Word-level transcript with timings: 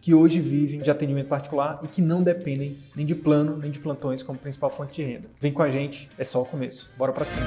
que 0.00 0.14
hoje 0.14 0.40
vivem 0.40 0.80
de 0.80 0.90
atendimento 0.90 1.28
particular 1.28 1.80
e 1.82 1.88
que 1.88 2.00
não 2.00 2.22
dependem 2.22 2.76
nem 2.96 3.04
de 3.04 3.14
plano 3.14 3.58
nem 3.58 3.70
de 3.70 3.78
plantões 3.78 4.22
como 4.22 4.38
principal 4.38 4.70
fonte 4.70 5.02
de 5.02 5.02
renda. 5.02 5.28
Vem 5.40 5.52
com 5.52 5.62
a 5.62 5.70
gente, 5.70 6.08
é 6.18 6.24
só 6.24 6.42
o 6.42 6.44
começo. 6.44 6.90
Bora 6.96 7.12
para 7.12 7.24
cima. 7.24 7.46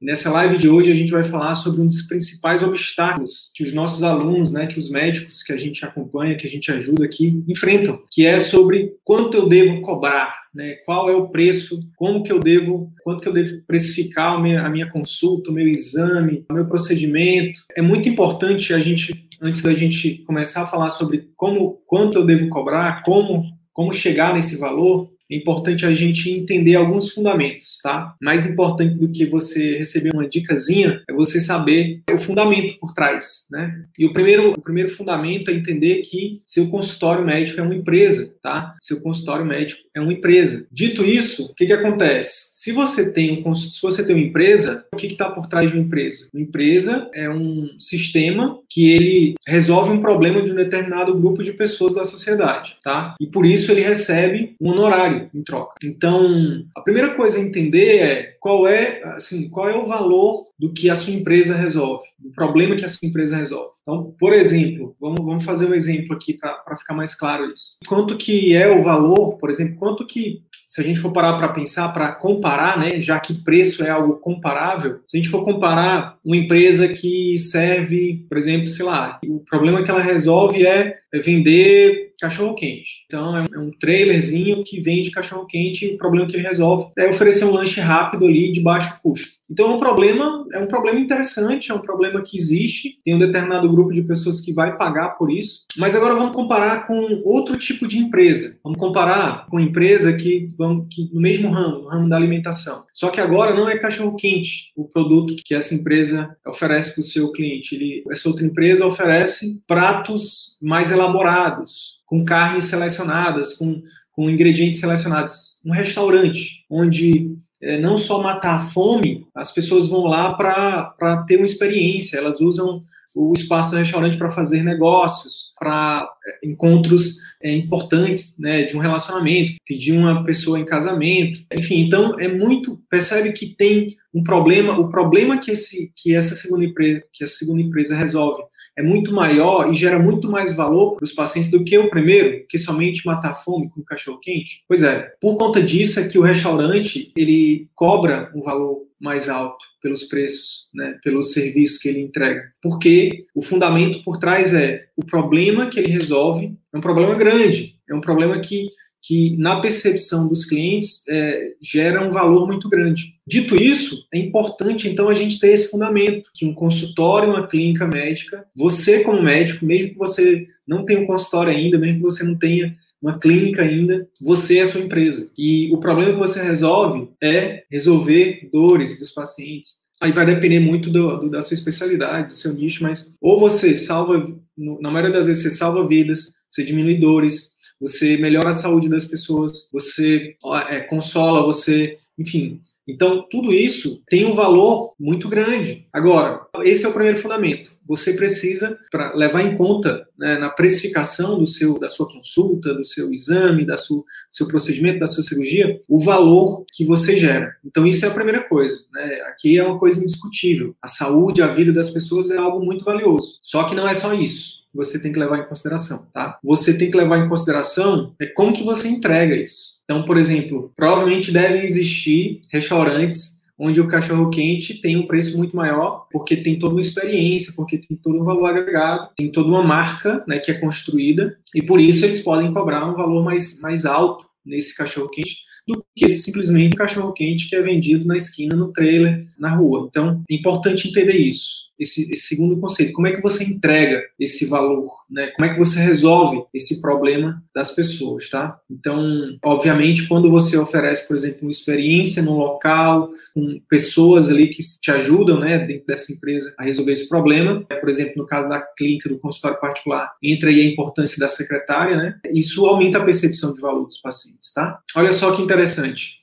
Nessa 0.00 0.30
live 0.30 0.56
de 0.56 0.70
hoje 0.70 0.90
a 0.90 0.94
gente 0.94 1.10
vai 1.10 1.22
falar 1.22 1.54
sobre 1.54 1.82
um 1.82 1.86
dos 1.86 2.00
principais 2.02 2.62
obstáculos 2.62 3.50
que 3.52 3.62
os 3.62 3.74
nossos 3.74 4.02
alunos, 4.02 4.50
né, 4.50 4.66
que 4.66 4.78
os 4.78 4.88
médicos 4.88 5.42
que 5.42 5.52
a 5.52 5.56
gente 5.56 5.84
acompanha, 5.84 6.34
que 6.34 6.46
a 6.46 6.48
gente 6.48 6.72
ajuda 6.72 7.04
aqui, 7.04 7.44
enfrentam, 7.46 8.00
que 8.10 8.24
é 8.24 8.38
sobre 8.38 8.94
quanto 9.04 9.36
eu 9.36 9.46
devo 9.46 9.82
cobrar, 9.82 10.34
né? 10.58 10.74
Qual 10.84 11.08
é 11.08 11.14
o 11.14 11.28
preço? 11.28 11.78
Como 11.96 12.24
que 12.24 12.32
eu 12.32 12.40
devo? 12.40 12.92
Quanto 13.04 13.22
que 13.22 13.28
eu 13.28 13.32
devo 13.32 13.62
precificar 13.64 14.34
a 14.34 14.40
minha, 14.40 14.62
a 14.62 14.68
minha 14.68 14.90
consulta, 14.90 15.50
o 15.50 15.54
meu 15.54 15.68
exame, 15.68 16.44
o 16.50 16.54
meu 16.54 16.66
procedimento? 16.66 17.60
É 17.76 17.80
muito 17.80 18.08
importante 18.08 18.74
a 18.74 18.80
gente, 18.80 19.28
antes 19.40 19.62
da 19.62 19.72
gente 19.72 20.16
começar 20.26 20.62
a 20.62 20.66
falar 20.66 20.90
sobre 20.90 21.30
como, 21.36 21.80
quanto 21.86 22.18
eu 22.18 22.26
devo 22.26 22.48
cobrar, 22.48 23.04
como, 23.04 23.44
como 23.72 23.94
chegar 23.94 24.34
nesse 24.34 24.58
valor, 24.58 25.08
é 25.30 25.36
importante 25.36 25.84
a 25.84 25.92
gente 25.92 26.30
entender 26.30 26.74
alguns 26.74 27.10
fundamentos, 27.10 27.78
tá? 27.82 28.14
Mais 28.20 28.46
importante 28.46 28.94
do 28.94 29.08
que 29.08 29.26
você 29.26 29.78
receber 29.78 30.10
uma 30.12 30.28
dicasinha 30.28 31.02
é 31.08 31.12
você 31.12 31.40
saber 31.40 32.02
o 32.10 32.18
fundamento 32.18 32.78
por 32.78 32.92
trás, 32.92 33.46
né? 33.50 33.84
E 33.98 34.06
o 34.06 34.12
primeiro, 34.12 34.52
o 34.52 34.60
primeiro 34.60 34.88
fundamento 34.88 35.50
é 35.50 35.54
entender 35.54 36.02
que 36.02 36.40
seu 36.46 36.68
consultório 36.68 37.24
médico 37.24 37.60
é 37.60 37.62
uma 37.62 37.74
empresa, 37.74 38.34
tá? 38.42 38.74
Seu 38.80 39.00
consultório 39.00 39.44
médico 39.44 39.82
é 39.94 40.00
uma 40.00 40.12
empresa. 40.12 40.66
Dito 40.72 41.04
isso, 41.04 41.46
o 41.46 41.54
que, 41.54 41.66
que 41.66 41.72
acontece? 41.72 42.48
Se 42.54 42.72
você 42.72 43.12
tem 43.12 43.42
um, 43.44 43.54
se 43.54 43.80
você 43.80 44.04
tem 44.04 44.16
uma 44.16 44.24
empresa, 44.24 44.86
o 44.92 44.96
que 44.96 45.06
está 45.06 45.30
por 45.30 45.46
trás 45.46 45.70
de 45.70 45.76
uma 45.76 45.84
empresa? 45.84 46.28
Uma 46.32 46.42
empresa 46.42 47.08
é 47.14 47.28
um 47.30 47.68
sistema 47.78 48.58
que 48.68 48.90
ele 48.90 49.34
resolve 49.46 49.90
um 49.90 50.00
problema 50.00 50.42
de 50.42 50.52
um 50.52 50.54
determinado 50.54 51.16
grupo 51.18 51.42
de 51.42 51.52
pessoas 51.52 51.94
da 51.94 52.04
sociedade, 52.04 52.76
tá? 52.82 53.14
E 53.20 53.26
por 53.26 53.46
isso 53.46 53.70
ele 53.70 53.82
recebe 53.82 54.56
um 54.60 54.70
honorário 54.70 55.17
em 55.34 55.42
troca. 55.42 55.74
Então, 55.82 56.64
a 56.76 56.80
primeira 56.80 57.14
coisa 57.14 57.38
a 57.38 57.42
entender 57.42 57.98
é 57.98 58.22
qual 58.40 58.66
é, 58.66 59.02
assim, 59.14 59.48
qual 59.48 59.68
é 59.68 59.76
o 59.76 59.86
valor 59.86 60.46
do 60.58 60.72
que 60.72 60.90
a 60.90 60.94
sua 60.94 61.12
empresa 61.12 61.54
resolve, 61.54 62.04
do 62.18 62.30
problema 62.30 62.76
que 62.76 62.84
a 62.84 62.88
sua 62.88 63.06
empresa 63.08 63.36
resolve. 63.36 63.72
Então, 63.82 64.14
por 64.18 64.32
exemplo, 64.32 64.94
vamos, 65.00 65.24
vamos 65.24 65.44
fazer 65.44 65.66
um 65.66 65.74
exemplo 65.74 66.14
aqui 66.14 66.34
para 66.34 66.76
ficar 66.76 66.94
mais 66.94 67.14
claro 67.14 67.50
isso. 67.52 67.78
Quanto 67.86 68.16
que 68.16 68.54
é 68.54 68.68
o 68.68 68.82
valor, 68.82 69.38
por 69.38 69.50
exemplo, 69.50 69.76
quanto 69.76 70.06
que 70.06 70.42
se 70.68 70.82
a 70.82 70.84
gente 70.84 71.00
for 71.00 71.10
parar 71.10 71.38
para 71.38 71.48
pensar, 71.48 71.88
para 71.94 72.12
comparar, 72.12 72.78
né, 72.78 73.00
já 73.00 73.18
que 73.18 73.42
preço 73.42 73.82
é 73.82 73.88
algo 73.88 74.16
comparável, 74.16 75.00
se 75.08 75.16
a 75.16 75.20
gente 75.20 75.30
for 75.30 75.42
comparar 75.42 76.18
uma 76.22 76.36
empresa 76.36 76.86
que 76.86 77.38
serve, 77.38 78.26
por 78.28 78.36
exemplo, 78.36 78.68
sei 78.68 78.84
lá, 78.84 79.18
o 79.26 79.40
problema 79.40 79.82
que 79.82 79.90
ela 79.90 80.02
resolve 80.02 80.66
é 80.66 80.98
vender 81.14 82.12
cachorro 82.20 82.54
quente. 82.54 83.04
Então 83.06 83.36
é 83.36 83.58
um 83.58 83.70
trailerzinho 83.70 84.64
que 84.64 84.80
vende 84.80 85.10
cachorro 85.10 85.46
quente 85.46 85.86
e 85.86 85.94
o 85.94 85.98
problema 85.98 86.26
que 86.26 86.36
ele 86.36 86.46
resolve 86.46 86.90
é 86.98 87.08
oferecer 87.08 87.44
um 87.44 87.52
lanche 87.52 87.80
rápido 87.80 88.26
ali 88.26 88.52
de 88.52 88.60
baixo 88.60 89.00
custo. 89.02 89.38
Então 89.50 89.70
é 89.70 89.74
um 89.76 89.78
problema, 89.78 90.46
é 90.52 90.58
um 90.58 90.66
problema 90.66 91.00
interessante, 91.00 91.70
é 91.70 91.74
um 91.74 91.80
problema 91.80 92.20
que 92.22 92.36
existe, 92.36 92.98
tem 93.02 93.14
um 93.14 93.18
determinado 93.18 93.70
grupo 93.70 93.92
de 93.92 94.02
pessoas 94.02 94.42
que 94.42 94.52
vai 94.52 94.76
pagar 94.76 95.10
por 95.10 95.30
isso. 95.30 95.64
Mas 95.78 95.94
agora 95.94 96.14
vamos 96.14 96.34
comparar 96.34 96.86
com 96.86 97.22
outro 97.24 97.56
tipo 97.56 97.88
de 97.88 97.98
empresa. 97.98 98.58
Vamos 98.62 98.78
comparar 98.78 99.46
com 99.46 99.58
empresa 99.58 100.12
que, 100.12 100.48
que 100.90 101.10
no 101.14 101.20
mesmo 101.20 101.50
ramo, 101.50 101.82
no 101.82 101.88
ramo 101.88 102.08
da 102.08 102.16
alimentação. 102.16 102.84
Só 102.92 103.08
que 103.08 103.20
agora 103.20 103.54
não 103.54 103.68
é 103.68 103.78
cachorro 103.78 104.16
quente 104.16 104.70
o 104.76 104.84
produto 104.84 105.34
que 105.42 105.54
essa 105.54 105.74
empresa 105.74 106.28
oferece 106.46 106.94
para 106.94 107.00
o 107.00 107.04
seu 107.04 107.32
cliente. 107.32 107.74
Ele, 107.74 108.04
essa 108.10 108.28
outra 108.28 108.44
empresa 108.44 108.84
oferece 108.84 109.62
pratos 109.66 110.58
mais 110.60 110.92
elaborados, 110.98 112.02
com 112.06 112.24
carnes 112.24 112.64
selecionadas, 112.66 113.54
com, 113.54 113.82
com 114.12 114.28
ingredientes 114.28 114.80
selecionados. 114.80 115.60
Um 115.64 115.72
restaurante 115.72 116.64
onde 116.70 117.36
é, 117.60 117.80
não 117.80 117.96
só 117.96 118.22
matar 118.22 118.56
a 118.56 118.60
fome, 118.60 119.26
as 119.34 119.52
pessoas 119.52 119.88
vão 119.88 120.04
lá 120.04 120.34
para 120.34 121.24
ter 121.26 121.36
uma 121.36 121.46
experiência, 121.46 122.18
elas 122.18 122.40
usam 122.40 122.84
o 123.16 123.32
espaço 123.32 123.70
do 123.70 123.78
restaurante 123.78 124.18
para 124.18 124.30
fazer 124.30 124.62
negócios, 124.62 125.52
para 125.58 126.08
é, 126.26 126.46
encontros 126.46 127.16
é, 127.42 127.52
importantes 127.52 128.36
né, 128.38 128.62
de 128.62 128.76
um 128.76 128.80
relacionamento, 128.80 129.58
pedir 129.66 129.92
uma 129.92 130.22
pessoa 130.22 130.58
em 130.58 130.64
casamento, 130.64 131.40
enfim, 131.52 131.80
então 131.80 132.18
é 132.20 132.28
muito, 132.28 132.80
percebe 132.88 133.32
que 133.32 133.46
tem 133.46 133.96
um 134.14 134.22
problema, 134.22 134.78
o 134.78 134.88
problema 134.88 135.38
que, 135.38 135.50
esse, 135.50 135.92
que 135.96 136.14
essa 136.14 136.34
segunda 136.34 136.64
empresa, 136.64 137.02
que 137.12 137.24
essa 137.24 137.34
segunda 137.34 137.62
empresa 137.62 137.96
resolve 137.96 138.42
é 138.78 138.82
muito 138.82 139.12
maior 139.12 139.68
e 139.68 139.74
gera 139.74 139.98
muito 139.98 140.30
mais 140.30 140.54
valor 140.54 140.94
para 140.94 141.04
os 141.04 141.12
pacientes 141.12 141.50
do 141.50 141.64
que 141.64 141.76
o 141.76 141.90
primeiro, 141.90 142.46
que 142.48 142.56
somente 142.56 143.04
matar 143.04 143.34
fome 143.34 143.68
com 143.68 143.82
cachorro 143.82 144.20
quente? 144.20 144.62
Pois 144.68 144.84
é, 144.84 145.12
por 145.20 145.36
conta 145.36 145.60
disso 145.60 145.98
é 145.98 146.06
que 146.06 146.16
o 146.16 146.22
restaurante 146.22 147.10
ele 147.16 147.68
cobra 147.74 148.30
um 148.36 148.40
valor 148.40 148.86
mais 149.00 149.28
alto 149.28 149.64
pelos 149.82 150.04
preços, 150.04 150.68
né, 150.72 150.96
pelos 151.02 151.32
serviços 151.32 151.78
que 151.78 151.88
ele 151.88 152.00
entrega. 152.00 152.52
Porque 152.62 153.24
o 153.34 153.42
fundamento 153.42 154.00
por 154.02 154.16
trás 154.16 154.54
é 154.54 154.86
o 154.96 155.04
problema 155.04 155.66
que 155.66 155.80
ele 155.80 155.90
resolve 155.90 156.56
é 156.72 156.78
um 156.78 156.80
problema 156.80 157.14
grande, 157.14 157.74
é 157.88 157.94
um 157.94 158.00
problema 158.00 158.38
que 158.38 158.68
que 159.02 159.36
na 159.36 159.60
percepção 159.60 160.28
dos 160.28 160.44
clientes 160.44 161.06
é, 161.08 161.52
gera 161.62 162.06
um 162.06 162.10
valor 162.10 162.46
muito 162.46 162.68
grande. 162.68 163.14
Dito 163.26 163.56
isso, 163.56 164.06
é 164.12 164.18
importante 164.18 164.88
então 164.88 165.08
a 165.08 165.14
gente 165.14 165.38
ter 165.38 165.48
esse 165.48 165.70
fundamento, 165.70 166.30
que 166.34 166.44
um 166.44 166.54
consultório, 166.54 167.30
uma 167.30 167.46
clínica 167.46 167.86
médica, 167.86 168.44
você 168.56 169.00
como 169.02 169.22
médico, 169.22 169.64
mesmo 169.64 169.92
que 169.92 169.98
você 169.98 170.46
não 170.66 170.84
tenha 170.84 171.00
um 171.00 171.06
consultório 171.06 171.52
ainda, 171.52 171.78
mesmo 171.78 171.96
que 171.96 172.02
você 172.02 172.24
não 172.24 172.36
tenha 172.36 172.74
uma 173.00 173.18
clínica 173.18 173.62
ainda, 173.62 174.08
você 174.20 174.58
é 174.58 174.62
a 174.62 174.66
sua 174.66 174.80
empresa. 174.80 175.30
E 175.38 175.72
o 175.72 175.78
problema 175.78 176.12
que 176.12 176.18
você 176.18 176.42
resolve 176.42 177.08
é 177.22 177.62
resolver 177.70 178.48
dores 178.52 178.98
dos 178.98 179.12
pacientes. 179.12 179.88
Aí 180.00 180.12
vai 180.12 180.26
depender 180.26 180.60
muito 180.60 180.90
do, 180.90 181.16
do, 181.18 181.30
da 181.30 181.42
sua 181.42 181.54
especialidade, 181.54 182.28
do 182.28 182.36
seu 182.36 182.52
nicho, 182.52 182.82
mas 182.82 183.14
ou 183.20 183.38
você 183.38 183.76
salva, 183.76 184.32
na 184.56 184.90
maioria 184.90 185.12
das 185.12 185.26
vezes 185.26 185.42
você 185.42 185.50
salva 185.50 185.86
vidas, 185.86 186.32
você 186.48 186.64
diminui 186.64 186.96
dores, 186.96 187.56
você 187.80 188.16
melhora 188.16 188.50
a 188.50 188.52
saúde 188.52 188.88
das 188.88 189.04
pessoas, 189.04 189.68
você 189.72 190.36
é, 190.68 190.80
consola, 190.80 191.44
você, 191.44 191.98
enfim. 192.18 192.60
Então, 192.88 193.26
tudo 193.30 193.52
isso 193.52 194.02
tem 194.08 194.24
um 194.24 194.32
valor 194.32 194.94
muito 194.98 195.28
grande. 195.28 195.86
Agora, 195.92 196.40
esse 196.62 196.86
é 196.86 196.88
o 196.88 196.92
primeiro 196.92 197.18
fundamento. 197.18 197.70
Você 197.86 198.14
precisa, 198.14 198.78
para 198.90 199.14
levar 199.14 199.42
em 199.42 199.56
conta 199.56 200.06
né, 200.18 200.38
na 200.38 200.48
precificação 200.48 201.38
do 201.38 201.46
seu, 201.46 201.78
da 201.78 201.88
sua 201.88 202.08
consulta, 202.08 202.72
do 202.72 202.84
seu 202.84 203.12
exame, 203.12 203.64
da 203.64 203.76
sua, 203.76 203.98
do 203.98 204.04
seu 204.32 204.48
procedimento, 204.48 205.00
da 205.00 205.06
sua 205.06 205.22
cirurgia, 205.22 205.78
o 205.88 205.98
valor 205.98 206.64
que 206.72 206.84
você 206.84 207.16
gera. 207.16 207.54
Então, 207.64 207.86
isso 207.86 208.06
é 208.06 208.08
a 208.08 208.14
primeira 208.14 208.48
coisa. 208.48 208.84
Né? 208.92 209.20
Aqui 209.28 209.58
é 209.58 209.62
uma 209.62 209.78
coisa 209.78 210.00
indiscutível. 210.00 210.74
A 210.80 210.88
saúde, 210.88 211.42
a 211.42 211.48
vida 211.48 211.72
das 211.72 211.90
pessoas 211.90 212.30
é 212.30 212.38
algo 212.38 212.64
muito 212.64 212.84
valioso. 212.84 213.38
Só 213.42 213.64
que 213.64 213.74
não 213.74 213.86
é 213.86 213.94
só 213.94 214.14
isso 214.14 214.58
você 214.74 215.00
tem 215.00 215.10
que 215.12 215.18
levar 215.18 215.38
em 215.38 215.48
consideração, 215.48 216.06
tá? 216.12 216.38
Você 216.44 216.76
tem 216.76 216.90
que 216.90 216.96
levar 216.96 217.18
em 217.18 217.28
consideração 217.28 218.14
é 218.20 218.26
como 218.26 218.52
que 218.52 218.62
você 218.62 218.86
entrega 218.86 219.34
isso. 219.34 219.77
Então, 219.88 220.04
por 220.04 220.18
exemplo, 220.18 220.70
provavelmente 220.76 221.32
devem 221.32 221.64
existir 221.64 222.42
restaurantes 222.52 223.38
onde 223.58 223.80
o 223.80 223.88
cachorro 223.88 224.28
quente 224.28 224.80
tem 224.80 224.96
um 224.96 225.06
preço 225.06 225.36
muito 225.36 225.56
maior, 225.56 226.06
porque 226.12 226.36
tem 226.36 226.58
toda 226.58 226.74
uma 226.74 226.80
experiência, 226.80 227.54
porque 227.56 227.78
tem 227.78 227.96
todo 227.96 228.20
um 228.20 228.22
valor 228.22 228.50
agregado, 228.50 229.08
tem 229.16 229.32
toda 229.32 229.48
uma 229.48 229.62
marca, 229.62 230.22
né, 230.28 230.38
que 230.38 230.50
é 230.50 230.54
construída, 230.54 231.36
e 231.52 231.60
por 231.60 231.80
isso 231.80 232.04
eles 232.04 232.20
podem 232.20 232.52
cobrar 232.52 232.86
um 232.86 232.94
valor 232.94 233.24
mais, 233.24 233.60
mais 233.60 233.84
alto 233.84 234.26
nesse 234.46 234.76
cachorro 234.76 235.08
quente 235.08 235.47
do 235.68 235.84
que 235.94 236.08
simplesmente 236.08 236.74
um 236.74 236.78
cachorro-quente 236.78 237.46
que 237.46 237.54
é 237.54 237.60
vendido 237.60 238.06
na 238.06 238.16
esquina, 238.16 238.56
no 238.56 238.72
trailer, 238.72 239.26
na 239.38 239.54
rua. 239.54 239.86
Então, 239.90 240.22
é 240.30 240.34
importante 240.34 240.88
entender 240.88 241.18
isso 241.18 241.68
esse, 241.78 242.12
esse, 242.12 242.22
segundo 242.22 242.58
conceito. 242.60 242.92
Como 242.92 243.06
é 243.06 243.12
que 243.12 243.22
você 243.22 243.44
entrega 243.44 244.02
esse 244.18 244.46
valor? 244.46 244.88
Né? 245.08 245.28
Como 245.36 245.48
é 245.48 245.52
que 245.52 245.58
você 245.58 245.78
resolve 245.78 246.42
esse 246.52 246.80
problema 246.80 247.42
das 247.54 247.70
pessoas, 247.70 248.28
tá? 248.28 248.58
Então, 248.70 249.38
obviamente, 249.44 250.06
quando 250.08 250.30
você 250.30 250.56
oferece, 250.56 251.06
por 251.06 251.16
exemplo, 251.16 251.42
uma 251.42 251.50
experiência 251.50 252.22
no 252.22 252.36
local, 252.36 253.10
com 253.34 253.60
pessoas 253.68 254.28
ali 254.28 254.48
que 254.48 254.62
te 254.80 254.90
ajudam, 254.90 255.38
né, 255.38 255.58
dentro 255.58 255.86
dessa 255.86 256.12
empresa 256.12 256.52
a 256.58 256.64
resolver 256.64 256.92
esse 256.92 257.08
problema, 257.08 257.64
por 257.80 257.88
exemplo, 257.88 258.14
no 258.16 258.26
caso 258.26 258.48
da 258.48 258.60
clínica, 258.60 259.08
do 259.08 259.18
consultório 259.18 259.60
particular, 259.60 260.12
entra 260.22 260.50
aí 260.50 260.60
a 260.60 260.70
importância 260.70 261.18
da 261.18 261.28
secretária, 261.28 261.96
né? 261.96 262.18
Isso 262.32 262.66
aumenta 262.66 262.98
a 262.98 263.04
percepção 263.04 263.54
de 263.54 263.60
valor 263.60 263.86
dos 263.86 263.98
pacientes, 263.98 264.52
tá? 264.52 264.80
Olha 264.96 265.12
só 265.12 265.34
que 265.34 265.42
interessante. 265.42 265.57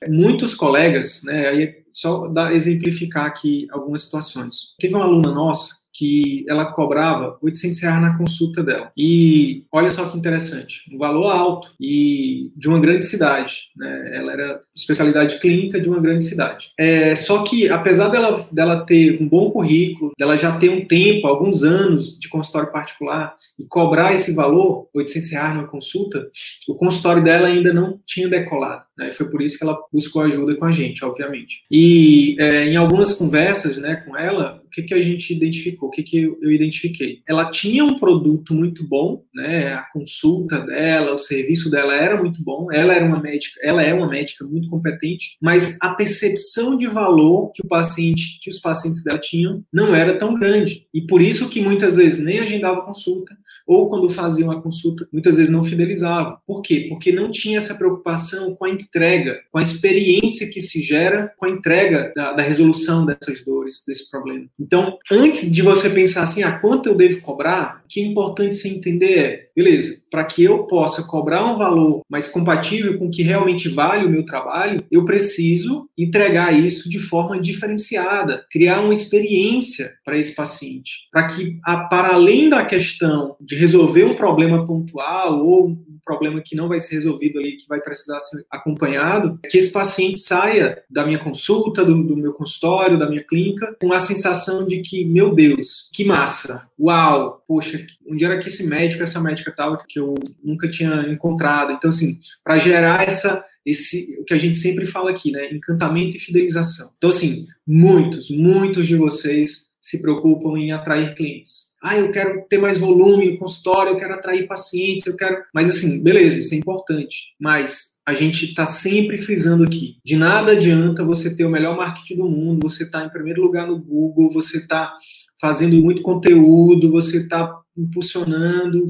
Muitos 0.08 0.54
colegas, 0.54 1.24
né, 1.24 1.48
aí 1.48 1.76
só 1.92 2.28
dar, 2.28 2.54
exemplificar 2.54 3.26
aqui 3.26 3.68
algumas 3.72 4.04
situações. 4.04 4.76
Teve 4.80 4.96
uma 4.96 5.06
aluna 5.06 5.32
nossa 5.32 5.86
que 5.98 6.46
ela 6.50 6.66
cobrava 6.66 7.38
800 7.42 7.82
reais 7.82 8.02
na 8.02 8.18
consulta 8.18 8.62
dela. 8.62 8.92
E 8.98 9.64
olha 9.72 9.90
só 9.90 10.10
que 10.10 10.18
interessante, 10.18 10.82
um 10.94 10.98
valor 10.98 11.32
alto 11.32 11.74
e 11.80 12.52
de 12.56 12.68
uma 12.68 12.80
grande 12.80 13.06
cidade. 13.06 13.70
Né? 13.78 14.12
Ela 14.14 14.34
era 14.34 14.60
especialidade 14.76 15.40
clínica 15.40 15.80
de 15.80 15.88
uma 15.90 16.02
grande 16.02 16.26
cidade. 16.26 16.72
É, 16.78 17.16
só 17.16 17.44
que, 17.44 17.70
apesar 17.70 18.10
dela, 18.10 18.46
dela 18.52 18.86
ter 18.86 19.22
um 19.22 19.28
bom 19.28 19.50
currículo, 19.52 20.12
dela 20.20 20.38
já 20.38 20.58
ter 20.58 20.70
um 20.70 20.86
tempo, 20.86 21.28
alguns 21.28 21.64
anos 21.64 22.20
de 22.20 22.28
consultório 22.28 22.72
particular 22.72 23.34
e 23.58 23.64
cobrar 23.64 24.14
esse 24.14 24.36
valor, 24.36 24.90
800 24.94 25.32
reais 25.32 25.56
numa 25.56 25.68
consulta, 25.68 26.28
o 26.68 26.76
consultório 26.76 27.24
dela 27.24 27.48
ainda 27.48 27.72
não 27.72 28.00
tinha 28.06 28.28
decolado. 28.28 28.84
Né? 28.98 29.12
Foi 29.12 29.30
por 29.30 29.42
isso 29.42 29.58
que 29.58 29.64
ela 29.64 29.78
buscou 29.92 30.22
ajuda 30.22 30.56
com 30.56 30.66
a 30.66 30.72
gente, 30.72 31.04
obviamente. 31.04 31.64
E 31.70 32.36
é, 32.40 32.66
em 32.66 32.76
algumas 32.76 33.14
conversas 33.14 33.78
né, 33.78 33.98
com 33.98 34.18
ela, 34.18 34.62
o 34.66 34.70
que, 34.70 34.84
que 34.84 34.94
a 34.94 35.02
gente 35.02 35.34
identificou? 35.34 35.90
o 35.90 35.92
que, 35.92 36.04
que 36.04 36.24
eu 36.24 36.52
identifiquei? 36.52 37.22
Ela 37.28 37.50
tinha 37.50 37.84
um 37.84 37.98
produto 37.98 38.54
muito 38.54 38.88
bom, 38.88 39.24
né? 39.34 39.74
A 39.74 39.84
consulta 39.94 40.60
dela, 40.60 41.14
o 41.14 41.18
serviço 41.18 41.70
dela 41.70 41.94
era 41.94 42.22
muito 42.22 42.44
bom. 42.44 42.72
Ela 42.72 42.94
era 42.94 43.06
uma 43.06 43.22
médica, 43.22 43.60
ela 43.64 43.82
é 43.82 43.94
uma 43.94 44.08
médica 44.08 44.46
muito 44.46 44.70
competente, 44.70 45.38
mas 45.42 45.78
a 45.82 45.92
percepção 45.92 46.78
de 46.78 46.88
valor 46.88 47.52
que 47.54 47.62
o 47.64 47.68
paciente, 47.68 48.40
que 48.42 48.50
os 48.50 48.60
pacientes 48.60 49.04
dela 49.04 49.20
tinham, 49.20 49.64
não 49.72 49.96
era 49.96 50.18
tão 50.18 50.34
grande. 50.34 50.88
E 50.94 51.02
por 51.02 51.22
isso 51.22 51.50
que 51.50 51.62
muitas 51.62 51.96
vezes 51.98 52.24
nem 52.24 52.40
agendava 52.40 52.82
consulta, 52.82 53.36
ou 53.66 53.90
quando 53.90 54.08
faziam 54.10 54.52
a 54.52 54.62
consulta, 54.62 55.08
muitas 55.12 55.38
vezes 55.38 55.52
não 55.52 55.64
fidelizavam. 55.64 56.38
Por 56.46 56.62
quê? 56.62 56.86
Porque 56.90 57.12
não 57.12 57.32
tinha 57.32 57.58
essa 57.58 57.76
preocupação 57.76 58.56
com 58.56 58.66
a 58.66 58.70
entrega, 58.70 59.42
com 59.52 59.58
a 59.58 59.62
experiência 59.62 60.50
que 60.50 60.62
se 60.62 60.82
gera 60.82 61.34
com 61.38 61.46
a 61.46 61.50
entrega 61.50 62.14
da, 62.16 62.34
da 62.34 62.44
resolução 62.44 63.06
dessas 63.06 63.44
dores, 63.44 63.84
desse 63.88 64.10
problema. 64.10 64.46
Então, 64.60 64.98
antes 65.12 65.52
de 65.52 65.62
você 65.62 65.90
pensar 65.90 66.24
assim, 66.24 66.44
ah, 66.44 66.60
quanto 66.60 66.88
eu 66.88 66.96
devo 66.96 67.22
cobrar, 67.22 67.82
o 67.84 67.88
que 67.88 68.02
é 68.02 68.06
importante 68.06 68.56
você 68.56 68.70
entender 68.70 69.16
é, 69.20 69.45
beleza, 69.56 70.02
para 70.12 70.26
que 70.26 70.44
eu 70.44 70.66
possa 70.66 71.04
cobrar 71.04 71.46
um 71.46 71.58
valor 71.58 72.02
mais 72.10 72.28
compatível 72.28 72.98
com 72.98 73.08
o 73.08 73.12
que 73.12 73.24
realmente 73.24 73.70
vale 73.70 74.06
o 74.06 74.10
meu 74.10 74.26
trabalho, 74.26 74.84
eu 74.92 75.06
preciso 75.06 75.90
entregar 75.98 76.54
isso 76.54 76.90
de 76.90 77.00
forma 77.00 77.40
diferenciada, 77.40 78.46
criar 78.52 78.82
uma 78.82 78.94
experiência 78.94 79.94
para 80.04 80.18
esse 80.18 80.36
paciente, 80.36 81.08
para 81.12 81.28
que, 81.28 81.58
para 81.90 82.14
além 82.14 82.50
da 82.50 82.66
questão 82.66 83.36
de 83.40 83.56
resolver 83.56 84.04
um 84.04 84.16
problema 84.16 84.66
pontual 84.66 85.44
ou 85.44 85.70
um 85.70 86.00
problema 86.06 86.42
que 86.42 86.56
não 86.56 86.70
vai 86.70 86.80
ser 86.80 86.96
resolvido 86.96 87.40
ali, 87.40 87.58
que 87.58 87.68
vai 87.68 87.82
precisar 87.82 88.20
ser 88.20 88.46
acompanhado, 88.52 89.40
que 89.50 89.58
esse 89.58 89.74
paciente 89.74 90.20
saia 90.20 90.84
da 90.90 91.06
minha 91.06 91.18
consulta, 91.18 91.84
do, 91.84 92.04
do 92.04 92.16
meu 92.16 92.32
consultório, 92.32 93.00
da 93.00 93.10
minha 93.10 93.24
clínica, 93.24 93.76
com 93.82 93.92
a 93.92 94.00
sensação 94.00 94.68
de 94.68 94.82
que, 94.82 95.04
meu 95.04 95.34
Deus, 95.34 95.90
que 95.92 96.06
massa, 96.06 96.70
uau, 96.80 97.44
poxa, 97.48 97.84
onde 98.08 98.24
era 98.24 98.38
que 98.38 98.48
esse 98.48 98.68
médico, 98.68 99.02
essa 99.02 99.20
médica 99.20 99.45
estava 99.52 99.78
que 99.88 100.00
eu 100.00 100.16
nunca 100.44 100.70
tinha 100.70 101.10
encontrado. 101.10 101.72
Então, 101.72 101.90
assim, 101.90 102.20
para 102.44 102.58
gerar 102.58 103.08
essa 103.08 103.44
esse 103.66 104.16
o 104.20 104.24
que 104.24 104.34
a 104.34 104.38
gente 104.38 104.58
sempre 104.58 104.86
fala 104.86 105.10
aqui, 105.10 105.32
né? 105.32 105.52
Encantamento 105.52 106.16
e 106.16 106.20
fidelização. 106.20 106.92
Então, 106.98 107.10
assim, 107.10 107.48
muitos, 107.66 108.30
muitos 108.30 108.88
de 108.88 108.96
vocês 108.96 109.66
se 109.82 110.02
preocupam 110.02 110.58
em 110.58 110.72
atrair 110.72 111.14
clientes. 111.14 111.76
Ah, 111.82 111.96
eu 111.96 112.10
quero 112.10 112.44
ter 112.50 112.58
mais 112.58 112.80
volume 112.80 113.30
no 113.30 113.38
consultório, 113.38 113.92
eu 113.92 113.98
quero 113.98 114.16
atrair 114.16 114.48
pacientes, 114.48 115.06
eu 115.06 115.16
quero. 115.16 115.44
Mas 115.54 115.70
assim, 115.70 116.02
beleza, 116.02 116.40
isso 116.40 116.56
é 116.56 116.58
importante. 116.58 117.36
Mas 117.40 118.00
a 118.04 118.14
gente 118.14 118.46
está 118.46 118.66
sempre 118.66 119.18
frisando 119.18 119.64
aqui: 119.64 119.98
de 120.04 120.16
nada 120.16 120.54
adianta 120.54 121.04
você 121.04 121.36
ter 121.36 121.46
o 121.46 121.52
melhor 121.52 121.78
marketing 121.78 122.18
do 122.18 122.28
mundo, 122.28 122.68
você 122.68 122.84
está 122.84 123.06
em 123.06 123.10
primeiro 123.10 123.44
lugar 123.44 123.68
no 123.68 123.78
Google, 123.78 124.32
você 124.32 124.58
está 124.58 124.92
fazendo 125.40 125.80
muito 125.80 126.02
conteúdo, 126.02 126.90
você 126.90 127.18
está 127.18 127.56
impulsionando, 127.78 128.86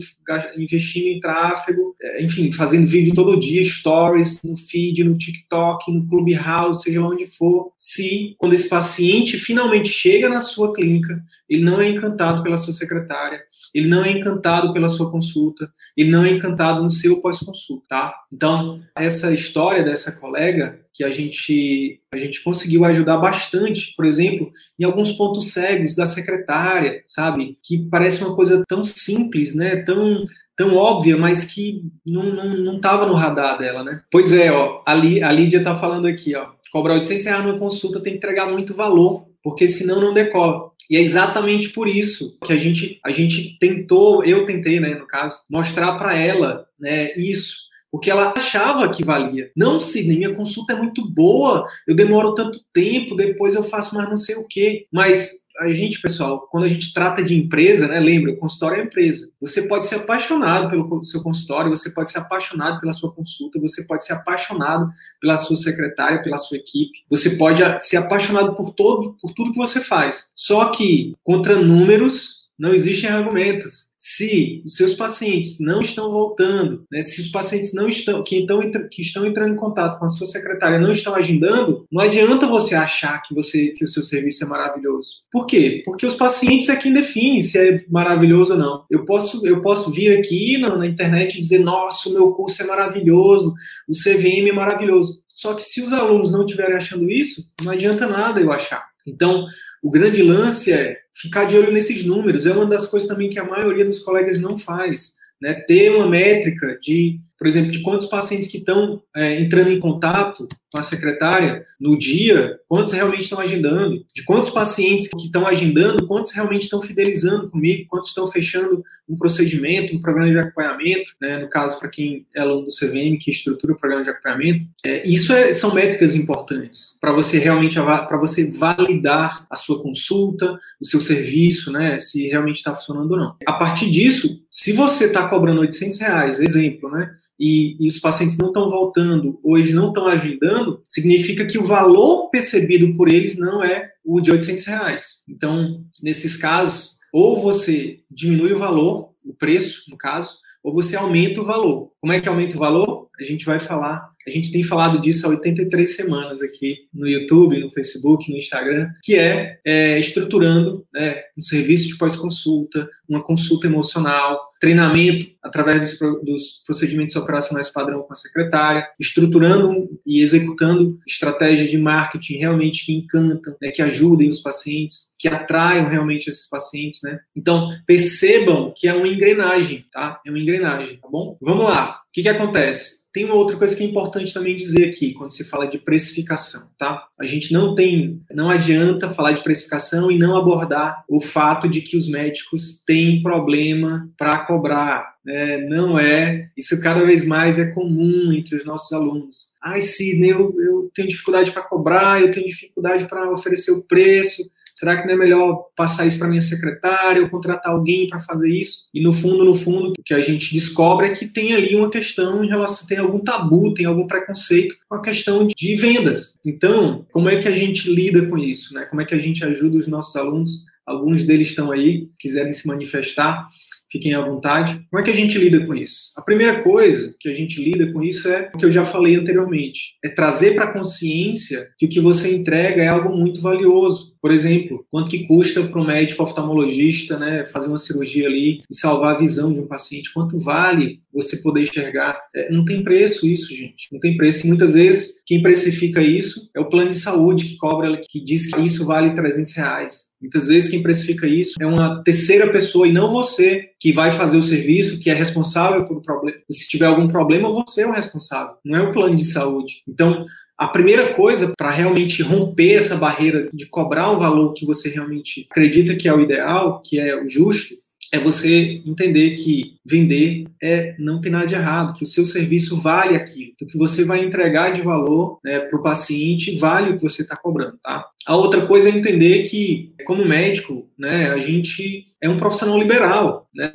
investindo 0.58 1.08
em 1.08 1.20
tráfego, 1.20 1.96
é, 2.02 2.24
enfim, 2.24 2.52
fazendo 2.52 2.88
vídeo 2.88 3.14
todo 3.14 3.40
dia, 3.40 3.64
stories, 3.64 4.40
no 4.44 4.56
feed, 4.56 5.04
no 5.04 5.18
TikTok, 5.18 5.92
no 5.92 6.08
Clubhouse, 6.08 6.84
seja 6.84 7.02
lá 7.02 7.08
onde 7.08 7.26
for. 7.26 7.72
Se, 7.78 8.36
quando 8.38 8.54
esse 8.54 8.70
paciente 8.70 9.38
finalmente 9.38 9.90
chega 9.90 10.30
na 10.30 10.40
sua 10.40 10.74
clínica, 10.74 11.24
ele 11.50 11.64
não 11.64 11.82
é 11.82 11.90
encantado 11.90 12.44
pela 12.44 12.58
sua 12.58 12.74
secretária, 12.74 13.42
ele 13.74 13.88
não 13.88 14.04
é 14.04 14.12
encantado 14.12 14.72
pela 14.72 14.90
sua 14.90 15.12
consulta, 15.12 15.70
ele 15.98 16.10
não 16.10 16.24
é 16.24 16.32
encantado 16.32 16.82
no 16.84 16.90
seu 16.90 17.22
pós-consulta, 17.22 17.86
tá? 17.90 18.14
Então, 18.32 18.82
essa 18.96 19.34
história 19.34 19.84
dessa 19.84 20.12
colega 20.12 20.85
que 20.96 21.04
a 21.04 21.12
gente, 21.12 22.00
a 22.10 22.18
gente 22.18 22.42
conseguiu 22.42 22.86
ajudar 22.86 23.18
bastante, 23.18 23.94
por 23.98 24.06
exemplo, 24.06 24.50
em 24.80 24.86
alguns 24.86 25.12
pontos 25.12 25.52
cegos 25.52 25.94
da 25.94 26.06
secretária, 26.06 27.04
sabe? 27.06 27.58
Que 27.62 27.78
parece 27.90 28.24
uma 28.24 28.34
coisa 28.34 28.64
tão 28.66 28.82
simples, 28.82 29.54
né? 29.54 29.76
Tão, 29.84 30.26
tão 30.56 30.74
óbvia, 30.78 31.18
mas 31.18 31.44
que 31.44 31.84
não 32.06 32.78
estava 32.78 33.02
não, 33.02 33.08
não 33.08 33.14
no 33.14 33.20
radar 33.20 33.58
dela, 33.58 33.84
né? 33.84 34.02
Pois 34.10 34.32
é, 34.32 34.50
ó, 34.50 34.82
a, 34.86 34.94
a 34.94 35.32
Lídia 35.32 35.62
tá 35.62 35.76
falando 35.76 36.08
aqui, 36.08 36.34
ó, 36.34 36.52
cobrar 36.72 36.94
800 36.94 37.26
reais 37.26 37.46
numa 37.46 37.60
consulta 37.60 38.00
tem 38.00 38.14
que 38.14 38.18
entregar 38.18 38.50
muito 38.50 38.74
valor, 38.74 39.28
porque 39.44 39.68
senão 39.68 40.00
não 40.00 40.14
decola. 40.14 40.72
E 40.90 40.96
é 40.96 41.02
exatamente 41.02 41.70
por 41.70 41.90
isso 41.90 42.38
que 42.46 42.54
a 42.54 42.58
gente, 42.58 43.02
a 43.04 43.12
gente 43.12 43.58
tentou, 43.60 44.24
eu 44.24 44.46
tentei, 44.46 44.80
né, 44.80 44.94
no 44.96 45.08
caso, 45.08 45.40
mostrar 45.50 45.98
para 45.98 46.16
ela 46.16 46.66
né, 46.80 47.12
isso 47.18 47.66
porque 47.96 48.12
ela 48.12 48.34
achava 48.36 48.90
que 48.90 49.06
valia. 49.06 49.50
Não, 49.56 49.80
Sidney, 49.80 50.18
minha 50.18 50.36
consulta 50.36 50.74
é 50.74 50.76
muito 50.76 51.10
boa, 51.10 51.66
eu 51.88 51.96
demoro 51.96 52.36
tanto 52.36 52.60
tempo, 52.74 53.16
depois 53.16 53.56
eu 53.56 53.64
faço 53.64 53.96
mais 53.96 54.10
não 54.10 54.18
sei 54.18 54.36
o 54.36 54.46
quê. 54.46 54.86
Mas 54.92 55.32
a 55.62 55.72
gente, 55.72 56.02
pessoal, 56.02 56.46
quando 56.52 56.66
a 56.66 56.68
gente 56.68 56.94
trata 56.94 57.24
de 57.24 57.34
empresa, 57.34 57.88
né, 57.88 57.98
lembra, 57.98 58.34
o 58.34 58.38
consultório 58.38 58.82
é 58.82 58.84
empresa. 58.84 59.32
Você 59.40 59.62
pode 59.62 59.88
ser 59.88 59.96
apaixonado 59.96 60.70
pelo 60.70 61.02
seu 61.04 61.24
consultório, 61.24 61.70
você 61.70 61.90
pode 61.92 62.12
ser 62.12 62.18
apaixonado 62.18 62.82
pela 62.82 62.92
sua 62.92 63.14
consulta, 63.14 63.62
você 63.62 63.88
pode 63.88 64.06
ser 64.06 64.12
apaixonado 64.12 64.90
pela 65.22 65.38
sua 65.38 65.56
secretária, 65.56 66.22
pela 66.22 66.38
sua 66.38 66.58
equipe, 66.58 67.06
você 67.10 67.38
pode 67.38 67.64
ser 67.86 67.96
apaixonado 67.96 68.56
por 68.56 68.74
todo, 68.74 69.16
por 69.22 69.32
tudo 69.34 69.54
que 69.54 69.58
você 69.58 69.80
faz. 69.80 70.34
Só 70.36 70.66
que 70.66 71.14
contra 71.24 71.58
números 71.64 72.46
não 72.60 72.74
existem 72.74 73.10
argumentos. 73.10 73.85
Se 74.08 74.62
os 74.64 74.76
seus 74.76 74.94
pacientes 74.94 75.58
não 75.60 75.82
estão 75.82 76.12
voltando, 76.12 76.86
né, 76.92 77.02
se 77.02 77.20
os 77.20 77.30
pacientes 77.30 77.74
não 77.74 77.90
estão 77.90 78.22
que, 78.22 78.38
estão, 78.38 78.62
que 78.92 79.02
estão 79.02 79.26
entrando 79.26 79.54
em 79.54 79.58
contato 79.58 79.98
com 79.98 80.06
a 80.06 80.08
sua 80.08 80.28
secretária 80.28 80.78
não 80.78 80.92
estão 80.92 81.16
agendando, 81.16 81.88
não 81.92 82.04
adianta 82.04 82.46
você 82.46 82.76
achar 82.76 83.20
que 83.24 83.34
você 83.34 83.70
que 83.70 83.84
o 83.84 83.88
seu 83.88 84.04
serviço 84.04 84.44
é 84.44 84.48
maravilhoso. 84.48 85.24
Por 85.32 85.48
quê? 85.48 85.82
Porque 85.84 86.06
os 86.06 86.14
pacientes 86.14 86.70
é 86.70 86.76
quem 86.76 86.94
define 86.94 87.42
se 87.42 87.58
é 87.58 87.84
maravilhoso 87.90 88.54
ou 88.54 88.60
não. 88.60 88.86
Eu 88.92 89.06
posso 89.06 89.46
eu 89.48 89.60
posso 89.60 89.92
vir 89.92 90.16
aqui 90.20 90.60
na, 90.60 90.76
na 90.76 90.86
internet 90.86 91.34
e 91.34 91.42
dizer, 91.42 91.62
nossa, 91.62 92.08
o 92.08 92.14
meu 92.14 92.32
curso 92.32 92.62
é 92.62 92.68
maravilhoso, 92.68 93.56
o 93.90 93.94
CVM 93.94 94.48
é 94.50 94.54
maravilhoso. 94.54 95.24
Só 95.28 95.56
que 95.56 95.64
se 95.64 95.82
os 95.82 95.92
alunos 95.92 96.32
não 96.32 96.46
estiverem 96.46 96.76
achando 96.76 97.10
isso, 97.10 97.42
não 97.64 97.72
adianta 97.72 98.06
nada 98.06 98.40
eu 98.40 98.52
achar. 98.52 98.86
Então, 99.08 99.48
o 99.86 99.92
grande 99.92 100.24
lance 100.24 100.74
é 100.74 100.98
ficar 101.14 101.46
de 101.46 101.56
olho 101.56 101.72
nesses 101.72 102.04
números. 102.04 102.48
É 102.48 102.52
uma 102.52 102.66
das 102.66 102.88
coisas 102.88 103.08
também 103.08 103.30
que 103.30 103.38
a 103.38 103.44
maioria 103.44 103.86
dos 103.86 104.00
colegas 104.00 104.40
não 104.40 104.58
faz. 104.58 105.14
Né? 105.40 105.54
Ter 105.68 105.92
uma 105.92 106.10
métrica 106.10 106.76
de 106.82 107.20
por 107.38 107.48
exemplo, 107.48 107.72
de 107.72 107.82
quantos 107.82 108.08
pacientes 108.08 108.48
que 108.48 108.58
estão 108.58 109.02
é, 109.16 109.40
entrando 109.40 109.70
em 109.70 109.80
contato 109.80 110.48
com 110.72 110.80
a 110.80 110.84
secretária 110.84 111.66
no 111.80 111.98
dia, 111.98 112.60
quantos 112.68 112.94
realmente 112.94 113.24
estão 113.24 113.40
agendando, 113.40 114.06
de 114.14 114.24
quantos 114.24 114.50
pacientes 114.50 115.08
que 115.08 115.26
estão 115.26 115.48
agendando, 115.48 116.06
quantos 116.06 116.34
realmente 116.34 116.64
estão 116.64 116.82
fidelizando 116.82 117.50
comigo, 117.50 117.88
quantos 117.88 118.10
estão 118.10 118.28
fechando 118.28 118.84
um 119.08 119.18
procedimento, 119.18 119.96
um 119.96 120.00
programa 120.02 120.30
de 120.30 120.38
acompanhamento, 120.38 121.12
né, 121.22 121.38
no 121.38 121.50
caso, 121.50 121.80
para 121.80 121.90
quem 121.90 122.26
é 122.36 122.42
aluno 122.42 122.68
do 122.68 122.76
CVM, 122.76 123.18
que 123.18 123.32
estrutura 123.32 123.74
o 123.74 123.78
programa 123.78 124.04
de 124.04 124.10
acompanhamento. 124.10 124.66
É, 124.84 125.08
isso 125.08 125.32
é, 125.32 125.54
são 125.54 125.74
métricas 125.74 126.14
importantes 126.14 126.98
para 127.00 127.14
você 127.14 127.38
realmente 127.38 127.76
para 127.76 128.18
você 128.18 128.52
validar 128.52 129.46
a 129.50 129.56
sua 129.56 129.82
consulta, 129.82 130.60
o 130.80 130.86
seu 130.86 131.00
serviço, 131.00 131.72
né, 131.72 131.98
se 132.00 132.28
realmente 132.28 132.58
está 132.58 132.74
funcionando 132.74 133.12
ou 133.12 133.18
não. 133.18 133.36
A 133.46 133.54
partir 133.54 133.90
disso, 133.90 134.44
se 134.52 134.74
você 134.74 135.06
está 135.06 135.28
cobrando 135.28 135.62
800 135.62 136.00
reais, 136.00 136.40
exemplo, 136.40 136.90
né? 136.90 137.12
E, 137.40 137.76
e 137.84 137.88
os 137.88 138.00
pacientes 138.00 138.38
não 138.38 138.48
estão 138.48 138.70
voltando, 138.70 139.40
ou 139.44 139.58
eles 139.58 139.74
não 139.74 139.90
estão 139.90 140.08
agendando, 140.08 140.82
significa 140.88 141.46
que 141.46 141.58
o 141.58 141.64
valor 141.64 142.30
percebido 142.30 142.96
por 142.96 143.10
eles 143.10 143.38
não 143.38 143.64
é 143.64 143.92
o 144.04 144.22
de 144.22 144.32
800 144.32 144.66
reais. 144.66 145.24
Então, 145.28 145.84
nesses 146.02 146.38
casos, 146.38 147.00
ou 147.12 147.42
você 147.42 148.00
diminui 148.10 148.54
o 148.54 148.58
valor, 148.58 149.12
o 149.24 149.34
preço, 149.34 149.90
no 149.90 149.98
caso, 149.98 150.38
ou 150.64 150.74
você 150.74 150.96
aumenta 150.96 151.42
o 151.42 151.46
valor. 151.46 151.92
Como 152.00 152.14
é 152.14 152.20
que 152.20 152.28
aumenta 152.30 152.56
o 152.56 152.60
valor? 152.60 153.10
A 153.20 153.24
gente 153.24 153.46
vai 153.46 153.60
falar, 153.60 154.10
a 154.28 154.32
gente 154.32 154.52
tem 154.52 154.64
falado 154.64 155.00
disso 155.00 155.26
há 155.26 155.30
83 155.30 155.96
semanas 155.96 156.42
aqui 156.42 156.88
no 156.94 157.08
YouTube, 157.08 157.60
no 157.60 157.72
Facebook, 157.72 158.32
no 158.32 158.38
Instagram, 158.38 158.90
que 159.04 159.16
é, 159.16 159.60
é 159.66 160.00
estruturando 160.00 160.86
né, 160.94 161.22
um 161.38 161.42
serviço 161.42 161.88
de 161.88 161.98
pós-consulta, 161.98 162.90
uma 163.08 163.24
consulta 163.24 163.68
emocional, 163.68 164.40
treinamento 164.60 165.28
através 165.44 165.80
dos, 165.92 166.00
dos, 166.24 166.64
procedimentos 166.66 167.16
operacionais 167.16 167.70
padrão 167.70 168.02
com 168.02 168.14
a 168.14 168.16
secretária, 168.16 168.88
estruturando 169.00 169.88
e 170.06 170.22
executando 170.22 170.98
estratégias 171.08 171.70
de 171.70 171.78
marketing 171.78 172.38
realmente 172.38 172.86
que 172.86 172.94
encantam, 172.94 173.56
né, 173.62 173.70
que 173.70 173.82
ajudem 173.82 174.30
os 174.30 174.40
pacientes, 174.40 175.14
que 175.20 175.28
atraiam 175.28 175.88
realmente 175.88 176.30
esses 176.30 176.50
pacientes, 176.50 177.02
né? 177.04 177.20
Então, 177.36 177.70
percebam 177.86 178.74
que 178.76 178.88
é 178.88 178.94
uma 178.94 179.08
engrenagem, 179.08 179.86
tá? 179.92 180.20
É 180.26 180.30
uma 180.30 180.40
engrenagem, 180.40 180.98
tá 180.98 181.08
bom? 181.10 181.38
Vamos 181.42 181.66
lá. 181.66 182.02
O 182.08 182.12
que 182.12 182.24
que 182.24 182.30
acontece? 182.30 183.05
Tem 183.16 183.24
uma 183.24 183.36
outra 183.36 183.56
coisa 183.56 183.74
que 183.74 183.82
é 183.82 183.86
importante 183.86 184.34
também 184.34 184.58
dizer 184.58 184.90
aqui, 184.90 185.14
quando 185.14 185.32
se 185.32 185.46
fala 185.46 185.66
de 185.66 185.78
precificação, 185.78 186.70
tá? 186.78 187.08
A 187.18 187.26
gente 187.26 187.54
não 187.54 187.74
tem, 187.74 188.22
não 188.30 188.50
adianta 188.50 189.10
falar 189.10 189.32
de 189.32 189.42
precificação 189.42 190.12
e 190.12 190.18
não 190.18 190.36
abordar 190.36 191.02
o 191.08 191.22
fato 191.22 191.70
de 191.70 191.80
que 191.80 191.96
os 191.96 192.10
médicos 192.10 192.84
têm 192.86 193.22
problema 193.22 194.12
para 194.18 194.40
cobrar. 194.40 195.16
É, 195.26 195.66
não 195.66 195.98
é, 195.98 196.50
isso 196.58 196.78
cada 196.82 197.06
vez 197.06 197.26
mais 197.26 197.58
é 197.58 197.72
comum 197.72 198.34
entre 198.34 198.54
os 198.54 198.66
nossos 198.66 198.92
alunos. 198.92 199.56
Ai, 199.64 199.80
Sidney, 199.80 200.32
eu, 200.32 200.54
eu 200.60 200.92
tenho 200.94 201.08
dificuldade 201.08 201.52
para 201.52 201.64
cobrar, 201.64 202.22
eu 202.22 202.32
tenho 202.32 202.46
dificuldade 202.46 203.08
para 203.08 203.32
oferecer 203.32 203.72
o 203.72 203.88
preço, 203.88 204.44
Será 204.76 205.02
que 205.02 205.08
não 205.08 205.14
é 205.14 205.18
melhor 205.18 205.68
passar 205.76 206.06
isso 206.06 206.20
para 206.20 206.28
minha 206.28 206.42
secretária 206.42 207.22
ou 207.22 207.30
contratar 207.30 207.72
alguém 207.72 208.08
para 208.08 208.20
fazer 208.20 208.50
isso? 208.50 208.90
E 208.94 209.02
no 209.02 209.14
fundo, 209.14 209.46
no 209.46 209.56
fundo, 209.56 209.94
o 209.98 210.04
que 210.04 210.14
a 210.14 210.20
gente 210.20 210.54
descobre 210.54 211.08
é 211.08 211.16
que 211.16 211.28
tem 211.28 211.54
ali 211.54 211.76
uma 211.76 211.90
questão 211.90 212.44
em 212.44 212.50
relação, 212.50 212.86
tem 212.86 212.98
algum 212.98 213.20
tabu, 213.20 213.74
tem 213.74 213.86
algum 213.86 214.06
preconceito 214.06 214.76
com 214.90 214.96
a 214.96 215.02
questão 215.02 215.48
de 215.48 215.76
vendas. 215.76 216.38
Então, 216.46 217.06
como 217.12 217.30
é 217.30 217.42
que 217.42 217.48
a 217.48 217.56
gente 217.56 217.90
lida 217.90 218.26
com 218.26 218.38
isso? 218.38 218.74
Né? 218.74 218.86
Como 218.86 219.02
é 219.02 219.06
que 219.06 219.16
a 219.16 219.20
gente 219.20 219.46
ajuda 219.46 219.78
os 219.78 219.88
nossos 219.88 220.16
alunos? 220.16 220.66
Alguns 220.86 221.24
deles 221.26 221.48
estão 221.48 221.72
aí, 221.72 222.10
quiserem 222.20 222.54
se 222.54 222.68
manifestar 222.68 223.48
fiquem 223.96 224.14
à 224.14 224.22
vontade. 224.22 224.86
Como 224.90 225.02
é 225.02 225.04
que 225.04 225.12
a 225.12 225.16
gente 225.16 225.38
lida 225.38 225.66
com 225.66 225.74
isso? 225.74 226.12
A 226.18 226.22
primeira 226.22 226.62
coisa 226.62 227.16
que 227.20 227.30
a 227.30 227.34
gente 227.34 227.64
lida 227.64 227.92
com 227.92 228.04
isso 228.04 228.28
é 228.28 228.52
o 228.54 228.58
que 228.58 228.66
eu 228.66 228.72
já 228.72 228.84
falei 228.84 229.16
anteriormente: 229.16 229.96
é 230.04 230.10
trazer 230.10 230.56
para 230.56 230.66
a 230.66 230.74
consciência 230.74 231.70
que 231.78 231.86
o 231.86 231.90
que 231.90 232.00
você 232.00 232.36
entrega 232.36 232.82
é 232.82 232.88
algo 232.88 233.16
muito 233.16 233.42
valioso. 233.42 234.15
Por 234.26 234.32
exemplo, 234.32 234.84
quanto 234.90 235.12
que 235.12 235.28
custa 235.28 235.62
para 235.62 235.80
um 235.80 235.86
médico 235.86 236.24
oftalmologista 236.24 237.16
né, 237.20 237.46
fazer 237.46 237.68
uma 237.68 237.78
cirurgia 237.78 238.26
ali 238.26 238.60
e 238.68 238.76
salvar 238.76 239.14
a 239.14 239.20
visão 239.20 239.54
de 239.54 239.60
um 239.60 239.68
paciente? 239.68 240.12
Quanto 240.12 240.40
vale 240.40 241.00
você 241.14 241.38
poder 241.38 241.62
enxergar? 241.62 242.20
É, 242.36 242.52
não 242.52 242.66
tem 242.66 242.84
preço 242.84 243.28
isso, 243.28 243.54
gente. 243.54 243.88
Não 243.92 244.00
tem 244.00 244.18
preço. 244.18 244.44
E 244.44 244.50
muitas 244.50 244.74
vezes 244.74 245.22
quem 245.28 245.44
precifica 245.44 246.02
isso 246.02 246.50
é 246.56 246.60
o 246.60 246.68
plano 246.68 246.90
de 246.90 246.98
saúde 246.98 247.46
que 247.46 247.58
cobra, 247.58 248.02
que 248.10 248.20
diz 248.20 248.50
que 248.50 248.60
isso 248.62 248.84
vale 248.84 249.14
300 249.14 249.54
reais. 249.54 250.06
Muitas 250.20 250.48
vezes 250.48 250.72
quem 250.72 250.82
precifica 250.82 251.28
isso 251.28 251.54
é 251.62 251.66
uma 251.68 252.02
terceira 252.02 252.52
pessoa 252.52 252.88
e 252.88 252.92
não 252.92 253.12
você 253.12 253.70
que 253.80 253.94
vai 253.94 254.12
fazer 254.12 254.38
o 254.38 254.42
serviço, 254.42 255.00
que 255.00 255.12
é 255.12 255.14
responsável 255.14 255.86
por 255.86 256.02
problema. 256.02 256.40
Se 256.50 256.68
tiver 256.68 256.88
algum 256.88 257.08
problema, 257.08 257.52
você 257.52 257.84
é 257.84 257.88
o 257.88 257.94
responsável, 257.94 258.56
não 258.66 258.76
é 258.76 258.82
o 258.82 258.92
plano 258.92 259.16
de 259.16 259.24
saúde. 259.24 259.84
Então, 259.88 260.26
a 260.58 260.68
primeira 260.68 261.14
coisa 261.14 261.54
para 261.58 261.70
realmente 261.70 262.24
romper 262.24 262.76
essa 262.76 262.96
barreira 262.96 263.50
de 263.54 263.66
cobrar 263.66 264.12
um 264.12 264.20
valor 264.20 264.54
que 264.54 264.66
você 264.66 264.90
realmente 264.90 265.48
acredita 265.50 265.96
que 265.96 266.08
é 266.08 266.14
o 266.14 266.22
ideal, 266.22 266.82
que 266.82 267.00
é 267.00 267.16
o 267.22 267.28
justo, 267.28 267.76
é 268.12 268.20
você 268.20 268.82
entender 268.86 269.32
que 269.32 269.78
vender 269.86 270.46
é 270.62 270.96
não 270.98 271.20
tem 271.20 271.32
nada 271.32 271.48
de 271.48 271.56
errado, 271.56 271.94
que 271.94 272.04
o 272.04 272.08
seu 272.08 272.26
serviço 272.26 272.78
vale 272.78 273.16
aquilo, 273.16 273.52
que 273.58 273.66
o 273.66 273.68
que 273.68 273.78
você 273.78 274.06
vai 274.06 274.24
entregar 274.24 274.72
de 274.72 274.82
valor 274.82 275.40
né, 275.44 275.60
para 275.60 275.78
o 275.78 275.84
paciente 275.84 276.56
vale 276.56 276.92
o 276.92 276.96
que 276.96 277.02
você 277.02 277.24
está 277.24 277.36
cobrando, 277.36 277.78
tá? 277.84 278.06
A 278.26 278.36
outra 278.38 278.66
coisa 278.66 278.90
é 278.90 278.92
entender 278.92 279.44
que, 279.44 279.94
como 280.06 280.26
médico, 280.26 280.90
né, 280.98 281.30
a 281.30 281.38
gente 281.38 282.08
é 282.22 282.30
um 282.30 282.38
profissional 282.38 282.78
liberal, 282.78 283.50
né? 283.54 283.72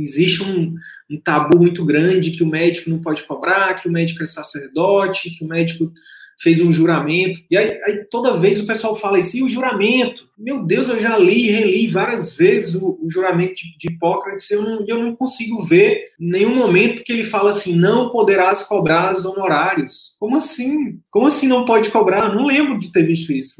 Existe 0.00 0.42
um, 0.42 0.74
um 1.10 1.20
tabu 1.20 1.58
muito 1.58 1.84
grande 1.84 2.30
que 2.30 2.42
o 2.42 2.48
médico 2.48 2.90
não 2.90 3.00
pode 3.00 3.22
cobrar, 3.22 3.74
que 3.74 3.88
o 3.88 3.92
médico 3.92 4.22
é 4.22 4.26
sacerdote, 4.26 5.30
que 5.30 5.44
o 5.44 5.48
médico 5.48 5.92
fez 6.38 6.60
um 6.60 6.72
juramento. 6.72 7.40
E 7.50 7.56
aí, 7.56 7.78
aí, 7.84 8.04
toda 8.10 8.36
vez 8.36 8.60
o 8.60 8.66
pessoal 8.66 8.94
fala 8.94 9.18
assim, 9.18 9.42
o 9.42 9.48
juramento. 9.48 10.28
Meu 10.38 10.64
Deus, 10.64 10.88
eu 10.88 11.00
já 11.00 11.16
li 11.16 11.46
e 11.46 11.50
reli 11.50 11.88
várias 11.88 12.36
vezes 12.36 12.74
o, 12.74 12.98
o 13.02 13.08
juramento 13.08 13.54
de, 13.54 13.78
de 13.78 13.92
Hipócrates, 13.92 14.50
eu 14.50 14.66
eu 14.86 15.02
não 15.02 15.16
consigo 15.16 15.64
ver 15.64 16.10
nenhum 16.18 16.54
momento 16.54 17.02
que 17.02 17.12
ele 17.12 17.24
fala 17.24 17.50
assim, 17.50 17.74
não 17.74 18.10
poderás 18.10 18.62
cobrar 18.62 19.14
os 19.14 19.24
honorários. 19.24 20.14
Como 20.18 20.36
assim? 20.36 20.98
Como 21.10 21.26
assim 21.26 21.48
não 21.48 21.64
pode 21.64 21.90
cobrar? 21.90 22.34
Não 22.34 22.46
lembro 22.46 22.78
de 22.78 22.92
ter 22.92 23.04
visto 23.04 23.32
isso. 23.32 23.54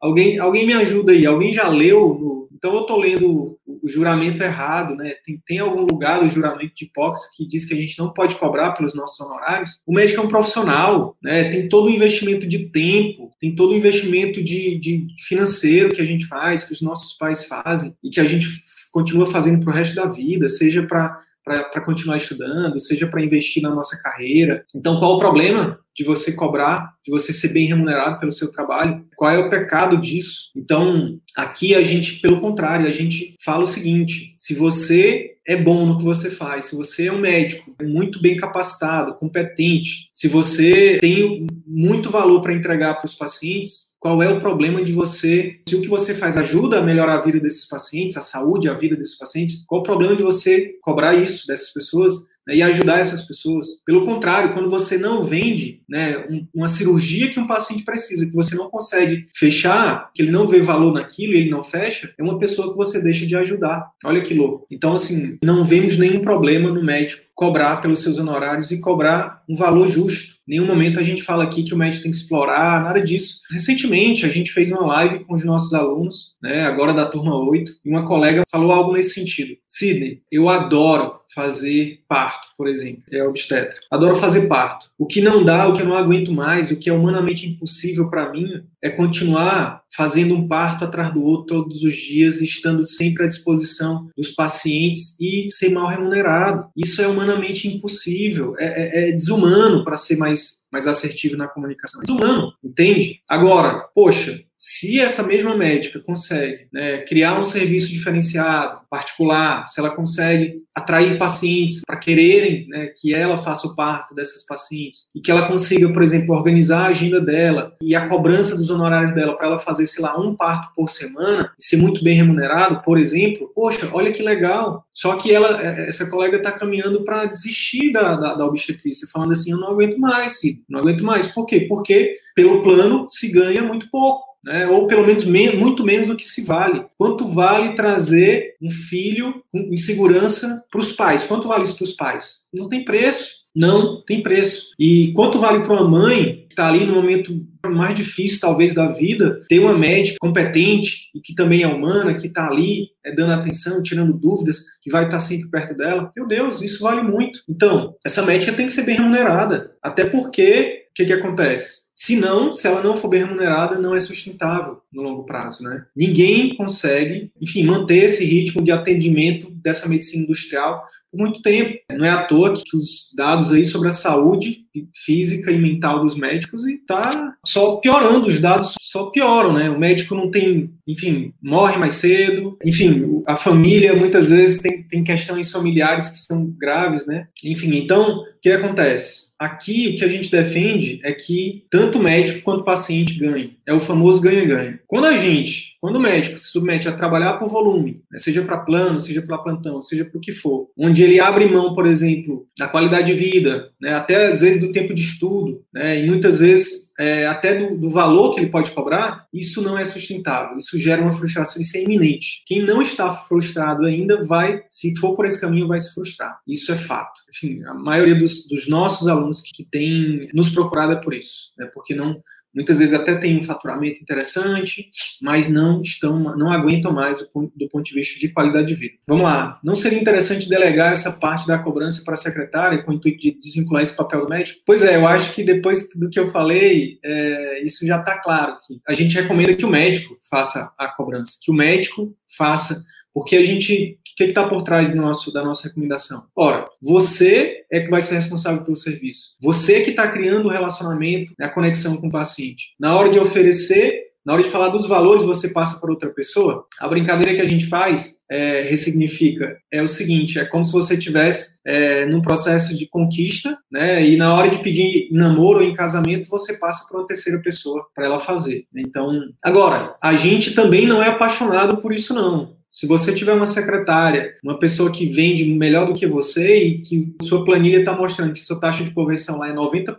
Alguém, 0.00 0.38
alguém 0.38 0.66
me 0.66 0.72
ajuda 0.72 1.12
aí? 1.12 1.26
Alguém 1.26 1.52
já 1.52 1.68
leu 1.68 2.16
no, 2.18 2.41
então 2.62 2.76
eu 2.76 2.82
estou 2.82 3.00
lendo 3.00 3.58
o 3.66 3.88
juramento 3.88 4.40
errado, 4.40 4.94
né? 4.94 5.14
Tem, 5.26 5.42
tem 5.44 5.58
algum 5.58 5.80
lugar 5.80 6.20
do 6.20 6.30
juramento 6.30 6.72
de 6.76 6.84
Hipócrates 6.84 7.28
que 7.36 7.44
diz 7.44 7.64
que 7.64 7.74
a 7.74 7.76
gente 7.76 7.98
não 7.98 8.12
pode 8.12 8.36
cobrar 8.36 8.70
pelos 8.70 8.94
nossos 8.94 9.18
honorários? 9.18 9.80
O 9.84 9.92
médico 9.92 10.20
é 10.20 10.24
um 10.24 10.28
profissional, 10.28 11.16
né? 11.20 11.48
Tem 11.50 11.68
todo 11.68 11.86
o 11.86 11.90
investimento 11.90 12.46
de 12.46 12.70
tempo, 12.70 13.32
tem 13.40 13.56
todo 13.56 13.72
o 13.72 13.76
investimento 13.76 14.40
de, 14.40 14.78
de 14.78 15.08
financeiro 15.26 15.88
que 15.88 16.00
a 16.00 16.04
gente 16.04 16.24
faz, 16.26 16.62
que 16.62 16.72
os 16.72 16.80
nossos 16.80 17.18
pais 17.18 17.44
fazem 17.46 17.96
e 18.00 18.10
que 18.10 18.20
a 18.20 18.24
gente 18.24 18.46
continua 18.92 19.26
fazendo 19.26 19.64
para 19.64 19.72
o 19.72 19.74
resto 19.74 19.96
da 19.96 20.06
vida, 20.06 20.48
seja 20.48 20.86
para 20.86 21.18
para 21.44 21.80
continuar 21.84 22.16
estudando, 22.16 22.80
seja 22.80 23.06
para 23.06 23.22
investir 23.22 23.62
na 23.62 23.74
nossa 23.74 24.00
carreira. 24.00 24.64
Então, 24.74 24.98
qual 24.98 25.14
o 25.14 25.18
problema 25.18 25.78
de 25.94 26.04
você 26.04 26.32
cobrar, 26.32 26.94
de 27.04 27.10
você 27.10 27.32
ser 27.32 27.52
bem 27.52 27.66
remunerado 27.66 28.18
pelo 28.18 28.32
seu 28.32 28.50
trabalho? 28.50 29.04
Qual 29.16 29.30
é 29.30 29.38
o 29.38 29.50
pecado 29.50 29.96
disso? 29.96 30.50
Então, 30.56 31.18
aqui 31.36 31.74
a 31.74 31.82
gente, 31.82 32.20
pelo 32.20 32.40
contrário, 32.40 32.86
a 32.86 32.92
gente 32.92 33.34
fala 33.44 33.64
o 33.64 33.68
seguinte: 33.68 34.34
se 34.38 34.54
você 34.54 35.32
é 35.46 35.56
bom 35.56 35.84
no 35.84 35.98
que 35.98 36.04
você 36.04 36.30
faz, 36.30 36.66
se 36.66 36.76
você 36.76 37.08
é 37.08 37.12
um 37.12 37.18
médico 37.18 37.74
muito 37.82 38.20
bem 38.22 38.36
capacitado, 38.36 39.14
competente, 39.14 40.10
se 40.14 40.28
você 40.28 40.98
tem 41.00 41.46
muito 41.66 42.10
valor 42.10 42.40
para 42.40 42.52
entregar 42.52 42.94
para 42.94 43.06
os 43.06 43.14
pacientes, 43.14 43.91
qual 44.02 44.20
é 44.20 44.28
o 44.28 44.40
problema 44.40 44.82
de 44.82 44.92
você, 44.92 45.60
se 45.64 45.76
o 45.76 45.80
que 45.80 45.86
você 45.86 46.12
faz 46.12 46.36
ajuda 46.36 46.80
a 46.80 46.82
melhorar 46.82 47.18
a 47.18 47.20
vida 47.20 47.38
desses 47.38 47.68
pacientes, 47.68 48.16
a 48.16 48.20
saúde, 48.20 48.68
a 48.68 48.74
vida 48.74 48.96
desses 48.96 49.16
pacientes, 49.16 49.64
qual 49.64 49.80
o 49.80 49.84
problema 49.84 50.16
de 50.16 50.24
você 50.24 50.74
cobrar 50.82 51.14
isso 51.14 51.46
dessas 51.46 51.72
pessoas 51.72 52.26
né, 52.46 52.56
e 52.56 52.62
ajudar 52.62 52.98
essas 52.98 53.22
pessoas? 53.22 53.66
Pelo 53.84 54.04
contrário, 54.04 54.52
quando 54.52 54.68
você 54.68 54.98
não 54.98 55.22
vende 55.22 55.82
né, 55.88 56.18
um, 56.30 56.46
uma 56.54 56.68
cirurgia 56.68 57.30
que 57.30 57.40
um 57.40 57.46
paciente 57.46 57.84
precisa, 57.84 58.26
que 58.26 58.34
você 58.34 58.54
não 58.54 58.70
consegue 58.70 59.24
fechar, 59.34 60.10
que 60.14 60.22
ele 60.22 60.30
não 60.30 60.46
vê 60.46 60.60
valor 60.60 60.92
naquilo 60.92 61.34
e 61.34 61.38
ele 61.38 61.50
não 61.50 61.62
fecha, 61.62 62.12
é 62.18 62.22
uma 62.22 62.38
pessoa 62.38 62.70
que 62.70 62.76
você 62.76 63.02
deixa 63.02 63.26
de 63.26 63.36
ajudar. 63.36 63.90
Olha 64.04 64.22
que 64.22 64.34
louco. 64.34 64.66
Então, 64.70 64.94
assim, 64.94 65.38
não 65.42 65.64
vemos 65.64 65.98
nenhum 65.98 66.20
problema 66.20 66.70
no 66.70 66.82
médico 66.82 67.22
cobrar 67.34 67.78
pelos 67.78 68.00
seus 68.00 68.18
honorários 68.18 68.70
e 68.70 68.80
cobrar 68.80 69.42
um 69.48 69.56
valor 69.56 69.88
justo. 69.88 70.36
Em 70.46 70.52
nenhum 70.52 70.66
momento 70.66 70.98
a 70.98 71.02
gente 71.02 71.22
fala 71.22 71.44
aqui 71.44 71.62
que 71.62 71.74
o 71.74 71.76
médico 71.76 72.02
tem 72.02 72.12
que 72.12 72.16
explorar, 72.16 72.82
nada 72.82 73.00
disso. 73.00 73.40
Recentemente 73.50 74.26
a 74.26 74.28
gente 74.28 74.52
fez 74.52 74.70
uma 74.70 74.86
live 74.86 75.24
com 75.24 75.34
os 75.34 75.44
nossos 75.44 75.72
alunos, 75.72 76.36
né, 76.42 76.64
agora 76.64 76.92
da 76.92 77.06
turma 77.06 77.38
8, 77.38 77.72
e 77.84 77.90
uma 77.90 78.04
colega 78.04 78.42
falou 78.50 78.72
algo 78.72 78.92
nesse 78.92 79.14
sentido. 79.14 79.56
Sidney, 79.66 80.20
eu 80.30 80.48
adoro 80.48 81.20
fazer 81.34 82.00
parto, 82.08 82.48
por 82.56 82.68
exemplo, 82.68 83.02
é 83.10 83.22
obstetra. 83.24 83.74
Adoro 83.90 84.14
fazer 84.14 84.48
parto. 84.48 84.90
O 84.98 85.06
que 85.06 85.20
não 85.20 85.44
dá, 85.44 85.66
o 85.66 85.72
que 85.72 85.82
eu 85.82 85.86
não 85.86 85.96
aguento 85.96 86.32
mais, 86.32 86.70
o 86.70 86.78
que 86.78 86.90
é 86.90 86.92
humanamente 86.92 87.48
impossível 87.48 88.08
para 88.08 88.30
mim 88.30 88.62
é 88.80 88.90
continuar 88.90 89.82
fazendo 89.94 90.34
um 90.34 90.48
parto 90.48 90.84
atrás 90.84 91.12
do 91.12 91.22
outro 91.22 91.62
todos 91.62 91.82
os 91.82 91.94
dias, 91.94 92.40
estando 92.40 92.86
sempre 92.86 93.24
à 93.24 93.28
disposição 93.28 94.08
dos 94.16 94.30
pacientes 94.30 95.18
e 95.20 95.48
ser 95.48 95.70
mal 95.70 95.88
remunerado. 95.88 96.68
Isso 96.76 97.00
é 97.02 97.06
humanamente 97.06 97.68
impossível, 97.68 98.54
é, 98.58 98.66
é, 98.66 99.08
é 99.08 99.12
desumano 99.12 99.84
para 99.84 99.96
ser 99.96 100.16
mais, 100.16 100.64
mais 100.72 100.86
assertivo 100.86 101.36
na 101.36 101.48
comunicação. 101.48 102.00
Desumano, 102.02 102.52
entende? 102.64 103.20
Agora, 103.28 103.86
poxa, 103.94 104.42
Se 104.64 105.00
essa 105.00 105.24
mesma 105.24 105.56
médica 105.56 105.98
consegue 105.98 106.68
né, 106.72 106.98
criar 106.98 107.36
um 107.36 107.42
serviço 107.42 107.88
diferenciado, 107.88 108.78
particular, 108.88 109.66
se 109.66 109.80
ela 109.80 109.90
consegue 109.90 110.62
atrair 110.72 111.18
pacientes 111.18 111.82
para 111.84 111.98
quererem 111.98 112.68
né, 112.68 112.92
que 112.96 113.12
ela 113.12 113.38
faça 113.38 113.66
o 113.66 113.74
parto 113.74 114.14
dessas 114.14 114.46
pacientes 114.46 115.08
e 115.12 115.20
que 115.20 115.32
ela 115.32 115.48
consiga, 115.48 115.92
por 115.92 116.00
exemplo, 116.00 116.32
organizar 116.32 116.84
a 116.84 116.88
agenda 116.90 117.20
dela 117.20 117.72
e 117.82 117.96
a 117.96 118.08
cobrança 118.08 118.56
dos 118.56 118.70
honorários 118.70 119.12
dela 119.16 119.36
para 119.36 119.48
ela 119.48 119.58
fazer, 119.58 119.84
sei 119.86 120.00
lá, 120.00 120.16
um 120.16 120.36
parto 120.36 120.72
por 120.76 120.88
semana 120.88 121.52
e 121.58 121.64
ser 121.64 121.78
muito 121.78 122.04
bem 122.04 122.14
remunerado, 122.14 122.82
por 122.84 123.00
exemplo, 123.00 123.50
poxa, 123.52 123.90
olha 123.92 124.12
que 124.12 124.22
legal. 124.22 124.86
Só 124.94 125.16
que 125.16 125.34
ela, 125.34 125.60
é, 125.60 125.88
essa 125.88 126.08
colega 126.08 126.36
está 126.36 126.52
caminhando 126.52 127.02
para 127.02 127.24
desistir 127.24 127.90
da, 127.90 128.14
da, 128.14 128.34
da 128.36 128.46
obstetrícia, 128.46 129.08
falando 129.12 129.32
assim, 129.32 129.50
eu 129.50 129.58
não 129.58 129.72
aguento 129.72 129.98
mais, 129.98 130.38
não 130.68 130.78
aguento 130.78 131.02
mais. 131.02 131.26
Por 131.26 131.46
quê? 131.46 131.66
Porque 131.68 132.16
pelo 132.36 132.62
plano 132.62 133.06
se 133.08 133.28
ganha 133.32 133.60
muito 133.62 133.90
pouco 133.90 134.31
né? 134.44 134.66
ou 134.66 134.86
pelo 134.86 135.06
menos 135.06 135.24
me 135.24 135.50
muito 135.52 135.84
menos 135.84 136.08
do 136.08 136.16
que 136.16 136.28
se 136.28 136.44
vale. 136.44 136.84
Quanto 136.98 137.28
vale 137.28 137.74
trazer 137.74 138.54
um 138.60 138.70
filho 138.70 139.42
em 139.52 139.76
segurança 139.76 140.64
para 140.70 140.80
os 140.80 140.92
pais? 140.92 141.24
Quanto 141.24 141.48
vale 141.48 141.64
isso 141.64 141.76
para 141.76 141.84
os 141.84 141.92
pais? 141.92 142.42
Não 142.52 142.68
tem 142.68 142.84
preço. 142.84 143.42
Não 143.54 144.02
tem 144.02 144.22
preço. 144.22 144.70
E 144.78 145.12
quanto 145.12 145.38
vale 145.38 145.60
para 145.60 145.74
uma 145.74 145.88
mãe 145.88 146.46
que 146.46 146.54
está 146.54 146.68
ali 146.68 146.84
no 146.84 146.94
momento 146.94 147.46
mais 147.66 147.94
difícil, 147.94 148.40
talvez, 148.40 148.74
da 148.74 148.88
vida, 148.88 149.40
ter 149.48 149.58
uma 149.58 149.76
médica 149.76 150.16
competente 150.20 151.10
e 151.14 151.20
que 151.20 151.34
também 151.34 151.62
é 151.62 151.66
humana, 151.66 152.14
que 152.14 152.26
está 152.26 152.48
ali 152.48 152.88
é, 153.04 153.14
dando 153.14 153.34
atenção, 153.34 153.82
tirando 153.82 154.14
dúvidas, 154.14 154.64
que 154.80 154.90
vai 154.90 155.04
estar 155.04 155.18
tá 155.18 155.20
sempre 155.20 155.50
perto 155.50 155.76
dela? 155.76 156.10
Meu 156.16 156.26
Deus, 156.26 156.62
isso 156.62 156.82
vale 156.82 157.02
muito. 157.02 157.40
Então, 157.48 157.94
essa 158.04 158.22
médica 158.22 158.52
tem 158.52 158.66
que 158.66 158.72
ser 158.72 158.84
bem 158.84 158.96
remunerada. 158.96 159.72
Até 159.82 160.06
porque, 160.06 160.86
o 160.90 160.94
que, 160.94 161.04
que 161.04 161.12
acontece? 161.12 161.81
Se 161.94 162.16
não, 162.16 162.54
se 162.54 162.66
ela 162.66 162.82
não 162.82 162.96
for 162.96 163.08
bem 163.08 163.24
remunerada, 163.24 163.78
não 163.78 163.94
é 163.94 164.00
sustentável 164.00 164.80
no 164.92 165.02
longo 165.02 165.24
prazo, 165.24 165.62
né? 165.62 165.84
Ninguém 165.94 166.56
consegue, 166.56 167.30
enfim, 167.40 167.64
manter 167.64 168.04
esse 168.04 168.24
ritmo 168.24 168.62
de 168.62 168.70
atendimento 168.70 169.51
dessa 169.62 169.88
medicina 169.88 170.24
industrial 170.24 170.82
por 171.12 171.18
muito 171.18 171.42
tempo. 171.42 171.78
Não 171.90 172.06
é 172.06 172.10
à 172.10 172.24
toa 172.24 172.54
que, 172.54 172.76
os 172.76 173.12
dados 173.14 173.52
aí 173.52 173.64
sobre 173.64 173.88
a 173.88 173.92
saúde 173.92 174.62
física 175.04 175.52
e 175.52 175.58
mental 175.58 176.00
dos 176.00 176.16
médicos 176.16 176.66
e 176.66 176.78
tá 176.78 177.34
só 177.44 177.76
piorando, 177.76 178.26
os 178.26 178.40
dados 178.40 178.74
só 178.80 179.10
pioram, 179.10 179.52
né? 179.52 179.68
O 179.68 179.78
médico 179.78 180.14
não 180.14 180.30
tem, 180.30 180.70
enfim, 180.88 181.34
morre 181.42 181.76
mais 181.76 181.94
cedo, 181.94 182.56
enfim, 182.64 183.22
a 183.26 183.36
família 183.36 183.94
muitas 183.94 184.30
vezes 184.30 184.60
tem, 184.60 184.82
tem 184.84 185.04
questões 185.04 185.50
familiares 185.50 186.08
que 186.08 186.18
são 186.18 186.50
graves, 186.58 187.06
né? 187.06 187.28
Enfim, 187.44 187.76
então, 187.76 188.20
o 188.20 188.24
que 188.40 188.50
acontece? 188.50 189.32
Aqui, 189.38 189.88
o 189.88 189.96
que 189.96 190.04
a 190.04 190.08
gente 190.08 190.30
defende 190.30 191.00
é 191.04 191.12
que 191.12 191.66
tanto 191.70 191.98
médico 191.98 192.42
quanto 192.42 192.64
paciente 192.64 193.18
ganhem. 193.18 193.56
É 193.66 193.74
o 193.74 193.80
famoso 193.80 194.20
ganha-ganha. 194.20 194.80
Quando 194.86 195.06
a 195.06 195.16
gente, 195.16 195.71
quando 195.82 195.96
o 195.96 196.00
médico 196.00 196.38
se 196.38 196.46
submete 196.52 196.86
a 196.86 196.92
trabalhar 196.92 197.32
por 197.40 197.48
volume, 197.48 198.04
né, 198.08 198.16
seja 198.16 198.40
para 198.42 198.56
plano, 198.56 199.00
seja 199.00 199.20
para 199.20 199.36
plantão, 199.36 199.82
seja 199.82 200.04
para 200.04 200.16
o 200.16 200.20
que 200.20 200.30
for, 200.30 200.70
onde 200.78 201.02
ele 201.02 201.18
abre 201.18 201.50
mão, 201.50 201.74
por 201.74 201.86
exemplo, 201.86 202.46
da 202.56 202.68
qualidade 202.68 203.08
de 203.08 203.18
vida, 203.18 203.68
né, 203.80 203.92
até 203.92 204.28
às 204.28 204.42
vezes 204.42 204.60
do 204.60 204.70
tempo 204.70 204.94
de 204.94 205.02
estudo, 205.02 205.64
né, 205.74 205.98
e 205.98 206.06
muitas 206.06 206.38
vezes 206.38 206.92
é, 207.00 207.26
até 207.26 207.56
do, 207.56 207.76
do, 207.76 207.90
valor 207.90 208.32
que 208.32 208.40
ele 208.40 208.50
pode 208.50 208.70
cobrar, 208.70 209.26
isso 209.32 209.60
não 209.60 209.76
é 209.76 209.84
sustentável. 209.84 210.56
Isso 210.56 210.78
gera 210.78 211.02
uma 211.02 211.10
frustração, 211.10 211.60
isso 211.60 211.76
é 211.76 211.82
iminente. 211.82 212.44
Quem 212.46 212.64
não 212.64 212.80
está 212.80 213.10
frustrado 213.10 213.84
ainda 213.84 214.24
vai, 214.24 214.62
se 214.70 214.94
for 214.98 215.16
por 215.16 215.26
esse 215.26 215.40
caminho, 215.40 215.66
vai 215.66 215.80
se 215.80 215.92
frustrar. 215.94 216.38
Isso 216.46 216.70
é 216.70 216.76
fato. 216.76 217.20
Enfim, 217.30 217.60
a 217.64 217.74
maioria 217.74 218.14
dos, 218.14 218.46
dos 218.46 218.68
nossos 218.68 219.08
alunos 219.08 219.40
que, 219.40 219.50
que 219.52 219.64
têm 219.64 220.28
nos 220.32 220.50
procurado 220.50 220.92
é 220.92 220.96
por 220.96 221.12
isso, 221.14 221.52
né, 221.58 221.68
porque 221.72 221.94
não 221.94 222.22
muitas 222.54 222.78
vezes 222.78 222.94
até 222.94 223.14
têm 223.14 223.38
um 223.38 223.42
faturamento 223.42 224.00
interessante, 224.00 224.90
mas 225.20 225.48
não 225.48 225.80
estão, 225.80 226.36
não 226.36 226.50
aguentam 226.50 226.92
mais 226.92 227.20
do 227.20 227.28
ponto, 227.28 227.84
de 227.84 227.94
vista 227.94 228.18
de 228.18 228.28
qualidade 228.28 228.68
de 228.68 228.74
vida. 228.74 228.94
Vamos 229.06 229.24
lá, 229.24 229.58
não 229.62 229.74
seria 229.74 230.00
interessante 230.00 230.48
delegar 230.48 230.92
essa 230.92 231.12
parte 231.12 231.46
da 231.46 231.58
cobrança 231.58 232.02
para 232.04 232.14
a 232.14 232.16
secretária 232.16 232.82
com 232.82 232.92
o 232.92 232.94
intuito 232.94 233.18
de 233.18 233.38
desvincular 233.38 233.82
esse 233.82 233.96
papel 233.96 234.22
do 234.22 234.28
médico? 234.28 234.60
Pois 234.66 234.84
é, 234.84 234.96
eu 234.96 235.06
acho 235.06 235.34
que 235.34 235.42
depois 235.42 235.88
do 235.98 236.08
que 236.08 236.18
eu 236.18 236.30
falei, 236.30 236.98
é, 237.02 237.64
isso 237.64 237.86
já 237.86 237.98
está 237.98 238.18
claro. 238.18 238.56
Que 238.66 238.80
a 238.86 238.94
gente 238.94 239.14
recomenda 239.14 239.54
que 239.54 239.64
o 239.64 239.70
médico 239.70 240.16
faça 240.28 240.72
a 240.78 240.88
cobrança, 240.88 241.38
que 241.42 241.50
o 241.50 241.54
médico 241.54 242.14
faça 242.36 242.82
porque 243.14 243.36
a 243.36 243.42
gente, 243.42 243.98
que 244.24 244.30
está 244.30 244.48
por 244.48 244.62
trás 244.62 244.94
nosso, 244.94 245.32
da 245.32 245.44
nossa 245.44 245.68
recomendação? 245.68 246.24
Ora, 246.34 246.68
você 246.80 247.64
é 247.70 247.80
que 247.80 247.90
vai 247.90 248.00
ser 248.00 248.16
responsável 248.16 248.62
pelo 248.64 248.76
serviço. 248.76 249.36
Você 249.40 249.82
que 249.82 249.90
está 249.90 250.08
criando 250.08 250.46
o 250.46 250.50
relacionamento, 250.50 251.32
a 251.40 251.48
conexão 251.48 251.96
com 251.96 252.08
o 252.08 252.12
paciente. 252.12 252.74
Na 252.78 252.96
hora 252.96 253.10
de 253.10 253.18
oferecer, 253.18 254.12
na 254.24 254.34
hora 254.34 254.42
de 254.42 254.50
falar 254.50 254.68
dos 254.68 254.86
valores, 254.86 255.24
você 255.24 255.48
passa 255.48 255.80
para 255.80 255.90
outra 255.90 256.08
pessoa. 256.10 256.64
A 256.78 256.86
brincadeira 256.86 257.34
que 257.34 257.40
a 257.40 257.46
gente 257.46 257.66
faz, 257.66 258.20
é, 258.30 258.62
ressignifica, 258.62 259.56
é 259.70 259.82
o 259.82 259.88
seguinte: 259.88 260.38
é 260.38 260.44
como 260.44 260.64
se 260.64 260.72
você 260.72 260.96
tivesse 260.96 261.58
é, 261.66 262.06
num 262.06 262.22
processo 262.22 262.76
de 262.76 262.88
conquista, 262.88 263.58
né? 263.70 264.06
E 264.06 264.16
na 264.16 264.34
hora 264.34 264.48
de 264.48 264.58
pedir 264.58 265.08
namoro 265.10 265.58
ou 265.58 265.64
em 265.64 265.74
casamento, 265.74 266.28
você 266.28 266.56
passa 266.58 266.86
para 266.88 267.00
uma 267.00 267.06
terceira 267.06 267.40
pessoa 267.42 267.84
para 267.94 268.06
ela 268.06 268.20
fazer. 268.20 268.64
Então, 268.74 269.22
agora, 269.42 269.96
a 270.00 270.14
gente 270.14 270.54
também 270.54 270.86
não 270.86 271.02
é 271.02 271.08
apaixonado 271.08 271.78
por 271.78 271.92
isso, 271.92 272.14
não. 272.14 272.61
Se 272.72 272.86
você 272.86 273.14
tiver 273.14 273.34
uma 273.34 273.44
secretária, 273.44 274.34
uma 274.42 274.58
pessoa 274.58 274.90
que 274.90 275.06
vende 275.06 275.44
melhor 275.44 275.86
do 275.86 275.92
que 275.92 276.06
você 276.06 276.56
e 276.64 276.78
que 276.78 277.14
sua 277.20 277.44
planilha 277.44 277.80
está 277.80 277.94
mostrando 277.94 278.32
que 278.32 278.40
sua 278.40 278.58
taxa 278.58 278.82
de 278.82 278.92
conversão 278.92 279.38
lá 279.38 279.50
é 279.50 279.52
90%, 279.52 279.94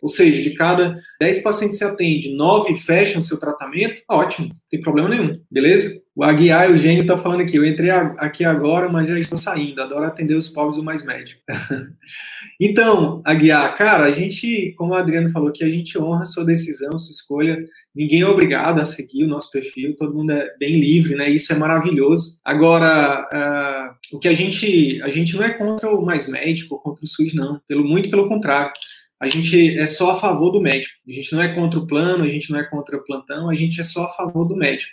ou 0.00 0.08
seja, 0.08 0.40
de 0.40 0.54
cada 0.54 0.96
10 1.18 1.42
pacientes 1.42 1.78
que 1.78 1.84
você 1.84 1.90
atende, 1.90 2.32
9 2.32 2.76
fecham 2.76 3.20
seu 3.20 3.40
tratamento, 3.40 4.02
ótimo, 4.08 4.48
não 4.48 4.56
tem 4.70 4.80
problema 4.80 5.08
nenhum, 5.08 5.32
beleza? 5.50 6.00
O 6.14 6.22
Aguiar 6.22 6.68
Eugênio 6.68 7.00
está 7.00 7.16
falando 7.16 7.40
aqui, 7.40 7.56
eu 7.56 7.64
entrei 7.64 7.90
aqui 7.90 8.44
agora, 8.44 8.86
mas 8.86 9.08
já 9.08 9.18
estou 9.18 9.38
saindo, 9.38 9.80
adoro 9.80 10.04
atender 10.04 10.34
os 10.34 10.46
pobres 10.46 10.76
o 10.76 10.82
mais 10.82 11.02
médico. 11.02 11.40
então, 12.60 13.22
Aguiar, 13.24 13.74
cara, 13.74 14.04
a 14.04 14.12
gente, 14.12 14.74
como 14.76 14.92
o 14.92 14.94
Adriano 14.94 15.30
falou 15.30 15.48
aqui, 15.48 15.64
a 15.64 15.70
gente 15.70 15.98
honra 15.98 16.26
sua 16.26 16.44
decisão, 16.44 16.98
sua 16.98 17.12
escolha, 17.12 17.64
ninguém 17.94 18.20
é 18.20 18.26
obrigado 18.26 18.78
a 18.78 18.84
seguir 18.84 19.24
o 19.24 19.28
nosso 19.28 19.50
perfil, 19.50 19.96
todo 19.96 20.14
mundo 20.14 20.32
é 20.32 20.54
bem 20.58 20.78
livre, 20.78 21.14
né, 21.14 21.30
isso 21.30 21.50
é 21.50 21.56
maravilhoso. 21.56 22.40
Agora, 22.44 23.26
uh, 23.32 24.16
o 24.16 24.18
que 24.18 24.28
a 24.28 24.34
gente, 24.34 25.00
a 25.02 25.08
gente 25.08 25.34
não 25.34 25.44
é 25.44 25.50
contra 25.50 25.90
o 25.90 26.04
mais 26.04 26.28
médico, 26.28 26.78
contra 26.82 27.02
o 27.02 27.08
SUS, 27.08 27.32
não, 27.32 27.58
pelo, 27.66 27.84
muito 27.84 28.10
pelo 28.10 28.28
contrário, 28.28 28.70
a 29.18 29.28
gente 29.28 29.78
é 29.78 29.86
só 29.86 30.10
a 30.10 30.20
favor 30.20 30.50
do 30.50 30.60
médico. 30.60 30.96
A 31.08 31.12
gente 31.12 31.32
não 31.32 31.40
é 31.40 31.54
contra 31.54 31.78
o 31.78 31.86
plano, 31.86 32.24
a 32.24 32.28
gente 32.28 32.50
não 32.50 32.58
é 32.58 32.64
contra 32.64 32.96
o 32.96 33.04
plantão, 33.04 33.48
a 33.48 33.54
gente 33.54 33.80
é 33.80 33.84
só 33.84 34.06
a 34.06 34.08
favor 34.08 34.44
do 34.44 34.56
médico. 34.56 34.90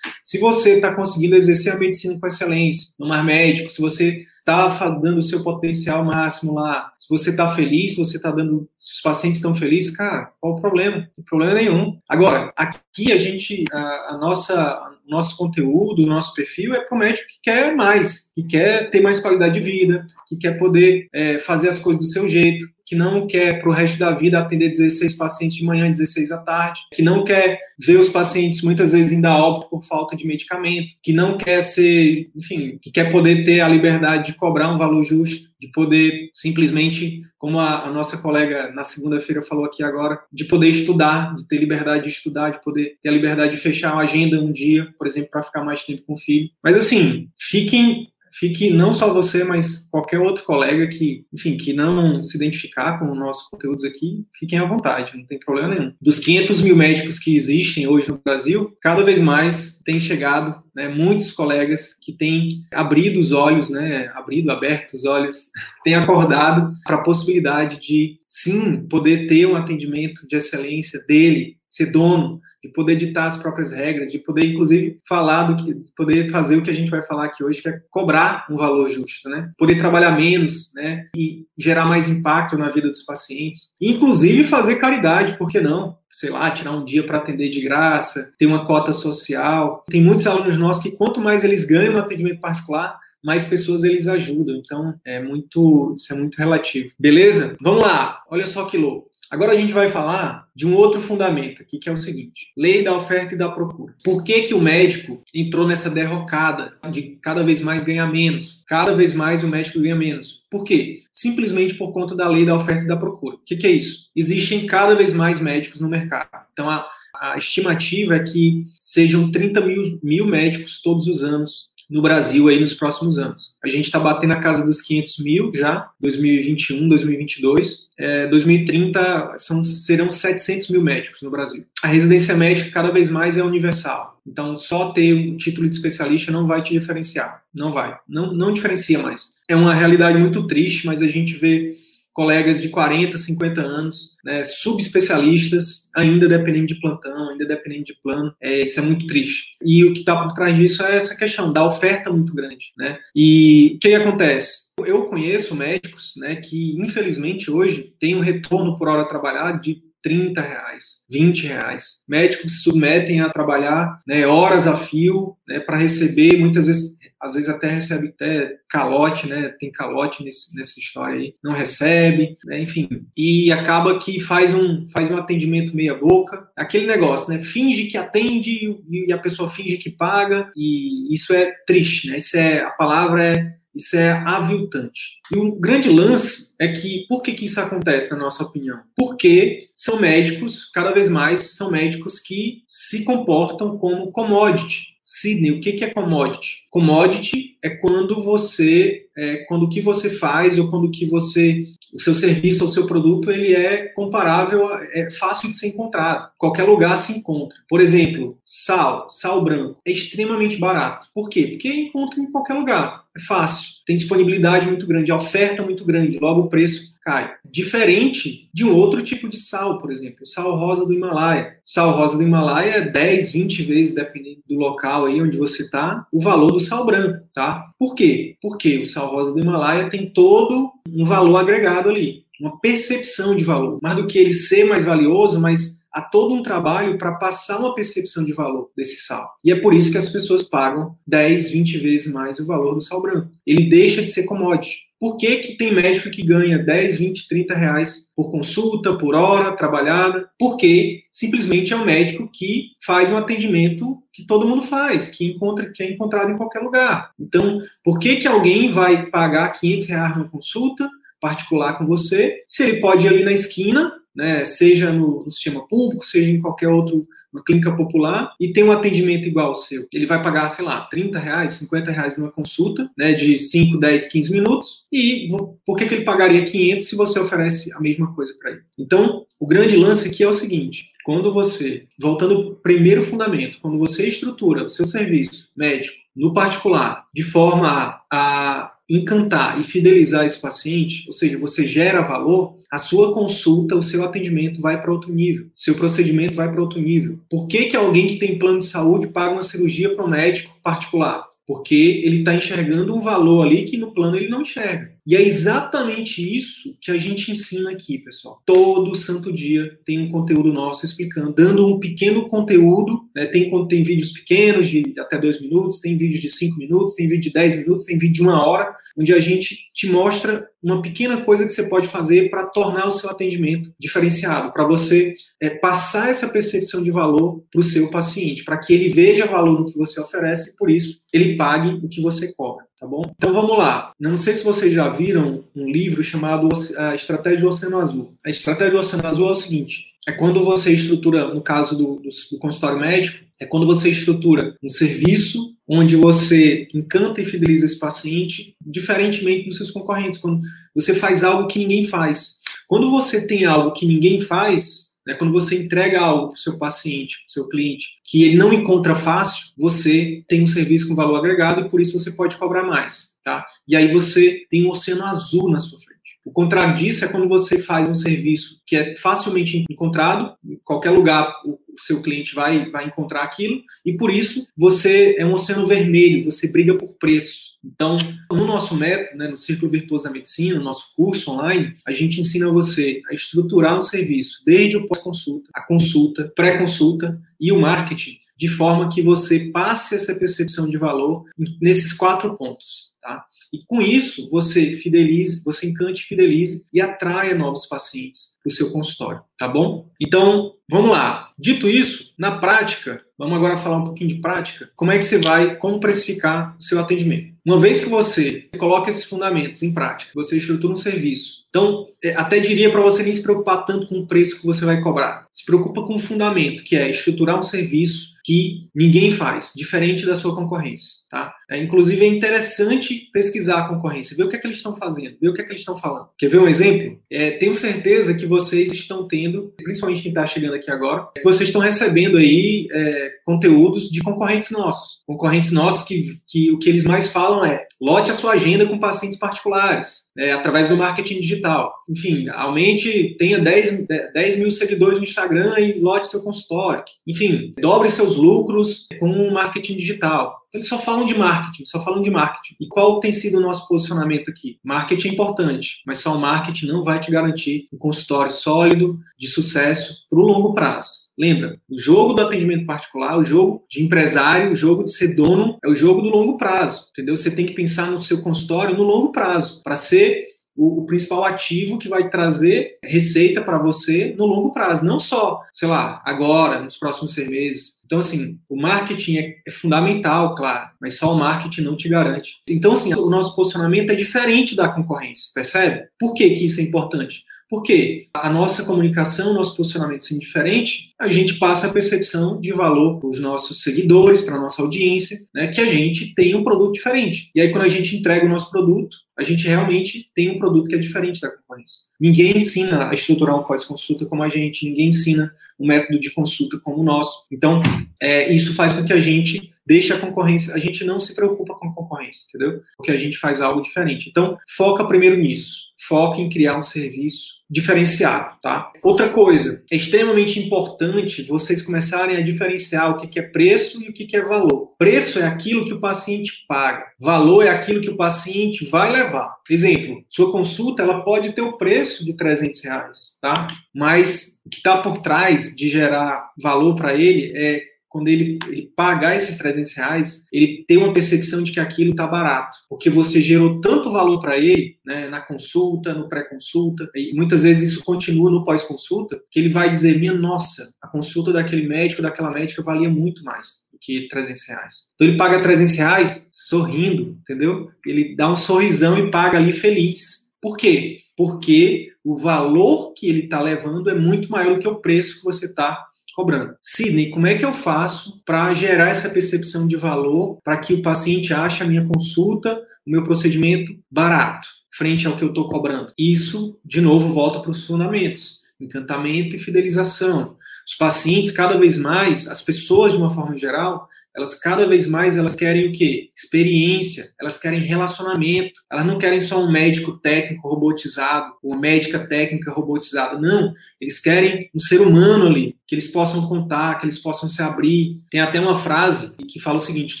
Se 0.22 0.38
você 0.38 0.74
está 0.74 0.94
conseguindo 0.94 1.36
exercer 1.36 1.72
a 1.72 1.78
medicina 1.78 2.18
com 2.20 2.26
excelência, 2.26 2.94
no 2.98 3.08
mar 3.08 3.24
médico, 3.24 3.68
se 3.68 3.80
você 3.80 4.24
está 4.38 4.90
dando 4.90 5.18
o 5.18 5.22
seu 5.22 5.42
potencial 5.42 6.04
máximo 6.04 6.54
lá, 6.54 6.92
se 6.98 7.08
você 7.08 7.30
está 7.30 7.54
feliz, 7.54 7.92
se 7.92 7.96
você 7.96 8.16
está 8.18 8.30
dando, 8.30 8.68
se 8.78 8.94
os 8.94 9.00
pacientes 9.00 9.38
estão 9.38 9.54
felizes, 9.54 9.96
cara, 9.96 10.30
qual 10.38 10.54
o 10.54 10.60
problema? 10.60 11.08
Não 11.16 11.24
problema 11.24 11.54
nenhum. 11.54 11.98
Agora, 12.08 12.52
aqui 12.54 13.10
a 13.10 13.16
gente, 13.16 13.64
a, 13.72 13.78
a 14.10 14.18
nossa, 14.20 14.80
nosso 15.06 15.36
conteúdo, 15.36 16.02
o 16.02 16.06
nosso 16.06 16.34
perfil 16.34 16.74
é 16.74 16.80
para 16.80 16.94
o 16.94 16.98
médico 16.98 17.26
que 17.26 17.40
quer 17.42 17.74
mais, 17.74 18.30
que 18.34 18.42
quer 18.42 18.90
ter 18.90 19.00
mais 19.00 19.18
qualidade 19.18 19.54
de 19.54 19.60
vida, 19.60 20.06
que 20.28 20.36
quer 20.36 20.58
poder 20.58 21.08
é, 21.12 21.38
fazer 21.38 21.68
as 21.68 21.78
coisas 21.78 22.02
do 22.02 22.08
seu 22.08 22.28
jeito, 22.28 22.66
que 22.94 22.98
não 22.98 23.26
quer 23.26 23.60
para 23.60 23.68
o 23.68 23.72
resto 23.72 23.98
da 23.98 24.12
vida 24.12 24.38
atender 24.38 24.70
16 24.70 25.16
pacientes 25.16 25.56
de 25.56 25.64
manhã 25.64 25.88
e 25.88 25.90
16 25.90 26.30
à 26.30 26.38
tarde, 26.38 26.80
que 26.94 27.02
não 27.02 27.24
quer 27.24 27.58
ver 27.76 27.98
os 27.98 28.08
pacientes 28.08 28.62
muitas 28.62 28.92
vezes 28.92 29.12
ainda 29.12 29.36
óbito 29.36 29.68
por 29.68 29.82
falta 29.82 30.14
de 30.14 30.24
medicamento, 30.24 30.94
que 31.02 31.12
não 31.12 31.36
quer 31.36 31.60
ser, 31.62 32.30
enfim, 32.36 32.78
que 32.80 32.92
quer 32.92 33.10
poder 33.10 33.44
ter 33.44 33.60
a 33.60 33.68
liberdade 33.68 34.30
de 34.30 34.38
cobrar 34.38 34.72
um 34.72 34.78
valor 34.78 35.02
justo, 35.02 35.52
de 35.60 35.68
poder 35.72 36.28
simplesmente, 36.32 37.22
como 37.36 37.58
a, 37.58 37.84
a 37.84 37.92
nossa 37.92 38.16
colega 38.16 38.70
na 38.72 38.84
segunda-feira 38.84 39.42
falou 39.42 39.64
aqui 39.64 39.82
agora, 39.82 40.20
de 40.32 40.44
poder 40.44 40.68
estudar, 40.68 41.34
de 41.34 41.48
ter 41.48 41.58
liberdade 41.58 42.04
de 42.04 42.10
estudar, 42.10 42.50
de 42.50 42.62
poder 42.62 42.96
ter 43.02 43.08
a 43.08 43.12
liberdade 43.12 43.56
de 43.56 43.60
fechar 43.60 43.94
uma 43.94 44.02
agenda 44.02 44.40
um 44.40 44.52
dia, 44.52 44.86
por 44.96 45.06
exemplo, 45.08 45.30
para 45.30 45.42
ficar 45.42 45.64
mais 45.64 45.84
tempo 45.84 46.02
com 46.06 46.12
o 46.12 46.18
filho. 46.18 46.48
Mas 46.62 46.76
assim, 46.76 47.28
fiquem 47.36 48.06
fique 48.38 48.70
não 48.70 48.92
só 48.92 49.12
você, 49.12 49.44
mas 49.44 49.86
qualquer 49.90 50.18
outro 50.20 50.44
colega 50.44 50.86
que, 50.88 51.24
enfim, 51.32 51.56
que 51.56 51.72
não 51.72 52.22
se 52.22 52.36
identificar 52.36 52.98
com 52.98 53.10
os 53.10 53.18
nossos 53.18 53.48
conteúdos 53.48 53.84
aqui, 53.84 54.24
fiquem 54.38 54.58
à 54.58 54.64
vontade, 54.64 55.16
não 55.16 55.26
tem 55.26 55.38
problema 55.38 55.74
nenhum. 55.74 55.92
Dos 56.00 56.18
500 56.18 56.60
mil 56.62 56.76
médicos 56.76 57.18
que 57.18 57.36
existem 57.36 57.86
hoje 57.86 58.08
no 58.08 58.20
Brasil, 58.22 58.76
cada 58.80 59.02
vez 59.02 59.20
mais 59.20 59.80
tem 59.84 60.00
chegado 60.00 60.62
né, 60.74 60.88
muitos 60.88 61.32
colegas 61.32 61.94
que 62.00 62.12
têm 62.12 62.62
abrido 62.72 63.20
os 63.20 63.32
olhos, 63.32 63.70
né, 63.70 64.10
abrido, 64.14 64.50
aberto 64.50 64.94
os 64.94 65.04
olhos, 65.04 65.50
têm 65.84 65.94
acordado 65.94 66.70
para 66.84 66.96
a 66.96 67.02
possibilidade 67.02 67.80
de, 67.80 68.18
sim, 68.28 68.86
poder 68.88 69.28
ter 69.28 69.46
um 69.46 69.56
atendimento 69.56 70.26
de 70.26 70.36
excelência 70.36 71.00
dele, 71.06 71.56
ser 71.74 71.86
dono 71.86 72.40
de 72.62 72.68
poder 72.70 72.94
ditar 72.96 73.26
as 73.26 73.36
próprias 73.36 73.72
regras, 73.72 74.12
de 74.12 74.18
poder, 74.18 74.46
inclusive, 74.46 74.98
falar 75.08 75.44
do 75.44 75.56
que, 75.56 75.74
poder 75.96 76.30
fazer 76.30 76.56
o 76.56 76.62
que 76.62 76.70
a 76.70 76.74
gente 76.74 76.90
vai 76.90 77.02
falar 77.02 77.26
aqui 77.26 77.42
hoje, 77.42 77.60
que 77.60 77.68
é 77.68 77.80
cobrar 77.90 78.46
um 78.48 78.56
valor 78.56 78.88
justo, 78.88 79.28
né? 79.28 79.50
Poder 79.58 79.76
trabalhar 79.76 80.12
menos, 80.12 80.72
né? 80.74 81.06
E 81.16 81.46
gerar 81.58 81.84
mais 81.84 82.08
impacto 82.08 82.56
na 82.56 82.70
vida 82.70 82.88
dos 82.88 83.02
pacientes. 83.02 83.72
Inclusive 83.80 84.44
fazer 84.44 84.76
caridade, 84.76 85.36
por 85.36 85.50
que 85.50 85.60
não? 85.60 85.98
sei 86.14 86.30
lá, 86.30 86.48
tirar 86.52 86.70
um 86.70 86.84
dia 86.84 87.04
para 87.04 87.18
atender 87.18 87.48
de 87.48 87.60
graça, 87.60 88.32
ter 88.38 88.46
uma 88.46 88.64
cota 88.64 88.92
social. 88.92 89.82
Tem 89.90 90.00
muitos 90.00 90.24
alunos 90.28 90.56
nossos 90.56 90.80
que 90.80 90.92
quanto 90.92 91.20
mais 91.20 91.42
eles 91.42 91.64
ganham 91.64 91.92
no 91.92 91.98
atendimento 91.98 92.38
particular, 92.38 92.96
mais 93.20 93.44
pessoas 93.44 93.82
eles 93.82 94.06
ajudam. 94.06 94.54
Então, 94.54 94.94
é 95.04 95.20
muito, 95.20 95.92
isso 95.96 96.12
é 96.12 96.16
muito 96.16 96.36
relativo. 96.36 96.90
Beleza? 97.00 97.56
Vamos 97.60 97.82
lá. 97.82 98.22
Olha 98.30 98.46
só 98.46 98.64
que 98.66 98.78
louco. 98.78 99.10
Agora 99.34 99.50
a 99.50 99.56
gente 99.56 99.74
vai 99.74 99.88
falar 99.88 100.48
de 100.54 100.64
um 100.64 100.76
outro 100.76 101.00
fundamento 101.00 101.60
aqui, 101.60 101.80
que 101.80 101.88
é 101.88 101.92
o 101.92 102.00
seguinte: 102.00 102.52
lei 102.56 102.84
da 102.84 102.96
oferta 102.96 103.34
e 103.34 103.36
da 103.36 103.48
procura. 103.48 103.92
Por 104.04 104.22
que, 104.22 104.42
que 104.42 104.54
o 104.54 104.60
médico 104.60 105.20
entrou 105.34 105.66
nessa 105.66 105.90
derrocada 105.90 106.72
de 106.92 107.18
cada 107.20 107.42
vez 107.42 107.60
mais 107.60 107.82
ganhar 107.82 108.06
menos? 108.06 108.62
Cada 108.68 108.94
vez 108.94 109.12
mais 109.12 109.42
o 109.42 109.48
médico 109.48 109.80
ganha 109.80 109.96
menos. 109.96 110.44
Por 110.48 110.62
quê? 110.62 111.00
Simplesmente 111.12 111.74
por 111.74 111.90
conta 111.90 112.14
da 112.14 112.28
lei 112.28 112.46
da 112.46 112.54
oferta 112.54 112.84
e 112.84 112.86
da 112.86 112.96
procura. 112.96 113.34
O 113.34 113.40
que, 113.44 113.56
que 113.56 113.66
é 113.66 113.72
isso? 113.72 114.08
Existem 114.14 114.66
cada 114.66 114.94
vez 114.94 115.12
mais 115.12 115.40
médicos 115.40 115.80
no 115.80 115.88
mercado. 115.88 116.28
Então 116.52 116.70
a, 116.70 116.88
a 117.20 117.36
estimativa 117.36 118.14
é 118.14 118.22
que 118.22 118.62
sejam 118.78 119.32
30 119.32 119.60
mil, 119.62 119.98
mil 120.00 120.26
médicos 120.26 120.80
todos 120.80 121.08
os 121.08 121.24
anos 121.24 121.73
no 121.90 122.02
Brasil 122.02 122.48
aí 122.48 122.60
nos 122.60 122.74
próximos 122.74 123.18
anos. 123.18 123.56
A 123.64 123.68
gente 123.68 123.84
está 123.84 123.98
batendo 123.98 124.32
a 124.32 124.40
casa 124.40 124.64
dos 124.64 124.80
500 124.82 125.18
mil 125.18 125.52
já, 125.54 125.88
2021, 126.00 126.88
2022. 126.88 127.88
É, 127.98 128.26
2030 128.28 129.34
são, 129.38 129.62
serão 129.62 130.10
700 130.10 130.68
mil 130.70 130.82
médicos 130.82 131.22
no 131.22 131.30
Brasil. 131.30 131.64
A 131.82 131.88
residência 131.88 132.34
médica 132.36 132.70
cada 132.70 132.90
vez 132.90 133.10
mais 133.10 133.36
é 133.36 133.42
universal. 133.42 134.20
Então, 134.26 134.56
só 134.56 134.90
ter 134.90 135.12
o 135.12 135.36
título 135.36 135.68
de 135.68 135.76
especialista 135.76 136.32
não 136.32 136.46
vai 136.46 136.62
te 136.62 136.72
diferenciar. 136.72 137.42
Não 137.54 137.72
vai. 137.72 137.96
Não, 138.08 138.32
não 138.32 138.52
diferencia 138.52 138.98
mais. 138.98 139.34
É 139.48 139.54
uma 139.54 139.74
realidade 139.74 140.18
muito 140.18 140.46
triste, 140.46 140.86
mas 140.86 141.02
a 141.02 141.06
gente 141.06 141.34
vê 141.34 141.72
colegas 142.14 142.62
de 142.62 142.68
40, 142.68 143.18
50 143.18 143.60
anos, 143.60 144.16
né, 144.24 144.42
subespecialistas, 144.44 145.90
ainda 145.94 146.28
dependendo 146.28 146.66
de 146.66 146.80
plantão, 146.80 147.30
ainda 147.30 147.44
dependendo 147.44 147.84
de 147.84 148.00
plano. 148.00 148.32
É, 148.40 148.64
isso 148.64 148.78
é 148.78 148.82
muito 148.82 149.06
triste. 149.06 149.56
E 149.62 149.84
o 149.84 149.92
que 149.92 150.00
está 150.00 150.22
por 150.22 150.32
trás 150.32 150.56
disso 150.56 150.82
é 150.84 150.94
essa 150.94 151.16
questão 151.16 151.52
da 151.52 151.66
oferta 151.66 152.10
muito 152.10 152.32
grande. 152.32 152.72
Né? 152.78 152.98
E 153.14 153.72
o 153.74 153.78
que, 153.80 153.88
que 153.88 153.94
acontece? 153.94 154.72
Eu 154.78 155.04
conheço 155.06 155.56
médicos 155.56 156.14
né, 156.16 156.36
que, 156.36 156.76
infelizmente, 156.80 157.50
hoje 157.50 157.92
têm 158.00 158.16
um 158.16 158.20
retorno 158.20 158.78
por 158.78 158.88
hora 158.88 159.08
trabalhada 159.08 159.58
de 159.58 159.82
30 160.04 160.40
reais, 160.40 160.84
20 161.10 161.46
reais. 161.46 162.04
Médicos 162.06 162.58
se 162.58 162.62
submetem 162.62 163.20
a 163.20 163.30
trabalhar 163.30 163.98
né, 164.06 164.26
horas 164.26 164.66
a 164.66 164.76
fio 164.76 165.34
né, 165.48 165.60
para 165.60 165.78
receber 165.78 166.38
muitas 166.38 166.66
vezes 166.66 166.98
às 167.24 167.34
vezes 167.34 167.48
até 167.48 167.70
recebe 167.70 168.08
até 168.08 168.58
calote, 168.68 169.26
né? 169.26 169.48
Tem 169.58 169.72
calote 169.72 170.22
nesse, 170.22 170.54
nessa 170.58 170.78
história 170.78 171.18
aí, 171.18 171.34
não 171.42 171.52
recebe, 171.52 172.34
né? 172.44 172.60
enfim. 172.60 173.06
E 173.16 173.50
acaba 173.50 173.98
que 173.98 174.20
faz 174.20 174.52
um, 174.54 174.86
faz 174.88 175.10
um 175.10 175.16
atendimento 175.16 175.74
meia 175.74 175.94
boca, 175.94 176.46
aquele 176.54 176.86
negócio, 176.86 177.32
né? 177.32 177.42
Finge 177.42 177.86
que 177.86 177.96
atende 177.96 178.78
e 178.90 179.10
a 179.10 179.16
pessoa 179.16 179.48
finge 179.48 179.78
que 179.78 179.90
paga, 179.90 180.52
e 180.54 181.12
isso 181.12 181.32
é 181.32 181.50
triste, 181.66 182.10
né? 182.10 182.18
Isso 182.18 182.36
é, 182.36 182.60
a 182.60 182.70
palavra 182.70 183.24
é 183.24 183.54
isso 183.74 183.96
é 183.96 184.12
aviltante. 184.12 185.20
E 185.32 185.36
o 185.36 185.54
grande 185.56 185.88
lance 185.88 186.54
é 186.60 186.68
que, 186.68 187.06
por 187.08 187.22
que, 187.22 187.32
que 187.32 187.46
isso 187.46 187.60
acontece, 187.60 188.10
na 188.12 188.18
nossa 188.18 188.44
opinião? 188.44 188.80
Porque 188.96 189.68
são 189.74 190.00
médicos, 190.00 190.70
cada 190.70 190.92
vez 190.92 191.08
mais, 191.08 191.56
são 191.56 191.70
médicos 191.70 192.18
que 192.18 192.62
se 192.68 193.04
comportam 193.04 193.76
como 193.76 194.12
commodity. 194.12 194.94
Sidney, 195.06 195.50
o 195.50 195.60
que 195.60 195.84
é 195.84 195.90
commodity? 195.90 196.64
Commodity 196.70 197.58
é 197.62 197.68
quando 197.68 198.22
você, 198.22 199.06
é, 199.14 199.44
quando 199.46 199.64
o 199.64 199.68
que 199.68 199.78
você 199.78 200.08
faz 200.08 200.58
ou 200.58 200.70
quando 200.70 200.86
o 200.86 200.90
que 200.90 201.04
você, 201.04 201.66
o 201.92 202.00
seu 202.00 202.14
serviço 202.14 202.64
ou 202.64 202.70
seu 202.70 202.86
produto, 202.86 203.30
ele 203.30 203.54
é 203.54 203.88
comparável, 203.88 204.70
é 204.92 205.10
fácil 205.10 205.50
de 205.50 205.58
ser 205.58 205.68
encontrado. 205.68 206.30
Qualquer 206.38 206.62
lugar 206.62 206.96
se 206.96 207.12
encontra. 207.12 207.58
Por 207.68 207.82
exemplo, 207.82 208.38
sal, 208.46 209.10
sal 209.10 209.44
branco, 209.44 209.78
é 209.84 209.92
extremamente 209.92 210.56
barato. 210.56 211.06
Por 211.14 211.28
quê? 211.28 211.48
Porque 211.48 211.68
encontra 211.68 212.18
em 212.18 212.30
qualquer 212.32 212.54
lugar. 212.54 213.03
É 213.16 213.20
fácil, 213.20 213.74
tem 213.86 213.96
disponibilidade 213.96 214.66
muito 214.66 214.86
grande, 214.86 215.12
oferta 215.12 215.62
muito 215.62 215.84
grande, 215.84 216.18
logo 216.18 216.42
o 216.42 216.48
preço 216.48 216.94
cai. 217.04 217.30
Diferente 217.48 218.48
de 218.52 218.64
um 218.64 218.74
outro 218.74 219.02
tipo 219.02 219.28
de 219.28 219.36
sal, 219.36 219.78
por 219.78 219.92
exemplo, 219.92 220.18
o 220.22 220.26
sal 220.26 220.56
rosa 220.56 220.86
do 220.86 220.92
Himalaia. 220.92 221.56
Sal 221.62 221.92
rosa 221.92 222.16
do 222.16 222.22
Himalaia 222.24 222.70
é 222.70 222.80
10, 222.80 223.32
20 223.32 223.62
vezes, 223.62 223.94
dependendo 223.94 224.40
do 224.48 224.56
local 224.56 225.04
aí 225.04 225.20
onde 225.22 225.36
você 225.36 225.62
está, 225.62 226.06
o 226.10 226.20
valor 226.20 226.50
do 226.50 226.58
sal 226.58 226.84
branco, 226.84 227.24
tá? 227.32 227.66
Por 227.78 227.94
quê? 227.94 228.36
Porque 228.40 228.78
o 228.78 228.86
sal 228.86 229.12
rosa 229.12 229.32
do 229.32 229.40
Himalaia 229.40 229.90
tem 229.90 230.10
todo 230.10 230.72
um 230.88 231.04
valor 231.04 231.36
agregado 231.36 231.90
ali, 231.90 232.24
uma 232.40 232.58
percepção 232.58 233.36
de 233.36 233.44
valor. 233.44 233.78
Mais 233.82 233.96
do 233.96 234.06
que 234.06 234.18
ele 234.18 234.32
ser 234.32 234.64
mais 234.64 234.84
valioso, 234.84 235.40
mas 235.40 235.83
há 235.94 236.02
todo 236.02 236.34
um 236.34 236.42
trabalho 236.42 236.98
para 236.98 237.12
passar 237.12 237.60
uma 237.60 237.72
percepção 237.72 238.24
de 238.24 238.32
valor 238.32 238.70
desse 238.76 238.96
sal. 239.06 239.30
E 239.44 239.52
é 239.52 239.60
por 239.60 239.72
isso 239.72 239.92
que 239.92 239.98
as 239.98 240.08
pessoas 240.08 240.42
pagam 240.42 240.96
10, 241.06 241.52
20 241.52 241.78
vezes 241.78 242.12
mais 242.12 242.40
o 242.40 242.46
valor 242.46 242.74
do 242.74 242.80
sal 242.80 243.00
branco. 243.00 243.30
Ele 243.46 243.70
deixa 243.70 244.02
de 244.02 244.10
ser 244.10 244.24
commodity. 244.24 244.92
Por 244.98 245.16
que, 245.16 245.36
que 245.36 245.56
tem 245.56 245.72
médico 245.72 246.10
que 246.10 246.24
ganha 246.24 246.58
10, 246.58 246.98
20, 246.98 247.28
30 247.28 247.54
reais 247.54 248.12
por 248.16 248.30
consulta, 248.30 248.96
por 248.96 249.14
hora 249.14 249.56
trabalhada? 249.56 250.28
Porque 250.38 251.02
simplesmente 251.12 251.72
é 251.72 251.76
um 251.76 251.84
médico 251.84 252.28
que 252.32 252.70
faz 252.84 253.12
um 253.12 253.16
atendimento 253.16 254.02
que 254.12 254.26
todo 254.26 254.48
mundo 254.48 254.62
faz, 254.62 255.06
que, 255.06 255.26
encontra, 255.26 255.70
que 255.72 255.82
é 255.82 255.90
encontrado 255.90 256.32
em 256.32 256.36
qualquer 256.36 256.60
lugar. 256.60 257.10
Então, 257.20 257.60
por 257.84 257.98
que, 257.98 258.16
que 258.16 258.26
alguém 258.26 258.70
vai 258.70 259.06
pagar 259.10 259.52
500 259.52 259.86
reais 259.88 260.16
numa 260.16 260.28
consulta 260.28 260.88
particular 261.20 261.78
com 261.78 261.86
você, 261.86 262.42
se 262.46 262.62
ele 262.62 262.80
pode 262.80 263.06
ir 263.06 263.08
ali 263.08 263.24
na 263.24 263.32
esquina 263.32 263.92
né, 264.14 264.44
seja 264.44 264.92
no, 264.92 265.24
no, 265.24 265.30
sistema 265.30 265.66
público, 265.66 266.04
seja 266.04 266.30
em 266.30 266.40
qualquer 266.40 266.68
outro, 266.68 267.06
uma 267.32 267.42
clínica 267.42 267.74
popular, 267.74 268.32
e 268.40 268.52
tem 268.52 268.64
um 268.64 268.72
atendimento 268.72 269.26
igual 269.26 269.48
ao 269.48 269.54
seu. 269.54 269.86
Ele 269.92 270.06
vai 270.06 270.22
pagar, 270.22 270.48
sei 270.48 270.64
lá, 270.64 270.82
30 270.82 271.18
reais, 271.18 271.52
50 271.52 271.90
reais 271.90 272.18
numa 272.18 272.30
consulta, 272.30 272.88
né, 272.96 273.12
de 273.12 273.38
5, 273.38 273.78
10, 273.78 274.06
15 274.06 274.32
minutos, 274.32 274.84
e 274.92 275.28
por 275.66 275.76
que, 275.76 275.86
que 275.86 275.94
ele 275.94 276.04
pagaria 276.04 276.44
500 276.44 276.86
se 276.86 276.96
você 276.96 277.18
oferece 277.18 277.72
a 277.74 277.80
mesma 277.80 278.14
coisa 278.14 278.34
para 278.38 278.52
ele? 278.52 278.60
Então, 278.78 279.26
o 279.38 279.46
grande 279.46 279.76
lance 279.76 280.08
aqui 280.08 280.22
é 280.22 280.28
o 280.28 280.32
seguinte, 280.32 280.90
quando 281.04 281.32
você, 281.32 281.86
voltando 282.00 282.34
ao 282.34 282.54
primeiro 282.56 283.02
fundamento, 283.02 283.58
quando 283.60 283.78
você 283.78 284.08
estrutura 284.08 284.64
o 284.64 284.68
seu 284.68 284.86
serviço 284.86 285.50
médico 285.56 285.96
no 286.16 286.32
particular, 286.32 287.06
de 287.12 287.22
forma 287.22 287.68
a, 287.68 288.00
a 288.10 288.73
encantar 288.88 289.60
e 289.60 289.64
fidelizar 289.64 290.24
esse 290.24 290.40
paciente, 290.40 291.04
ou 291.06 291.12
seja, 291.12 291.38
você 291.38 291.66
gera 291.66 292.02
valor, 292.02 292.56
a 292.70 292.78
sua 292.78 293.12
consulta, 293.14 293.76
o 293.76 293.82
seu 293.82 294.04
atendimento 294.04 294.60
vai 294.60 294.80
para 294.80 294.92
outro 294.92 295.12
nível, 295.12 295.46
seu 295.56 295.74
procedimento 295.74 296.34
vai 296.34 296.50
para 296.50 296.60
outro 296.60 296.80
nível. 296.80 297.18
Por 297.28 297.46
que, 297.46 297.64
que 297.66 297.76
alguém 297.76 298.06
que 298.06 298.18
tem 298.18 298.38
plano 298.38 298.60
de 298.60 298.66
saúde 298.66 299.08
paga 299.08 299.32
uma 299.32 299.42
cirurgia 299.42 299.94
para 299.94 300.04
um 300.04 300.08
médico 300.08 300.54
particular? 300.62 301.24
Porque 301.46 302.02
ele 302.04 302.18
está 302.18 302.34
enxergando 302.34 302.94
um 302.94 303.00
valor 303.00 303.46
ali 303.46 303.64
que 303.64 303.76
no 303.76 303.92
plano 303.92 304.16
ele 304.16 304.28
não 304.28 304.42
enxerga. 304.42 304.93
E 305.06 305.14
é 305.14 305.22
exatamente 305.22 306.22
isso 306.36 306.74
que 306.80 306.90
a 306.90 306.96
gente 306.96 307.30
ensina 307.30 307.70
aqui, 307.70 307.98
pessoal. 307.98 308.40
Todo 308.46 308.96
santo 308.96 309.30
dia 309.30 309.78
tem 309.84 310.00
um 310.00 310.10
conteúdo 310.10 310.50
nosso 310.50 310.86
explicando, 310.86 311.34
dando 311.34 311.66
um 311.66 311.78
pequeno 311.78 312.26
conteúdo. 312.26 313.02
Né? 313.14 313.26
Tem, 313.26 313.50
tem 313.68 313.82
vídeos 313.82 314.12
pequenos 314.12 314.66
de 314.66 314.94
até 314.98 315.18
dois 315.18 315.42
minutos, 315.42 315.80
tem 315.80 315.96
vídeos 315.96 316.22
de 316.22 316.30
cinco 316.30 316.56
minutos, 316.58 316.94
tem 316.94 317.06
vídeo 317.06 317.24
de 317.24 317.32
dez 317.32 317.54
minutos, 317.54 317.84
tem 317.84 317.98
vídeo 317.98 318.14
de 318.14 318.22
uma 318.22 318.46
hora, 318.46 318.74
onde 318.96 319.12
a 319.12 319.20
gente 319.20 319.70
te 319.74 319.86
mostra 319.86 320.48
uma 320.62 320.80
pequena 320.80 321.22
coisa 321.22 321.46
que 321.46 321.52
você 321.52 321.68
pode 321.68 321.88
fazer 321.88 322.30
para 322.30 322.46
tornar 322.46 322.88
o 322.88 322.92
seu 322.92 323.10
atendimento 323.10 323.74
diferenciado, 323.78 324.52
para 324.52 324.66
você 324.66 325.12
é, 325.38 325.50
passar 325.50 326.08
essa 326.08 326.28
percepção 326.28 326.82
de 326.82 326.90
valor 326.90 327.44
para 327.52 327.60
o 327.60 327.62
seu 327.62 327.90
paciente, 327.90 328.42
para 328.42 328.56
que 328.56 328.72
ele 328.72 328.88
veja 328.88 329.26
valor 329.26 329.60
no 329.60 329.66
que 329.66 329.76
você 329.76 330.00
oferece 330.00 330.52
e, 330.52 330.56
por 330.56 330.70
isso, 330.70 331.02
ele 331.12 331.36
pague 331.36 331.74
o 331.84 331.88
que 331.88 332.00
você 332.00 332.32
cobra 332.34 332.64
tá 332.78 332.86
bom? 332.86 333.02
Então 333.16 333.32
vamos 333.32 333.56
lá. 333.56 333.92
Não 333.98 334.16
sei 334.16 334.34
se 334.34 334.44
vocês 334.44 334.72
já 334.72 334.88
viram 334.88 335.44
um 335.54 335.68
livro 335.70 336.02
chamado 336.02 336.48
A 336.76 336.94
Estratégia 336.94 337.40
do 337.40 337.48
Oceano 337.48 337.80
Azul. 337.80 338.14
A 338.24 338.30
Estratégia 338.30 338.72
do 338.72 338.78
Oceano 338.78 339.06
Azul 339.06 339.28
é 339.28 339.32
o 339.32 339.36
seguinte: 339.36 339.86
é 340.06 340.12
quando 340.12 340.42
você 340.42 340.72
estrutura, 340.72 341.32
no 341.32 341.40
caso 341.40 341.76
do, 341.76 341.96
do, 341.96 342.08
do 342.32 342.38
consultório 342.38 342.78
médico, 342.78 343.24
é 343.40 343.46
quando 343.46 343.66
você 343.66 343.88
estrutura 343.90 344.56
um 344.62 344.68
serviço 344.68 345.54
onde 345.66 345.96
você 345.96 346.68
encanta 346.74 347.22
e 347.22 347.24
fideliza 347.24 347.64
esse 347.64 347.78
paciente, 347.78 348.54
diferentemente 348.60 349.46
dos 349.46 349.56
seus 349.56 349.70
concorrentes, 349.70 350.18
quando 350.18 350.40
você 350.74 350.94
faz 350.94 351.24
algo 351.24 351.48
que 351.48 351.58
ninguém 351.58 351.86
faz. 351.86 352.38
Quando 352.68 352.90
você 352.90 353.26
tem 353.26 353.44
algo 353.44 353.72
que 353.72 353.86
ninguém 353.86 354.20
faz, 354.20 354.93
né? 355.06 355.14
Quando 355.14 355.32
você 355.32 355.62
entrega 355.62 356.00
algo 356.00 356.28
para 356.28 356.36
o 356.36 356.38
seu 356.38 356.58
paciente, 356.58 357.18
para 357.18 357.28
o 357.28 357.32
seu 357.32 357.48
cliente, 357.48 357.86
que 358.04 358.22
ele 358.24 358.36
não 358.36 358.52
encontra 358.52 358.94
fácil, 358.94 359.46
você 359.58 360.22
tem 360.28 360.42
um 360.42 360.46
serviço 360.46 360.88
com 360.88 360.94
valor 360.94 361.16
agregado 361.16 361.62
e 361.62 361.68
por 361.68 361.80
isso 361.80 361.98
você 361.98 362.12
pode 362.12 362.36
cobrar 362.36 362.62
mais. 362.62 363.14
Tá? 363.22 363.44
E 363.66 363.74
aí 363.74 363.92
você 363.92 364.46
tem 364.50 364.66
um 364.66 364.70
oceano 364.70 365.04
azul 365.04 365.50
na 365.50 365.60
sua 365.60 365.78
frente. 365.78 365.94
O 366.24 366.30
contrário 366.30 366.74
disso 366.74 367.04
é 367.04 367.08
quando 367.08 367.28
você 367.28 367.58
faz 367.58 367.88
um 367.88 367.94
serviço 367.94 368.62
que 368.66 368.76
é 368.76 368.96
facilmente 368.96 369.64
encontrado, 369.70 370.34
em 370.44 370.58
qualquer 370.64 370.90
lugar 370.90 371.30
o, 371.44 371.58
o 371.76 371.80
seu 371.80 372.02
cliente 372.02 372.34
vai, 372.34 372.70
vai 372.70 372.86
encontrar 372.86 373.22
aquilo, 373.22 373.62
e 373.84 373.92
por 373.92 374.12
isso 374.12 374.48
você 374.56 375.16
é 375.18 375.26
um 375.26 375.32
oceano 375.32 375.66
vermelho, 375.66 376.24
você 376.24 376.50
briga 376.50 376.76
por 376.76 376.94
preço. 376.94 377.54
Então, 377.64 377.98
no 378.30 378.46
nosso 378.46 378.76
método, 378.76 379.18
né, 379.18 379.28
no 379.28 379.36
Círculo 379.36 379.70
Virtuoso 379.70 380.04
da 380.04 380.10
Medicina, 380.10 380.58
no 380.58 380.64
nosso 380.64 380.94
curso 380.94 381.30
online, 381.30 381.74
a 381.86 381.92
gente 381.92 382.20
ensina 382.20 382.50
você 382.50 383.00
a 383.08 383.14
estruturar 383.14 383.76
um 383.76 383.80
serviço, 383.80 384.42
desde 384.44 384.76
o 384.76 384.86
pós-consulta, 384.86 385.48
a 385.54 385.62
consulta, 385.62 386.30
pré-consulta 386.36 387.18
e 387.40 387.50
o 387.50 387.60
marketing, 387.60 388.18
de 388.36 388.48
forma 388.48 388.88
que 388.90 389.00
você 389.00 389.50
passe 389.50 389.94
essa 389.94 390.14
percepção 390.14 390.68
de 390.68 390.76
valor 390.76 391.24
nesses 391.60 391.92
quatro 391.92 392.36
pontos. 392.36 392.92
Tá? 393.00 393.24
E 393.52 393.64
com 393.64 393.80
isso, 393.80 394.28
você 394.30 394.72
fidelize, 394.72 395.42
você 395.44 395.66
encante, 395.66 396.04
fidelize 396.04 396.66
e 396.72 396.80
atraia 396.80 397.34
novos 397.34 397.66
pacientes 397.66 398.33
para 398.44 398.50
o 398.50 398.54
seu 398.54 398.70
consultório, 398.70 399.22
tá 399.38 399.48
bom? 399.48 399.88
Então, 399.98 400.52
vamos 400.70 400.90
lá. 400.90 401.30
Dito 401.38 401.68
isso, 401.68 402.12
na 402.18 402.38
prática, 402.38 403.02
vamos 403.16 403.34
agora 403.34 403.56
falar 403.56 403.78
um 403.78 403.84
pouquinho 403.84 404.10
de 404.10 404.20
prática. 404.20 404.70
Como 404.76 404.92
é 404.92 404.98
que 404.98 405.04
você 405.04 405.18
vai, 405.18 405.56
como 405.56 405.80
precificar 405.80 406.54
o 406.58 406.62
seu 406.62 406.78
atendimento? 406.78 407.33
Uma 407.44 407.60
vez 407.60 407.82
que 407.82 407.90
você 407.90 408.48
coloca 408.58 408.88
esses 408.88 409.04
fundamentos 409.04 409.62
em 409.62 409.74
prática, 409.74 410.12
você 410.14 410.38
estrutura 410.38 410.72
um 410.72 410.76
serviço. 410.76 411.44
Então, 411.50 411.86
é, 412.02 412.10
até 412.16 412.40
diria 412.40 412.70
para 412.70 412.80
você 412.80 413.02
nem 413.02 413.12
se 413.14 413.22
preocupar 413.22 413.64
tanto 413.64 413.86
com 413.86 414.00
o 414.00 414.06
preço 414.06 414.40
que 414.40 414.46
você 414.46 414.64
vai 414.64 414.80
cobrar. 414.80 415.26
Se 415.30 415.44
preocupa 415.44 415.82
com 415.82 415.94
o 415.94 415.98
fundamento, 415.98 416.64
que 416.64 416.74
é 416.74 416.90
estruturar 416.90 417.38
um 417.38 417.42
serviço 417.42 418.14
que 418.24 418.68
ninguém 418.74 419.10
faz, 419.10 419.52
diferente 419.54 420.06
da 420.06 420.16
sua 420.16 420.34
concorrência. 420.34 421.04
Tá? 421.10 421.32
É, 421.48 421.62
inclusive, 421.62 422.04
é 422.04 422.08
interessante 422.08 423.08
pesquisar 423.12 423.58
a 423.58 423.68
concorrência, 423.68 424.16
ver 424.16 424.24
o 424.24 424.28
que 424.28 424.34
é 424.34 424.38
que 424.38 424.46
eles 424.46 424.56
estão 424.56 424.74
fazendo, 424.74 425.16
ver 425.20 425.28
o 425.28 425.34
que 425.34 425.42
é 425.42 425.44
que 425.44 425.50
eles 425.50 425.60
estão 425.60 425.76
falando. 425.76 426.08
Quer 426.18 426.28
ver 426.28 426.40
um 426.40 426.48
exemplo? 426.48 426.98
É, 427.10 427.32
tenho 427.32 427.54
certeza 427.54 428.14
que 428.14 428.26
vocês 428.26 428.72
estão 428.72 429.06
tendo, 429.06 429.52
principalmente 429.62 430.02
quem 430.02 430.10
está 430.10 430.24
chegando 430.24 430.54
aqui 430.54 430.70
agora, 430.70 431.06
vocês 431.22 431.50
estão 431.50 431.60
recebendo 431.60 432.16
aí 432.16 432.66
é, 432.72 433.10
conteúdos 433.24 433.90
de 433.90 434.00
concorrentes 434.00 434.50
nossos. 434.50 435.02
Concorrentes 435.06 435.52
nossos 435.52 435.86
que, 435.86 436.18
que 436.26 436.50
o 436.50 436.58
que 436.58 436.70
eles 436.70 436.84
mais 436.84 437.08
falam 437.08 437.33
é 437.42 437.64
lote 437.80 438.10
a 438.10 438.14
sua 438.14 438.32
agenda 438.32 438.66
com 438.66 438.78
pacientes 438.78 439.18
particulares, 439.18 440.08
é, 440.16 440.32
através 440.32 440.68
do 440.68 440.76
marketing 440.76 441.20
digital. 441.20 441.72
Enfim, 441.88 442.28
aumente, 442.28 443.16
tenha 443.18 443.38
10, 443.38 443.86
10 444.12 444.38
mil 444.38 444.50
seguidores 444.50 444.98
no 444.98 445.04
Instagram 445.04 445.58
e 445.58 445.80
lote 445.80 446.08
seu 446.08 446.22
consultório. 446.22 446.84
Enfim, 447.06 447.52
dobre 447.58 447.88
seus 447.88 448.16
lucros 448.16 448.86
com 449.00 449.10
o 449.10 449.32
marketing 449.32 449.76
digital. 449.76 450.44
Eles 450.52 450.68
só 450.68 450.78
falam 450.78 451.04
de 451.04 451.18
marketing, 451.18 451.64
só 451.64 451.82
falam 451.82 452.00
de 452.00 452.10
marketing. 452.10 452.54
E 452.60 452.68
qual 452.68 453.00
tem 453.00 453.10
sido 453.10 453.38
o 453.38 453.40
nosso 453.40 453.66
posicionamento 453.66 454.30
aqui? 454.30 454.58
Marketing 454.62 455.08
é 455.08 455.12
importante, 455.12 455.82
mas 455.84 455.98
só 455.98 456.14
o 456.14 456.20
marketing 456.20 456.66
não 456.66 456.84
vai 456.84 457.00
te 457.00 457.10
garantir 457.10 457.66
um 457.72 457.78
consultório 457.78 458.30
sólido, 458.30 458.98
de 459.18 459.26
sucesso, 459.26 460.04
para 460.08 460.18
o 460.18 460.22
longo 460.22 460.54
prazo. 460.54 461.03
Lembra, 461.18 461.58
o 461.68 461.78
jogo 461.78 462.12
do 462.12 462.22
atendimento 462.22 462.66
particular, 462.66 463.18
o 463.18 463.24
jogo 463.24 463.64
de 463.70 463.82
empresário, 463.82 464.52
o 464.52 464.56
jogo 464.56 464.84
de 464.84 464.92
ser 464.92 465.14
dono, 465.14 465.58
é 465.64 465.68
o 465.68 465.74
jogo 465.74 466.02
do 466.02 466.08
longo 466.08 466.36
prazo, 466.36 466.88
entendeu? 466.90 467.16
Você 467.16 467.30
tem 467.30 467.46
que 467.46 467.54
pensar 467.54 467.90
no 467.90 468.00
seu 468.00 468.20
consultório 468.22 468.76
no 468.76 468.82
longo 468.82 469.12
prazo, 469.12 469.62
para 469.62 469.76
ser 469.76 470.26
o, 470.56 470.82
o, 470.82 470.86
principal 470.86 471.24
ativo 471.24 471.78
que 471.78 471.88
vai 471.88 472.08
trazer 472.08 472.78
receita 472.82 473.42
para 473.42 473.58
você 473.58 474.14
no 474.16 474.24
longo 474.24 474.52
prazo, 474.52 474.84
não 474.84 475.00
só, 475.00 475.40
sei 475.52 475.68
lá, 475.68 476.00
agora, 476.04 476.60
nos 476.60 476.76
próximos 476.76 477.12
seis 477.12 477.28
meses. 477.28 477.80
Então, 477.84 477.98
assim, 477.98 478.38
o 478.48 478.56
marketing 478.56 479.16
é, 479.18 479.36
é 479.46 479.50
fundamental, 479.50 480.34
claro, 480.34 480.70
mas 480.80 480.96
só 480.96 481.12
o 481.12 481.18
marketing 481.18 481.62
não 481.62 481.76
te 481.76 481.88
garante. 481.88 482.40
Então, 482.48 482.72
assim, 482.72 482.94
o 482.94 483.10
nosso 483.10 483.34
posicionamento 483.34 483.90
é 483.90 483.94
diferente 483.94 484.54
da 484.54 484.68
concorrência, 484.68 485.30
percebe? 485.34 485.88
Por 485.98 486.14
que, 486.14 486.30
que 486.30 486.46
isso 486.46 486.60
é 486.60 486.64
importante? 486.64 487.24
Porque 487.54 488.08
a 488.12 488.28
nossa 488.28 488.64
comunicação, 488.64 489.32
nosso 489.32 489.56
posicionamento 489.56 490.04
sendo 490.04 490.18
diferente, 490.18 490.90
a 491.00 491.08
gente 491.08 491.34
passa 491.34 491.68
a 491.68 491.72
percepção 491.72 492.40
de 492.40 492.52
valor 492.52 492.98
para 492.98 493.08
os 493.08 493.20
nossos 493.20 493.62
seguidores, 493.62 494.22
para 494.22 494.34
a 494.34 494.40
nossa 494.40 494.60
audiência, 494.60 495.16
né, 495.32 495.46
que 495.46 495.60
a 495.60 495.68
gente 495.68 496.12
tem 496.16 496.34
um 496.34 496.42
produto 496.42 496.72
diferente. 496.72 497.30
E 497.32 497.40
aí, 497.40 497.52
quando 497.52 497.62
a 497.62 497.68
gente 497.68 497.96
entrega 497.96 498.26
o 498.26 498.28
nosso 498.28 498.50
produto, 498.50 498.96
a 499.16 499.22
gente 499.22 499.46
realmente 499.46 500.10
tem 500.16 500.32
um 500.32 500.38
produto 500.40 500.66
que 500.66 500.74
é 500.74 500.78
diferente 500.78 501.20
da 501.20 501.30
concorrência. 501.30 501.76
Ninguém 502.00 502.36
ensina 502.36 502.90
a 502.90 502.92
estruturar 502.92 503.38
um 503.38 503.44
pós-consulta 503.44 504.04
como 504.04 504.24
a 504.24 504.28
gente, 504.28 504.68
ninguém 504.68 504.88
ensina 504.88 505.32
um 505.58 505.68
método 505.68 506.00
de 506.00 506.10
consulta 506.10 506.58
como 506.58 506.80
o 506.80 506.84
nosso. 506.84 507.24
Então, 507.30 507.62
é, 508.02 508.34
isso 508.34 508.56
faz 508.56 508.72
com 508.72 508.84
que 508.84 508.92
a 508.92 508.98
gente 508.98 509.48
deixe 509.66 509.92
a 509.92 509.98
concorrência, 509.98 510.54
a 510.54 510.58
gente 510.58 510.84
não 510.84 511.00
se 511.00 511.14
preocupa 511.14 511.54
com 511.54 511.68
a 511.68 511.74
concorrência, 511.74 512.26
entendeu? 512.28 512.60
Porque 512.76 512.92
a 512.92 512.96
gente 512.96 513.16
faz 513.16 513.40
algo 513.40 513.62
diferente. 513.62 514.08
Então, 514.08 514.36
foca 514.56 514.86
primeiro 514.86 515.16
nisso. 515.16 515.74
Foca 515.86 516.18
em 516.18 516.30
criar 516.30 516.56
um 516.58 516.62
serviço 516.62 517.42
diferenciado, 517.50 518.36
tá? 518.42 518.72
Outra 518.82 519.08
coisa, 519.10 519.62
é 519.70 519.76
extremamente 519.76 520.40
importante 520.40 521.22
vocês 521.22 521.60
começarem 521.60 522.16
a 522.16 522.22
diferenciar 522.22 522.90
o 522.90 522.96
que 522.96 523.18
é 523.18 523.22
preço 523.22 523.82
e 523.82 523.90
o 523.90 523.92
que 523.92 524.16
é 524.16 524.22
valor. 524.22 524.74
Preço 524.78 525.18
é 525.18 525.24
aquilo 525.24 525.66
que 525.66 525.74
o 525.74 525.80
paciente 525.80 526.44
paga. 526.48 526.86
Valor 526.98 527.44
é 527.44 527.50
aquilo 527.50 527.82
que 527.82 527.90
o 527.90 527.96
paciente 527.96 528.64
vai 528.64 528.90
levar. 528.90 529.34
Exemplo, 529.50 530.02
sua 530.08 530.32
consulta 530.32 530.82
ela 530.82 531.02
pode 531.02 531.32
ter 531.32 531.42
o 531.42 531.58
preço 531.58 532.04
de 532.04 532.14
300 532.14 532.64
reais, 532.64 533.18
tá? 533.20 533.48
Mas 533.74 534.40
o 534.44 534.48
que 534.48 534.58
está 534.58 534.80
por 534.80 534.98
trás 534.98 535.54
de 535.54 535.68
gerar 535.68 536.30
valor 536.40 536.74
para 536.76 536.94
ele 536.94 537.32
é 537.36 537.73
quando 537.94 538.08
ele, 538.08 538.40
ele 538.48 538.72
pagar 538.74 539.14
esses 539.14 539.38
300 539.38 539.72
reais, 539.76 540.26
ele 540.32 540.64
tem 540.66 540.76
uma 540.76 540.92
percepção 540.92 541.44
de 541.44 541.52
que 541.52 541.60
aquilo 541.60 541.92
está 541.92 542.08
barato, 542.08 542.56
porque 542.68 542.90
você 542.90 543.20
gerou 543.20 543.60
tanto 543.60 543.92
valor 543.92 544.18
para 544.18 544.36
ele, 544.36 544.76
né, 544.84 545.08
na 545.08 545.20
consulta, 545.20 545.94
no 545.94 546.08
pré-consulta, 546.08 546.90
e 546.92 547.14
muitas 547.14 547.44
vezes 547.44 547.70
isso 547.70 547.84
continua 547.84 548.32
no 548.32 548.42
pós-consulta, 548.42 549.20
que 549.30 549.38
ele 549.38 549.48
vai 549.48 549.70
dizer, 549.70 549.96
minha 549.96 550.12
nossa, 550.12 550.74
a 550.82 550.88
consulta 550.88 551.32
daquele 551.32 551.68
médico, 551.68 552.02
daquela 552.02 552.32
médica 552.32 552.64
valia 552.64 552.90
muito 552.90 553.22
mais 553.22 553.68
do 553.72 553.78
que 553.80 554.08
300 554.08 554.48
reais. 554.48 554.74
Então 554.96 555.06
ele 555.06 555.16
paga 555.16 555.38
300 555.38 555.76
reais 555.76 556.28
sorrindo, 556.32 557.12
entendeu? 557.12 557.70
Ele 557.86 558.16
dá 558.16 558.28
um 558.28 558.34
sorrisão 558.34 558.98
e 558.98 559.08
paga 559.08 559.38
ali 559.38 559.52
feliz. 559.52 560.32
Por 560.42 560.56
quê? 560.56 560.98
Porque 561.16 561.92
o 562.02 562.16
valor 562.16 562.92
que 562.92 563.08
ele 563.08 563.26
está 563.26 563.40
levando 563.40 563.88
é 563.88 563.94
muito 563.94 564.28
maior 564.32 564.54
do 564.54 564.58
que 564.58 564.66
o 564.66 564.80
preço 564.80 565.18
que 565.18 565.24
você 565.24 565.46
está 565.46 565.80
cobrando. 566.14 566.54
Sidney, 566.62 567.10
como 567.10 567.26
é 567.26 567.34
que 567.34 567.44
eu 567.44 567.52
faço 567.52 568.22
para 568.24 568.52
gerar 568.54 568.88
essa 568.88 569.10
percepção 569.10 569.66
de 569.66 569.76
valor 569.76 570.38
para 570.42 570.56
que 570.56 570.72
o 570.72 570.82
paciente 570.82 571.34
ache 571.34 571.62
a 571.62 571.66
minha 571.66 571.86
consulta, 571.86 572.54
o 572.86 572.90
meu 572.90 573.02
procedimento 573.02 573.72
barato, 573.90 574.48
frente 574.70 575.06
ao 575.06 575.16
que 575.16 575.24
eu 575.24 575.28
estou 575.28 575.48
cobrando? 575.48 575.92
Isso, 575.98 576.58
de 576.64 576.80
novo, 576.80 577.12
volta 577.12 577.40
para 577.40 577.50
os 577.50 577.66
fundamentos: 577.66 578.40
encantamento 578.60 579.36
e 579.36 579.38
fidelização. 579.38 580.36
Os 580.66 580.74
pacientes, 580.74 581.30
cada 581.30 581.58
vez 581.58 581.76
mais, 581.76 582.26
as 582.26 582.40
pessoas 582.40 582.92
de 582.92 582.98
uma 582.98 583.10
forma 583.10 583.36
geral, 583.36 583.88
elas 584.16 584.38
cada 584.38 584.66
vez 584.66 584.86
mais 584.86 585.16
elas 585.16 585.34
querem 585.34 585.68
o 585.68 585.72
quê? 585.72 586.10
Experiência, 586.14 587.12
elas 587.20 587.36
querem 587.36 587.66
relacionamento. 587.66 588.60
Elas 588.70 588.86
não 588.86 588.96
querem 588.96 589.20
só 589.20 589.42
um 589.42 589.50
médico 589.50 589.98
técnico 589.98 590.48
robotizado, 590.48 591.32
uma 591.42 591.58
médica 591.58 591.98
técnica 591.98 592.52
robotizada. 592.52 593.18
Não, 593.18 593.52
eles 593.80 593.98
querem 593.98 594.48
um 594.54 594.60
ser 594.60 594.80
humano 594.80 595.26
ali, 595.26 595.56
que 595.66 595.74
eles 595.74 595.88
possam 595.88 596.28
contar, 596.28 596.78
que 596.78 596.86
eles 596.86 596.98
possam 596.98 597.28
se 597.28 597.42
abrir. 597.42 597.96
Tem 598.10 598.20
até 598.20 598.40
uma 598.40 598.56
frase 598.56 599.16
que 599.28 599.40
fala 599.40 599.56
o 599.56 599.60
seguinte: 599.60 599.94
os 599.94 600.00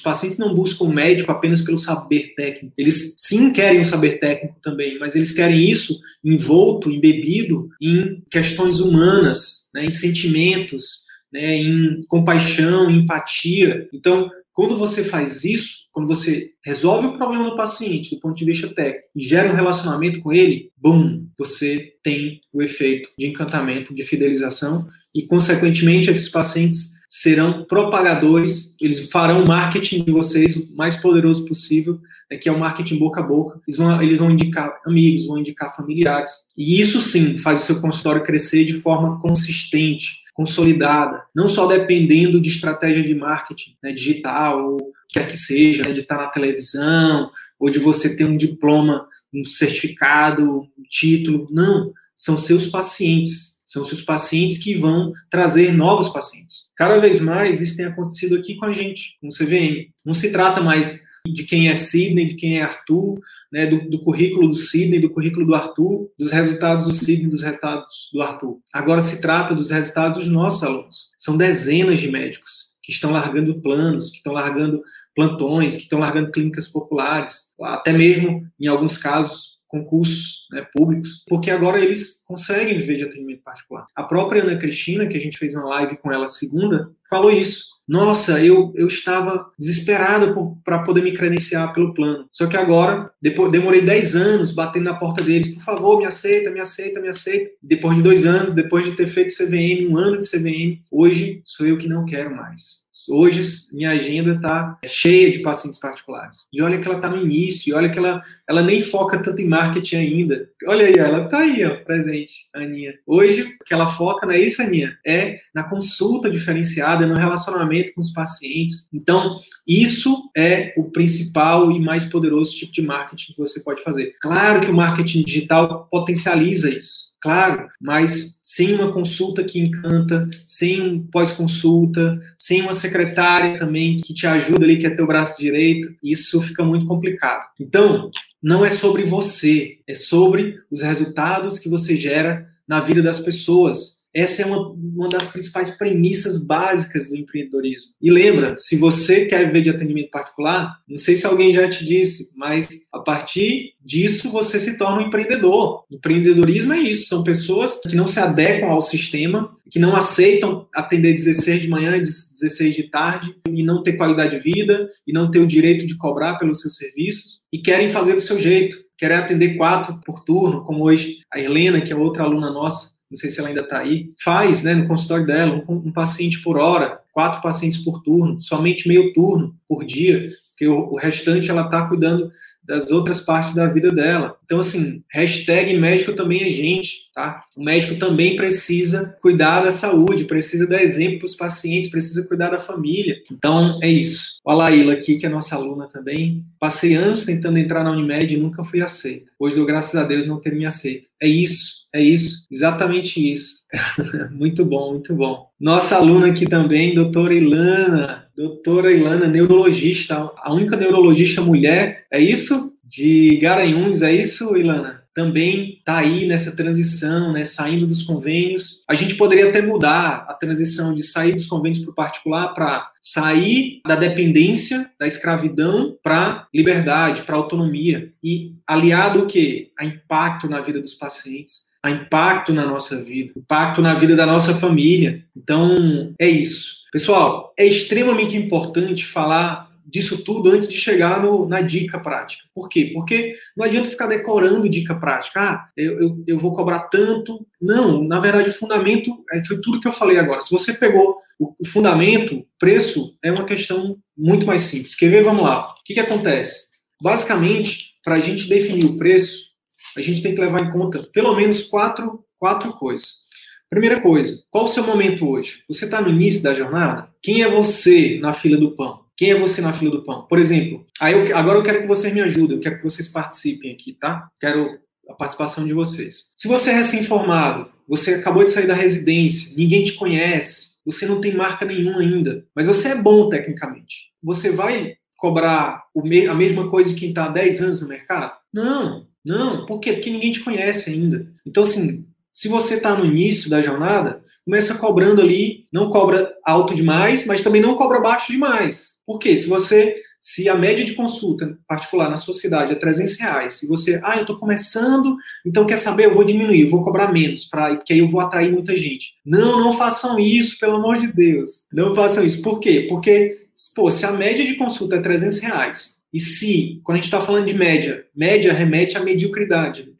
pacientes 0.00 0.38
não 0.38 0.54
buscam 0.54 0.84
o 0.84 0.92
médico 0.92 1.32
apenas 1.32 1.62
pelo 1.62 1.78
saber 1.78 2.34
técnico. 2.36 2.74
Eles 2.78 3.16
sim 3.18 3.52
querem 3.52 3.80
um 3.80 3.84
saber 3.84 4.20
técnico 4.20 4.56
também, 4.62 4.98
mas 4.98 5.16
eles 5.16 5.32
querem 5.32 5.68
isso 5.68 5.98
envolto, 6.24 6.90
embebido 6.90 7.68
em 7.80 8.22
questões 8.30 8.78
humanas, 8.78 9.68
né, 9.74 9.84
em 9.84 9.90
sentimentos, 9.90 11.03
né, 11.34 11.56
em 11.56 12.00
compaixão, 12.06 12.88
em 12.88 13.00
empatia. 13.00 13.88
Então, 13.92 14.30
quando 14.52 14.76
você 14.76 15.02
faz 15.02 15.42
isso, 15.42 15.88
quando 15.90 16.06
você 16.06 16.52
resolve 16.64 17.08
o 17.08 17.18
problema 17.18 17.50
do 17.50 17.56
paciente 17.56 18.14
do 18.14 18.20
ponto 18.20 18.36
de 18.36 18.44
vista 18.44 18.68
técnico 18.68 19.08
e 19.16 19.20
gera 19.20 19.52
um 19.52 19.56
relacionamento 19.56 20.20
com 20.20 20.32
ele, 20.32 20.70
bum, 20.76 21.26
você 21.36 21.92
tem 22.04 22.40
o 22.52 22.62
efeito 22.62 23.08
de 23.18 23.26
encantamento, 23.26 23.92
de 23.92 24.04
fidelização 24.04 24.86
e, 25.12 25.26
consequentemente, 25.26 26.08
esses 26.08 26.28
pacientes 26.28 26.94
serão 27.08 27.64
propagadores, 27.64 28.76
eles 28.80 29.08
farão 29.08 29.42
o 29.42 29.48
marketing 29.48 30.04
de 30.04 30.12
vocês 30.12 30.56
o 30.56 30.74
mais 30.76 30.94
poderoso 30.96 31.46
possível, 31.46 31.98
né, 32.30 32.36
que 32.36 32.48
é 32.48 32.52
o 32.52 32.58
marketing 32.58 32.98
boca 32.98 33.20
a 33.20 33.24
boca. 33.24 33.60
Eles 33.66 33.76
vão, 33.76 34.02
eles 34.02 34.18
vão 34.18 34.30
indicar 34.30 34.80
amigos, 34.86 35.26
vão 35.26 35.38
indicar 35.38 35.74
familiares. 35.74 36.30
E 36.56 36.78
isso 36.78 37.00
sim 37.00 37.38
faz 37.38 37.62
o 37.62 37.66
seu 37.66 37.80
consultório 37.80 38.22
crescer 38.22 38.64
de 38.64 38.74
forma 38.74 39.18
consistente, 39.20 40.23
consolidada, 40.34 41.22
não 41.34 41.46
só 41.46 41.66
dependendo 41.66 42.40
de 42.40 42.50
estratégia 42.50 43.02
de 43.02 43.14
marketing 43.14 43.76
né, 43.82 43.92
digital, 43.92 44.72
ou 44.72 44.92
quer 45.08 45.28
que 45.28 45.36
seja, 45.36 45.84
né, 45.84 45.92
de 45.92 46.00
estar 46.00 46.16
na 46.16 46.26
televisão, 46.26 47.30
ou 47.58 47.70
de 47.70 47.78
você 47.78 48.16
ter 48.16 48.24
um 48.24 48.36
diploma, 48.36 49.06
um 49.32 49.44
certificado, 49.44 50.68
um 50.76 50.82
título. 50.90 51.46
Não, 51.50 51.92
são 52.16 52.36
seus 52.36 52.66
pacientes. 52.66 53.54
São 53.64 53.82
seus 53.84 54.02
pacientes 54.02 54.58
que 54.58 54.74
vão 54.74 55.12
trazer 55.30 55.72
novos 55.72 56.08
pacientes. 56.08 56.68
Cada 56.76 56.98
vez 56.98 57.18
mais 57.18 57.60
isso 57.60 57.76
tem 57.76 57.86
acontecido 57.86 58.36
aqui 58.36 58.56
com 58.56 58.66
a 58.66 58.72
gente, 58.72 59.16
com 59.20 59.28
o 59.28 59.30
CVM. 59.30 59.90
Não 60.04 60.14
se 60.14 60.30
trata 60.30 60.60
mais 60.60 61.04
de 61.26 61.44
quem 61.44 61.68
é 61.68 61.74
Sidney, 61.74 62.26
de 62.26 62.34
quem 62.34 62.58
é 62.58 62.62
Arthur, 62.62 63.18
né, 63.50 63.66
do, 63.66 63.88
do, 63.88 63.98
currículo 63.98 64.48
do 64.48 64.54
Sidney, 64.54 65.00
do 65.00 65.10
currículo 65.10 65.46
do 65.46 65.54
Arthur, 65.54 66.10
dos 66.18 66.30
resultados 66.30 66.84
do 66.84 66.92
Sidney, 66.92 67.30
dos 67.30 67.42
resultados 67.42 68.10
do 68.12 68.20
Arthur. 68.20 68.58
Agora 68.72 69.00
se 69.00 69.20
trata 69.20 69.54
dos 69.54 69.70
resultados 69.70 70.24
dos 70.24 70.32
nossos 70.32 70.62
alunos. 70.62 71.10
São 71.16 71.36
dezenas 71.36 72.00
de 72.00 72.10
médicos 72.10 72.74
que 72.82 72.92
estão 72.92 73.10
largando 73.10 73.60
planos, 73.62 74.10
que 74.10 74.18
estão 74.18 74.34
largando 74.34 74.82
plantões, 75.14 75.76
que 75.76 75.84
estão 75.84 75.98
largando 75.98 76.30
clínicas 76.30 76.68
populares, 76.68 77.54
até 77.62 77.92
mesmo, 77.92 78.46
em 78.60 78.66
alguns 78.66 78.98
casos, 78.98 79.58
concursos 79.74 80.46
né, 80.52 80.64
públicos, 80.72 81.24
porque 81.28 81.50
agora 81.50 81.80
eles 81.80 82.22
conseguem 82.26 82.78
viver 82.78 82.96
de 82.96 83.04
atendimento 83.04 83.42
particular. 83.42 83.86
A 83.96 84.04
própria 84.04 84.42
Ana 84.42 84.56
Cristina, 84.56 85.06
que 85.08 85.16
a 85.16 85.20
gente 85.20 85.36
fez 85.36 85.52
uma 85.54 85.64
live 85.64 85.96
com 85.96 86.12
ela 86.12 86.28
segunda, 86.28 86.88
falou 87.10 87.30
isso. 87.30 87.74
Nossa, 87.88 88.42
eu, 88.42 88.72
eu 88.76 88.86
estava 88.86 89.46
desesperado 89.58 90.56
para 90.64 90.78
poder 90.84 91.02
me 91.02 91.12
credenciar 91.12 91.72
pelo 91.72 91.92
plano. 91.92 92.26
Só 92.32 92.46
que 92.46 92.56
agora, 92.56 93.10
depois, 93.20 93.50
demorei 93.50 93.82
10 93.82 94.16
anos 94.16 94.52
batendo 94.52 94.84
na 94.84 94.94
porta 94.94 95.22
deles, 95.22 95.54
por 95.56 95.64
favor, 95.64 95.98
me 95.98 96.06
aceita, 96.06 96.50
me 96.50 96.60
aceita, 96.60 97.00
me 97.00 97.08
aceita. 97.08 97.50
Depois 97.62 97.96
de 97.96 98.02
dois 98.02 98.24
anos, 98.24 98.54
depois 98.54 98.86
de 98.86 98.92
ter 98.92 99.06
feito 99.06 99.34
CVM, 99.34 99.90
um 99.90 99.98
ano 99.98 100.20
de 100.20 100.30
CVM, 100.30 100.80
hoje 100.90 101.42
sou 101.44 101.66
eu 101.66 101.76
que 101.76 101.88
não 101.88 102.06
quero 102.06 102.34
mais. 102.34 102.83
Hoje 103.08 103.42
minha 103.72 103.90
agenda 103.90 104.34
está 104.34 104.78
cheia 104.84 105.30
de 105.30 105.40
pacientes 105.40 105.80
particulares. 105.80 106.38
E 106.52 106.62
olha 106.62 106.78
que 106.78 106.86
ela 106.86 106.96
está 106.96 107.08
no 107.08 107.22
início, 107.22 107.70
e 107.70 107.74
olha 107.74 107.90
que 107.90 107.98
ela, 107.98 108.22
ela 108.48 108.62
nem 108.62 108.80
foca 108.80 109.18
tanto 109.18 109.42
em 109.42 109.48
marketing 109.48 109.96
ainda. 109.96 110.48
Olha 110.66 110.86
aí, 110.86 110.94
ela 110.94 111.24
está 111.24 111.38
aí, 111.38 111.64
ó, 111.64 111.76
presente, 111.84 112.32
a 112.54 112.60
Aninha. 112.60 112.94
Hoje, 113.06 113.42
o 113.42 113.64
que 113.64 113.74
ela 113.74 113.86
foca 113.86 114.26
não 114.26 114.32
é 114.32 114.40
isso, 114.40 114.62
Aninha, 114.62 114.96
é 115.04 115.40
na 115.54 115.64
consulta 115.64 116.30
diferenciada, 116.30 117.06
no 117.06 117.14
relacionamento 117.14 117.92
com 117.94 118.00
os 118.00 118.12
pacientes. 118.12 118.88
Então, 118.92 119.40
isso 119.66 120.30
é 120.36 120.72
o 120.76 120.84
principal 120.84 121.70
e 121.72 121.80
mais 121.80 122.04
poderoso 122.04 122.52
tipo 122.52 122.72
de 122.72 122.82
marketing 122.82 123.32
que 123.32 123.40
você 123.40 123.62
pode 123.62 123.82
fazer. 123.82 124.14
Claro 124.20 124.60
que 124.60 124.70
o 124.70 124.74
marketing 124.74 125.24
digital 125.24 125.88
potencializa 125.90 126.70
isso. 126.70 127.13
Claro, 127.24 127.70
mas 127.80 128.38
sem 128.42 128.74
uma 128.74 128.92
consulta 128.92 129.42
que 129.42 129.58
encanta, 129.58 130.28
sem 130.46 130.82
um 130.82 131.02
pós-consulta, 131.06 132.18
sem 132.38 132.60
uma 132.60 132.74
secretária 132.74 133.58
também 133.58 133.96
que 133.96 134.12
te 134.12 134.26
ajuda 134.26 134.62
ali, 134.62 134.76
que 134.76 134.86
é 134.86 134.90
teu 134.90 135.06
braço 135.06 135.40
direito, 135.40 135.88
isso 136.02 136.38
fica 136.42 136.62
muito 136.62 136.84
complicado. 136.84 137.48
Então, 137.58 138.10
não 138.42 138.62
é 138.62 138.68
sobre 138.68 139.04
você, 139.04 139.78
é 139.88 139.94
sobre 139.94 140.58
os 140.70 140.82
resultados 140.82 141.58
que 141.58 141.70
você 141.70 141.96
gera 141.96 142.46
na 142.68 142.80
vida 142.80 143.00
das 143.00 143.20
pessoas. 143.20 144.03
Essa 144.14 144.42
é 144.42 144.46
uma, 144.46 144.70
uma 144.70 145.08
das 145.08 145.26
principais 145.26 145.70
premissas 145.70 146.46
básicas 146.46 147.08
do 147.08 147.16
empreendedorismo. 147.16 147.92
E 148.00 148.10
lembra, 148.10 148.54
se 148.56 148.76
você 148.76 149.26
quer 149.26 149.46
viver 149.46 149.62
de 149.62 149.70
atendimento 149.70 150.10
particular, 150.10 150.78
não 150.88 150.96
sei 150.96 151.16
se 151.16 151.26
alguém 151.26 151.52
já 151.52 151.68
te 151.68 151.84
disse, 151.84 152.32
mas 152.36 152.68
a 152.92 153.00
partir 153.00 153.74
disso 153.84 154.30
você 154.30 154.60
se 154.60 154.78
torna 154.78 155.02
um 155.02 155.06
empreendedor. 155.06 155.84
Empreendedorismo 155.90 156.72
é 156.72 156.80
isso, 156.80 157.08
são 157.08 157.24
pessoas 157.24 157.80
que 157.80 157.96
não 157.96 158.06
se 158.06 158.20
adequam 158.20 158.68
ao 158.68 158.80
sistema, 158.80 159.54
que 159.68 159.80
não 159.80 159.96
aceitam 159.96 160.68
atender 160.72 161.14
16 161.14 161.62
de 161.62 161.68
manhã 161.68 161.96
e 161.96 162.02
16 162.02 162.74
de 162.74 162.84
tarde 162.84 163.34
e 163.48 163.62
não 163.64 163.82
ter 163.82 163.94
qualidade 163.94 164.36
de 164.36 164.42
vida 164.42 164.88
e 165.06 165.12
não 165.12 165.30
ter 165.30 165.40
o 165.40 165.46
direito 165.46 165.86
de 165.86 165.96
cobrar 165.96 166.36
pelos 166.36 166.60
seus 166.60 166.76
serviços 166.76 167.40
e 167.52 167.58
querem 167.58 167.88
fazer 167.88 168.14
do 168.14 168.20
seu 168.20 168.38
jeito, 168.38 168.76
querem 168.96 169.16
atender 169.16 169.56
quatro 169.56 170.00
por 170.04 170.24
turno, 170.24 170.62
como 170.62 170.84
hoje 170.84 171.18
a 171.32 171.40
Helena, 171.40 171.80
que 171.80 171.92
é 171.92 171.96
outra 171.96 172.22
aluna 172.22 172.50
nossa, 172.52 172.93
não 173.14 173.16
sei 173.16 173.30
se 173.30 173.38
ela 173.38 173.48
ainda 173.48 173.62
está 173.62 173.78
aí, 173.78 174.10
faz 174.22 174.64
né, 174.64 174.74
no 174.74 174.88
consultório 174.88 175.24
dela 175.24 175.62
um, 175.68 175.72
um, 175.72 175.92
paciente 175.92 176.42
por 176.42 176.58
hora, 176.58 176.98
quatro 177.12 177.40
pacientes 177.40 177.78
por 177.78 178.02
turno, 178.02 178.40
somente 178.40 178.88
meio 178.88 179.12
turno 179.12 179.54
por 179.68 179.84
dia, 179.84 180.28
porque 180.54 180.68
o, 180.68 180.94
restante 180.96 181.50
ela 181.50 181.64
está 181.64 181.86
cuidando 181.88 182.30
das 182.62 182.90
outras 182.90 183.20
partes 183.20 183.54
da 183.54 183.66
vida 183.66 183.90
dela. 183.90 184.36
Então, 184.44 184.60
assim, 184.60 185.02
hashtag 185.12 185.76
médico 185.76 186.14
também 186.14 186.44
é 186.44 186.48
gente, 186.48 187.10
tá? 187.12 187.44
O 187.56 187.62
médico 187.62 187.96
também 187.96 188.36
precisa 188.36 189.16
cuidar 189.20 189.64
da 189.64 189.70
saúde, 189.70 190.24
precisa 190.24 190.66
dar 190.66 190.82
exemplo 190.82 191.18
para 191.18 191.26
os 191.26 191.34
pacientes, 191.34 191.90
precisa 191.90 192.24
cuidar 192.24 192.50
da 192.50 192.58
família. 192.58 193.16
Então, 193.30 193.78
é 193.82 193.88
isso. 193.88 194.40
O 194.44 194.50
Alaíla 194.50 194.94
aqui, 194.94 195.16
que 195.16 195.26
é 195.26 195.28
nossa 195.28 195.56
aluna 195.56 195.88
também. 195.88 196.44
Passei 196.58 196.94
anos 196.94 197.24
tentando 197.24 197.58
entrar 197.58 197.84
na 197.84 197.90
Unimed 197.90 198.32
e 198.32 198.38
nunca 198.38 198.64
fui 198.64 198.80
aceita. 198.80 199.30
Hoje, 199.38 199.56
dou 199.56 199.66
graças 199.66 199.94
a 199.96 200.04
Deus 200.04 200.24
não 200.24 200.40
ter 200.40 200.54
me 200.54 200.64
aceito. 200.64 201.08
É 201.20 201.28
isso, 201.28 201.86
é 201.92 202.00
isso, 202.00 202.46
exatamente 202.50 203.30
isso. 203.30 203.64
muito 204.30 204.64
bom, 204.64 204.92
muito 204.92 205.14
bom. 205.14 205.48
Nossa 205.60 205.96
aluna 205.96 206.28
aqui 206.28 206.46
também, 206.46 206.94
doutora 206.94 207.32
Ilana, 207.32 208.26
doutora 208.36 208.92
Ilana, 208.92 209.28
neurologista, 209.28 210.30
a 210.36 210.52
única 210.52 210.76
neurologista 210.76 211.40
mulher, 211.40 212.06
é 212.12 212.20
isso? 212.20 212.72
De 212.84 213.38
Garanhuns, 213.40 214.02
é 214.02 214.12
isso, 214.12 214.56
Ilana? 214.56 215.04
Também 215.14 215.76
está 215.78 215.98
aí 215.98 216.26
nessa 216.26 216.56
transição, 216.56 217.32
né, 217.32 217.44
saindo 217.44 217.86
dos 217.86 218.02
convênios. 218.02 218.82
A 218.88 218.96
gente 218.96 219.14
poderia 219.14 219.48
até 219.48 219.62
mudar 219.62 220.26
a 220.28 220.34
transição 220.34 220.92
de 220.92 221.04
sair 221.04 221.32
dos 221.32 221.46
convênios 221.46 221.78
para 221.78 221.92
o 221.92 221.94
particular 221.94 222.48
para 222.48 222.90
sair 223.00 223.80
da 223.86 223.94
dependência, 223.94 224.90
da 224.98 225.06
escravidão 225.06 225.96
para 226.02 226.48
liberdade, 226.52 227.22
para 227.22 227.36
autonomia 227.36 228.12
e 228.22 228.56
aliado 228.66 229.20
o 229.20 229.26
que? 229.26 229.70
A 229.78 229.84
impacto 229.84 230.48
na 230.48 230.60
vida 230.60 230.80
dos 230.80 230.94
pacientes, 230.94 231.72
a 231.84 231.90
impacto 231.90 232.50
na 232.50 232.66
nossa 232.66 233.04
vida, 233.04 233.34
impacto 233.36 233.82
na 233.82 233.92
vida 233.92 234.16
da 234.16 234.24
nossa 234.24 234.54
família. 234.54 235.22
Então, 235.36 236.14
é 236.18 236.26
isso. 236.26 236.76
Pessoal, 236.90 237.52
é 237.58 237.66
extremamente 237.66 238.34
importante 238.38 239.04
falar 239.04 239.70
disso 239.84 240.24
tudo 240.24 240.50
antes 240.50 240.66
de 240.66 240.76
chegar 240.76 241.22
no, 241.22 241.46
na 241.46 241.60
dica 241.60 241.98
prática. 241.98 242.44
Por 242.54 242.70
quê? 242.70 242.90
Porque 242.94 243.36
não 243.54 243.66
adianta 243.66 243.90
ficar 243.90 244.06
decorando 244.06 244.66
dica 244.66 244.94
prática. 244.94 245.38
Ah, 245.38 245.66
eu, 245.76 246.00
eu, 246.00 246.24
eu 246.26 246.38
vou 246.38 246.52
cobrar 246.52 246.84
tanto. 246.84 247.46
Não, 247.60 248.02
na 248.02 248.18
verdade, 248.18 248.48
o 248.48 248.54
fundamento 248.54 249.22
é, 249.30 249.44
foi 249.44 249.60
tudo 249.60 249.78
que 249.78 249.86
eu 249.86 249.92
falei 249.92 250.16
agora. 250.16 250.40
Se 250.40 250.50
você 250.50 250.72
pegou 250.72 251.18
o, 251.38 251.52
o 251.60 251.68
fundamento, 251.68 252.46
preço 252.58 253.14
é 253.22 253.30
uma 253.30 253.44
questão 253.44 253.98
muito 254.16 254.46
mais 254.46 254.62
simples. 254.62 254.94
Quer 254.94 255.10
ver? 255.10 255.22
Vamos 255.22 255.42
lá. 255.42 255.60
O 255.60 255.84
que, 255.84 255.92
que 255.92 256.00
acontece? 256.00 256.72
Basicamente, 257.02 257.90
para 258.02 258.14
a 258.14 258.20
gente 258.20 258.48
definir 258.48 258.86
o 258.86 258.96
preço, 258.96 259.52
a 259.96 260.00
gente 260.00 260.22
tem 260.22 260.34
que 260.34 260.40
levar 260.40 260.62
em 260.62 260.70
conta 260.70 261.02
pelo 261.12 261.34
menos 261.34 261.62
quatro, 261.62 262.24
quatro 262.38 262.72
coisas. 262.72 263.24
Primeira 263.70 264.00
coisa, 264.00 264.42
qual 264.50 264.66
o 264.66 264.68
seu 264.68 264.84
momento 264.84 265.28
hoje? 265.28 265.64
Você 265.68 265.86
está 265.86 266.00
no 266.00 266.10
início 266.10 266.42
da 266.42 266.54
jornada? 266.54 267.08
Quem 267.22 267.42
é 267.42 267.48
você 267.48 268.18
na 268.20 268.32
fila 268.32 268.56
do 268.56 268.72
pão? 268.76 269.04
Quem 269.16 269.30
é 269.30 269.34
você 269.34 269.60
na 269.60 269.72
fila 269.72 269.90
do 269.90 270.02
pão? 270.02 270.26
Por 270.26 270.38
exemplo, 270.38 270.84
aí 271.00 271.12
eu, 271.12 271.36
agora 271.36 271.58
eu 271.58 271.62
quero 271.62 271.82
que 271.82 271.88
vocês 271.88 272.12
me 272.12 272.20
ajudem, 272.20 272.56
eu 272.56 272.62
quero 272.62 272.76
que 272.76 272.84
vocês 272.84 273.08
participem 273.08 273.72
aqui, 273.72 273.92
tá? 273.94 274.28
Quero 274.40 274.78
a 275.08 275.14
participação 275.14 275.66
de 275.66 275.74
vocês. 275.74 276.30
Se 276.34 276.48
você 276.48 276.70
é 276.70 276.74
recém-formado, 276.74 277.70
você 277.88 278.14
acabou 278.14 278.44
de 278.44 278.50
sair 278.50 278.66
da 278.66 278.74
residência, 278.74 279.54
ninguém 279.56 279.84
te 279.84 279.92
conhece, 279.94 280.74
você 280.84 281.06
não 281.06 281.20
tem 281.20 281.34
marca 281.34 281.64
nenhuma 281.64 282.00
ainda, 282.00 282.46
mas 282.54 282.66
você 282.66 282.88
é 282.88 283.02
bom 283.02 283.28
tecnicamente. 283.28 284.10
Você 284.22 284.50
vai 284.50 284.96
cobrar 285.16 285.82
a 286.28 286.34
mesma 286.34 286.68
coisa 286.68 286.90
de 286.90 286.96
quem 286.96 287.10
está 287.10 287.26
há 287.26 287.28
10 287.28 287.60
anos 287.62 287.80
no 287.80 287.88
mercado? 287.88 288.32
Não, 288.52 289.06
não. 289.24 289.64
Por 289.64 289.80
quê? 289.80 289.94
Porque 289.94 290.10
ninguém 290.10 290.32
te 290.32 290.40
conhece 290.40 290.90
ainda. 290.90 291.26
Então, 291.46 291.62
assim, 291.62 292.06
se 292.32 292.48
você 292.48 292.74
está 292.74 292.96
no 292.96 293.06
início 293.06 293.48
da 293.48 293.62
jornada, 293.62 294.20
começa 294.44 294.74
cobrando 294.74 295.22
ali, 295.22 295.66
não 295.72 295.88
cobra 295.88 296.34
alto 296.44 296.74
demais, 296.74 297.26
mas 297.26 297.42
também 297.42 297.62
não 297.62 297.76
cobra 297.76 298.00
baixo 298.00 298.30
demais. 298.30 298.96
Por 299.06 299.18
quê? 299.18 299.34
Se 299.34 299.46
você, 299.46 299.96
se 300.20 300.48
a 300.48 300.54
média 300.54 300.84
de 300.84 300.94
consulta 300.94 301.56
particular 301.66 302.10
na 302.10 302.16
sua 302.16 302.34
cidade 302.34 302.72
é 302.72 302.76
300 302.76 303.18
reais, 303.18 303.54
se 303.54 303.66
você, 303.66 304.00
ah, 304.02 304.16
eu 304.16 304.22
estou 304.22 304.36
começando, 304.36 305.16
então 305.46 305.64
quer 305.64 305.76
saber, 305.76 306.06
eu 306.06 306.14
vou 306.14 306.24
diminuir, 306.24 306.62
eu 306.62 306.70
vou 306.70 306.82
cobrar 306.82 307.12
menos, 307.12 307.46
pra, 307.46 307.76
porque 307.76 307.92
aí 307.92 308.00
eu 308.00 308.08
vou 308.08 308.20
atrair 308.20 308.52
muita 308.52 308.76
gente. 308.76 309.14
Não, 309.24 309.60
não 309.60 309.72
façam 309.72 310.18
isso, 310.18 310.58
pelo 310.58 310.76
amor 310.76 310.98
de 310.98 311.06
Deus. 311.06 311.66
Não 311.72 311.94
façam 311.94 312.24
isso. 312.24 312.42
Por 312.42 312.60
quê? 312.60 312.86
Porque, 312.88 313.46
pô, 313.74 313.90
se 313.90 314.04
a 314.04 314.12
média 314.12 314.44
de 314.44 314.56
consulta 314.56 314.96
é 314.96 315.00
300 315.00 315.38
reais, 315.38 316.03
e 316.14 316.20
se, 316.20 316.80
quando 316.84 316.94
a 316.94 317.00
gente 317.00 317.06
está 317.06 317.20
falando 317.20 317.44
de 317.44 317.54
média, 317.54 318.04
média 318.14 318.52
remete 318.52 318.96
à 318.96 319.02
mediocridade, 319.02 319.92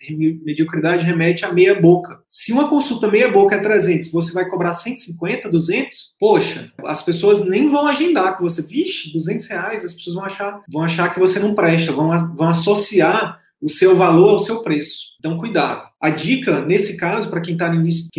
mediocridade 0.44 1.04
remete 1.04 1.44
à 1.44 1.52
meia 1.52 1.74
boca. 1.74 2.20
Se 2.28 2.52
uma 2.52 2.68
consulta 2.68 3.10
meia 3.10 3.28
boca 3.32 3.56
é 3.56 3.58
300, 3.58 4.12
você 4.12 4.32
vai 4.32 4.48
cobrar 4.48 4.74
150, 4.74 5.48
200, 5.48 6.12
poxa, 6.20 6.72
as 6.84 7.02
pessoas 7.02 7.44
nem 7.48 7.66
vão 7.66 7.88
agendar 7.88 8.36
com 8.36 8.44
você. 8.44 8.62
Vixe, 8.62 9.12
200 9.12 9.46
reais, 9.48 9.84
as 9.84 9.92
pessoas 9.92 10.14
vão 10.14 10.24
achar, 10.24 10.62
vão 10.72 10.84
achar 10.84 11.12
que 11.12 11.18
você 11.18 11.40
não 11.40 11.52
presta, 11.52 11.90
vão, 11.90 12.08
vão 12.36 12.48
associar 12.48 13.40
o 13.60 13.68
seu 13.68 13.96
valor 13.96 14.30
ao 14.30 14.38
seu 14.38 14.62
preço. 14.62 15.16
Então, 15.18 15.36
cuidado. 15.36 15.82
A 16.00 16.10
dica, 16.10 16.60
nesse 16.60 16.96
caso, 16.96 17.28
para 17.28 17.40
quem 17.40 17.54
está 17.54 17.72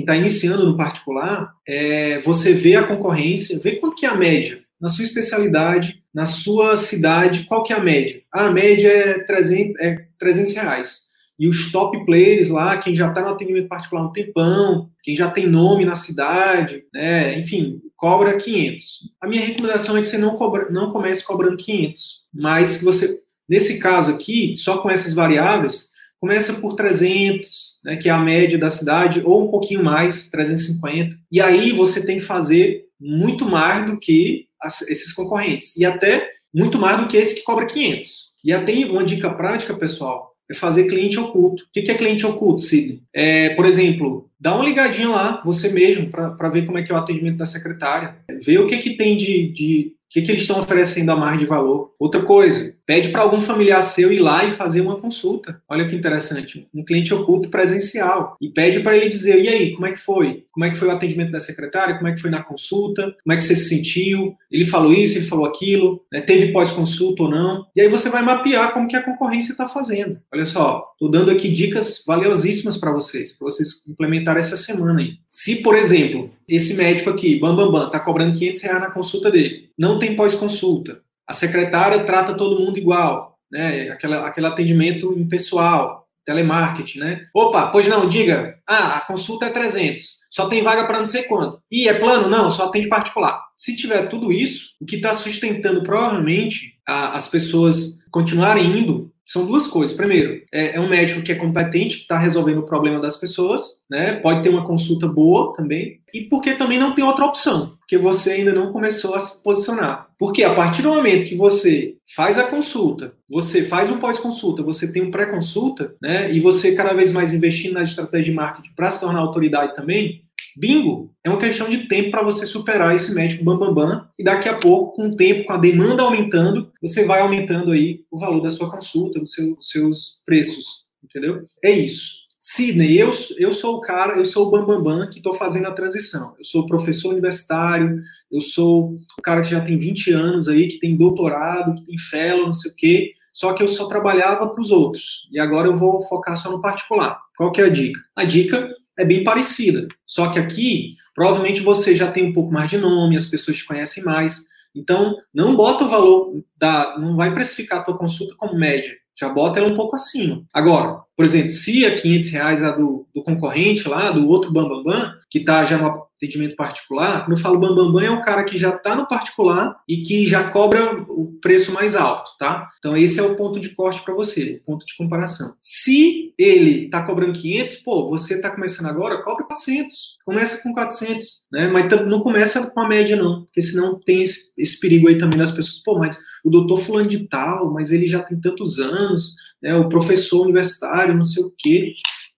tá 0.05 0.15
iniciando 0.17 0.65
no 0.65 0.75
particular, 0.75 1.53
é 1.65 2.19
você 2.19 2.51
ver 2.51 2.75
a 2.75 2.87
concorrência, 2.87 3.57
ver 3.57 3.79
quanto 3.79 3.95
que 3.95 4.05
é 4.05 4.09
a 4.09 4.15
média 4.15 4.64
na 4.85 4.89
sua 4.89 5.03
especialidade, 5.03 6.03
na 6.13 6.27
sua 6.27 6.77
cidade, 6.77 7.45
qual 7.45 7.63
que 7.63 7.73
é 7.73 7.75
a 7.75 7.83
média? 7.83 8.21
Ah, 8.31 8.45
a 8.45 8.51
média 8.51 8.87
é 8.87 9.19
300, 9.23 9.79
é 9.79 10.05
300 10.19 10.53
reais. 10.53 11.05
E 11.39 11.49
os 11.49 11.71
top 11.71 12.05
players 12.05 12.49
lá, 12.49 12.77
quem 12.77 12.93
já 12.93 13.09
está 13.09 13.19
no 13.21 13.29
atendimento 13.29 13.67
particular 13.67 14.05
um 14.05 14.13
tempão, 14.13 14.91
quem 15.01 15.15
já 15.15 15.31
tem 15.31 15.47
nome 15.47 15.85
na 15.85 15.95
cidade, 15.95 16.83
né? 16.93 17.35
enfim, 17.39 17.81
cobra 17.95 18.37
500. 18.37 19.11
A 19.19 19.27
minha 19.27 19.43
recomendação 19.43 19.97
é 19.97 20.01
que 20.01 20.07
você 20.07 20.19
não, 20.19 20.35
cobra, 20.35 20.69
não 20.69 20.91
comece 20.91 21.25
cobrando 21.25 21.57
500, 21.57 22.23
mas 22.31 22.77
que 22.77 22.85
você, 22.85 23.21
nesse 23.49 23.79
caso 23.79 24.11
aqui, 24.11 24.55
só 24.55 24.77
com 24.77 24.89
essas 24.91 25.15
variáveis, 25.15 25.93
começa 26.19 26.53
por 26.53 26.75
300, 26.75 27.79
né, 27.83 27.95
que 27.95 28.07
é 28.07 28.11
a 28.11 28.19
média 28.19 28.59
da 28.59 28.69
cidade, 28.69 29.23
ou 29.25 29.47
um 29.47 29.49
pouquinho 29.49 29.83
mais, 29.83 30.29
350. 30.29 31.15
E 31.31 31.41
aí 31.41 31.71
você 31.71 32.05
tem 32.05 32.19
que 32.19 32.23
fazer 32.23 32.85
muito 32.99 33.45
mais 33.45 33.85
do 33.85 33.99
que 33.99 34.44
as, 34.61 34.81
esses 34.83 35.13
concorrentes. 35.13 35.75
E 35.77 35.85
até 35.85 36.29
muito 36.53 36.77
mais 36.79 36.99
do 36.99 37.07
que 37.07 37.17
esse 37.17 37.35
que 37.35 37.43
cobra 37.43 37.65
500. 37.65 38.33
E 38.43 38.53
até 38.53 38.73
uma 38.85 39.03
dica 39.03 39.29
prática, 39.29 39.73
pessoal, 39.73 40.35
é 40.49 40.53
fazer 40.53 40.85
cliente 40.85 41.19
oculto. 41.19 41.63
O 41.63 41.67
que 41.71 41.91
é 41.91 41.95
cliente 41.95 42.25
oculto, 42.25 42.61
Sidney? 42.61 43.01
É, 43.13 43.49
por 43.55 43.65
exemplo, 43.65 44.29
dá 44.39 44.55
uma 44.55 44.63
ligadinha 44.63 45.09
lá, 45.09 45.41
você 45.43 45.69
mesmo, 45.69 46.09
para 46.09 46.49
ver 46.49 46.65
como 46.65 46.77
é 46.77 46.83
que 46.83 46.91
é 46.91 46.95
o 46.95 46.97
atendimento 46.97 47.37
da 47.37 47.45
secretária. 47.45 48.17
Ver 48.43 48.59
o 48.59 48.67
que, 48.67 48.77
que 48.77 48.95
tem 48.95 49.17
de, 49.17 49.51
de 49.51 49.93
que, 50.15 50.21
que 50.21 50.31
eles 50.31 50.43
estão 50.43 50.59
oferecendo 50.59 51.11
a 51.11 51.15
mais 51.15 51.37
de 51.37 51.45
valor? 51.45 51.93
Outra 51.99 52.21
coisa, 52.21 52.73
pede 52.85 53.09
para 53.09 53.21
algum 53.21 53.41
familiar 53.41 53.81
seu 53.81 54.13
ir 54.13 54.19
lá 54.19 54.45
e 54.45 54.51
fazer 54.51 54.79
uma 54.79 54.95
consulta. 54.95 55.61
Olha 55.67 55.85
que 55.85 55.95
interessante, 55.95 56.67
um 56.73 56.85
cliente 56.85 57.13
oculto 57.13 57.49
presencial. 57.49 58.37
E 58.39 58.47
pede 58.49 58.79
para 58.79 58.95
ele 58.95 59.09
dizer: 59.09 59.43
e 59.43 59.49
aí, 59.49 59.73
como 59.73 59.85
é 59.85 59.91
que 59.91 59.99
foi? 59.99 60.45
Como 60.53 60.63
é 60.63 60.69
que 60.69 60.77
foi 60.77 60.87
o 60.87 60.91
atendimento 60.91 61.31
da 61.31 61.39
secretária? 61.41 61.95
Como 61.95 62.07
é 62.07 62.13
que 62.13 62.21
foi 62.21 62.29
na 62.29 62.41
consulta? 62.41 63.13
Como 63.23 63.33
é 63.33 63.35
que 63.35 63.43
você 63.43 63.57
se 63.57 63.67
sentiu? 63.67 64.33
Ele 64.49 64.63
falou 64.63 64.93
isso, 64.93 65.17
ele 65.17 65.25
falou 65.25 65.45
aquilo, 65.45 66.01
né? 66.09 66.21
teve 66.21 66.53
pós-consulta 66.53 67.23
ou 67.23 67.29
não? 67.29 67.65
E 67.75 67.81
aí 67.81 67.89
você 67.89 68.09
vai 68.09 68.21
mapear 68.21 68.71
como 68.71 68.87
que 68.87 68.95
a 68.95 69.03
concorrência 69.03 69.51
está 69.51 69.67
fazendo. 69.67 70.17
Olha 70.33 70.45
só, 70.45 70.91
estou 70.93 71.11
dando 71.11 71.29
aqui 71.29 71.49
dicas 71.49 72.03
valiosíssimas 72.07 72.77
para 72.77 72.93
vocês, 72.93 73.33
para 73.33 73.45
vocês 73.45 73.85
implementarem 73.85 74.39
essa 74.39 74.55
semana 74.55 75.01
aí. 75.01 75.15
Se, 75.29 75.61
por 75.61 75.75
exemplo, 75.75 76.29
esse 76.47 76.73
médico 76.75 77.09
aqui, 77.09 77.39
Bam 77.39 77.55
Bam 77.55 77.71
Bam, 77.71 77.85
está 77.87 77.99
cobrando 77.99 78.37
500 78.37 78.61
reais 78.61 78.81
na 78.81 78.91
consulta 78.91 79.31
dele, 79.31 79.69
não 79.77 79.99
tem 79.99 80.15
pós-consulta, 80.15 81.01
a 81.27 81.33
secretária 81.33 82.03
trata 82.03 82.35
todo 82.35 82.59
mundo 82.59 82.77
igual, 82.77 83.39
né? 83.51 83.89
Aquela, 83.89 84.27
aquele 84.27 84.47
atendimento 84.47 85.17
impessoal, 85.17 86.07
telemarketing, 86.23 86.99
né? 86.99 87.27
Opa, 87.33 87.67
pois 87.67 87.87
não, 87.87 88.07
diga. 88.07 88.59
Ah, 88.67 88.97
a 88.97 89.01
consulta 89.01 89.45
é 89.45 89.49
300. 89.49 90.19
Só 90.29 90.47
tem 90.47 90.63
vaga 90.63 90.85
para 90.85 90.99
não 90.99 91.05
sei 91.05 91.23
quanto. 91.23 91.61
E 91.71 91.87
é 91.87 91.93
plano? 91.93 92.27
Não, 92.27 92.49
só 92.49 92.69
tem 92.69 92.81
de 92.81 92.89
particular. 92.89 93.41
Se 93.55 93.75
tiver 93.75 94.07
tudo 94.07 94.31
isso, 94.31 94.71
o 94.81 94.85
que 94.85 94.97
está 94.97 95.13
sustentando 95.13 95.83
provavelmente 95.83 96.77
a, 96.85 97.15
as 97.15 97.27
pessoas 97.27 98.03
continuarem 98.11 98.79
indo 98.79 99.11
são 99.25 99.45
duas 99.45 99.65
coisas. 99.65 99.97
Primeiro, 99.97 100.43
é, 100.51 100.75
é 100.75 100.79
um 100.79 100.87
médico 100.87 101.21
que 101.21 101.31
é 101.31 101.35
competente, 101.35 101.97
que 101.97 102.01
está 102.03 102.17
resolvendo 102.17 102.59
o 102.59 102.65
problema 102.65 102.99
das 102.99 103.17
pessoas, 103.17 103.81
né? 103.89 104.13
Pode 104.13 104.43
ter 104.43 104.49
uma 104.49 104.63
consulta 104.63 105.07
boa 105.07 105.53
também. 105.55 105.99
E 106.13 106.21
porque 106.21 106.53
também 106.53 106.77
não 106.77 106.93
tem 106.93 107.03
outra 107.03 107.25
opção, 107.25 107.75
porque 107.79 107.97
você 107.97 108.33
ainda 108.33 108.53
não 108.53 108.71
começou 108.71 109.15
a 109.15 109.19
se 109.19 109.41
posicionar. 109.43 110.07
Porque 110.17 110.43
a 110.43 110.53
partir 110.53 110.81
do 110.83 110.89
momento 110.89 111.25
que 111.25 111.35
você 111.35 111.95
faz 112.15 112.37
a 112.37 112.43
consulta, 112.43 113.13
você 113.29 113.63
faz 113.63 113.89
um 113.89 113.97
pós-consulta, 113.97 114.63
você 114.63 114.91
tem 114.93 115.01
um 115.01 115.11
pré-consulta, 115.11 115.95
né? 116.01 116.31
E 116.31 116.39
você 116.39 116.75
cada 116.75 116.93
vez 116.93 117.11
mais 117.11 117.33
investindo 117.33 117.73
na 117.73 117.83
estratégia 117.83 118.31
de 118.31 118.31
marketing 118.31 118.71
para 118.75 118.91
se 118.91 118.99
tornar 118.99 119.19
autoridade 119.19 119.75
também, 119.75 120.21
Bingo! 120.55 121.13
É 121.23 121.29
uma 121.29 121.39
questão 121.39 121.69
de 121.69 121.87
tempo 121.87 122.11
para 122.11 122.23
você 122.23 122.45
superar 122.45 122.93
esse 122.95 123.13
médico 123.13 123.43
bambambam 123.43 123.73
bam, 123.73 123.87
bam, 123.87 124.09
e 124.17 124.23
daqui 124.23 124.47
a 124.47 124.57
pouco, 124.57 124.93
com 124.93 125.07
o 125.07 125.15
tempo, 125.15 125.43
com 125.43 125.53
a 125.53 125.57
demanda 125.57 126.03
aumentando, 126.03 126.71
você 126.81 127.03
vai 127.03 127.19
aumentando 127.21 127.71
aí 127.71 128.05
o 128.11 128.17
valor 128.17 128.41
da 128.41 128.49
sua 128.49 128.69
consulta, 128.69 129.19
dos 129.19 129.31
seu, 129.31 129.57
seus 129.59 130.21
preços, 130.25 130.85
entendeu? 131.03 131.43
É 131.63 131.71
isso. 131.71 132.25
Sidney, 132.39 132.95
eu, 132.95 133.11
eu 133.39 133.51
sou 133.51 133.77
o 133.77 133.81
cara, 133.81 134.19
eu 134.19 134.23
sou 134.23 134.47
o 134.47 134.51
bambambam 134.51 134.83
bam, 134.83 134.99
bam, 134.99 135.09
que 135.09 135.17
estou 135.17 135.33
fazendo 135.33 135.67
a 135.67 135.73
transição. 135.73 136.35
Eu 136.37 136.43
sou 136.43 136.67
professor 136.67 137.11
universitário, 137.11 137.99
eu 138.31 138.39
sou 138.39 138.95
o 139.17 139.21
cara 139.23 139.41
que 139.41 139.49
já 139.49 139.59
tem 139.61 139.77
20 139.77 140.11
anos 140.11 140.47
aí, 140.47 140.67
que 140.67 140.79
tem 140.79 140.95
doutorado, 140.95 141.73
que 141.73 141.85
tem 141.85 141.97
fellow, 141.97 142.45
não 142.45 142.53
sei 142.53 142.71
o 142.71 142.75
quê, 142.75 143.13
só 143.33 143.51
que 143.53 143.63
eu 143.63 143.67
só 143.67 143.87
trabalhava 143.87 144.47
para 144.47 144.61
os 144.61 144.71
outros. 144.71 145.27
E 145.31 145.39
agora 145.39 145.67
eu 145.67 145.73
vou 145.73 145.99
focar 146.01 146.37
só 146.37 146.51
no 146.51 146.61
particular. 146.61 147.19
Qual 147.35 147.51
que 147.51 147.61
é 147.61 147.65
a 147.65 147.69
dica? 147.69 147.99
A 148.15 148.23
dica 148.23 148.69
é 148.97 149.05
bem 149.05 149.23
parecida. 149.23 149.87
Só 150.05 150.31
que 150.31 150.39
aqui, 150.39 150.95
provavelmente 151.13 151.61
você 151.61 151.95
já 151.95 152.11
tem 152.11 152.25
um 152.25 152.33
pouco 152.33 152.51
mais 152.51 152.69
de 152.69 152.77
nome, 152.77 153.15
as 153.15 153.25
pessoas 153.25 153.57
te 153.57 153.65
conhecem 153.65 154.03
mais. 154.03 154.47
Então, 154.73 155.15
não 155.33 155.55
bota 155.55 155.85
o 155.85 155.89
valor 155.89 156.43
da. 156.57 156.97
Não 156.99 157.15
vai 157.15 157.33
precificar 157.33 157.79
a 157.79 157.83
tua 157.83 157.97
consulta 157.97 158.35
como 158.37 158.57
média. 158.57 158.93
Já 159.17 159.29
bota 159.29 159.59
ela 159.59 159.71
um 159.71 159.75
pouco 159.75 159.95
acima. 159.95 160.43
Agora, 160.53 161.01
por 161.15 161.25
exemplo, 161.25 161.49
se 161.51 161.85
a 161.85 161.95
500 161.95 162.29
reais 162.29 162.63
a 162.63 162.71
do, 162.71 163.07
do 163.13 163.23
concorrente 163.23 163.87
lá, 163.87 164.11
do 164.11 164.27
outro 164.27 164.51
Bambambam, 164.51 164.83
Bam, 164.83 164.91
Bam, 164.91 165.13
que 165.29 165.39
está 165.39 165.63
já 165.63 165.77
no 165.77 165.87
atendimento 165.87 166.55
particular, 166.55 167.25
quando 167.25 167.37
eu 167.37 167.41
falo 167.41 167.59
Bambambam, 167.59 167.93
Bam, 167.93 168.01
Bam, 168.01 168.03
é 168.03 168.11
o 168.11 168.21
cara 168.21 168.43
que 168.43 168.57
já 168.57 168.69
está 168.69 168.95
no 168.95 169.07
particular 169.07 169.77
e 169.87 169.97
que 169.97 170.25
já 170.25 170.49
cobra 170.49 170.93
o 171.07 171.39
preço 171.41 171.71
mais 171.71 171.95
alto, 171.95 172.29
tá? 172.37 172.67
Então, 172.79 172.97
esse 172.97 173.19
é 173.19 173.23
o 173.23 173.35
ponto 173.35 173.59
de 173.59 173.69
corte 173.69 174.01
para 174.03 174.13
você, 174.13 174.61
o 174.61 174.65
ponto 174.65 174.85
de 174.85 174.95
comparação. 174.97 175.55
Se 175.61 176.33
ele 176.37 176.85
está 176.85 177.05
cobrando 177.05 177.39
500, 177.39 177.75
pô, 177.75 178.09
você 178.09 178.35
está 178.35 178.49
começando 178.49 178.87
agora, 178.87 179.21
cobra 179.23 179.45
400. 179.45 180.15
Começa 180.25 180.61
com 180.61 180.73
400, 180.73 181.43
né? 181.51 181.67
Mas 181.67 181.89
não 182.07 182.19
começa 182.19 182.71
com 182.71 182.79
a 182.79 182.87
média, 182.87 183.15
não, 183.15 183.43
porque 183.43 183.61
senão 183.61 183.99
tem 183.99 184.21
esse, 184.23 184.53
esse 184.57 184.79
perigo 184.79 185.07
aí 185.07 185.17
também 185.17 185.37
das 185.37 185.51
pessoas, 185.51 185.81
pô, 185.83 185.97
mas 185.97 186.17
o 186.43 186.49
doutor 186.49 186.77
fulano 186.77 187.07
de 187.07 187.27
tal, 187.27 187.71
mas 187.71 187.91
ele 187.91 188.07
já 188.07 188.21
tem 188.21 188.39
tantos 188.39 188.79
anos, 188.79 189.35
né? 189.61 189.75
O 189.75 189.89
professor 189.89 190.43
universitário, 190.43 191.15
não 191.15 191.23
sei 191.23 191.43
o 191.43 191.53
quê. 191.57 191.93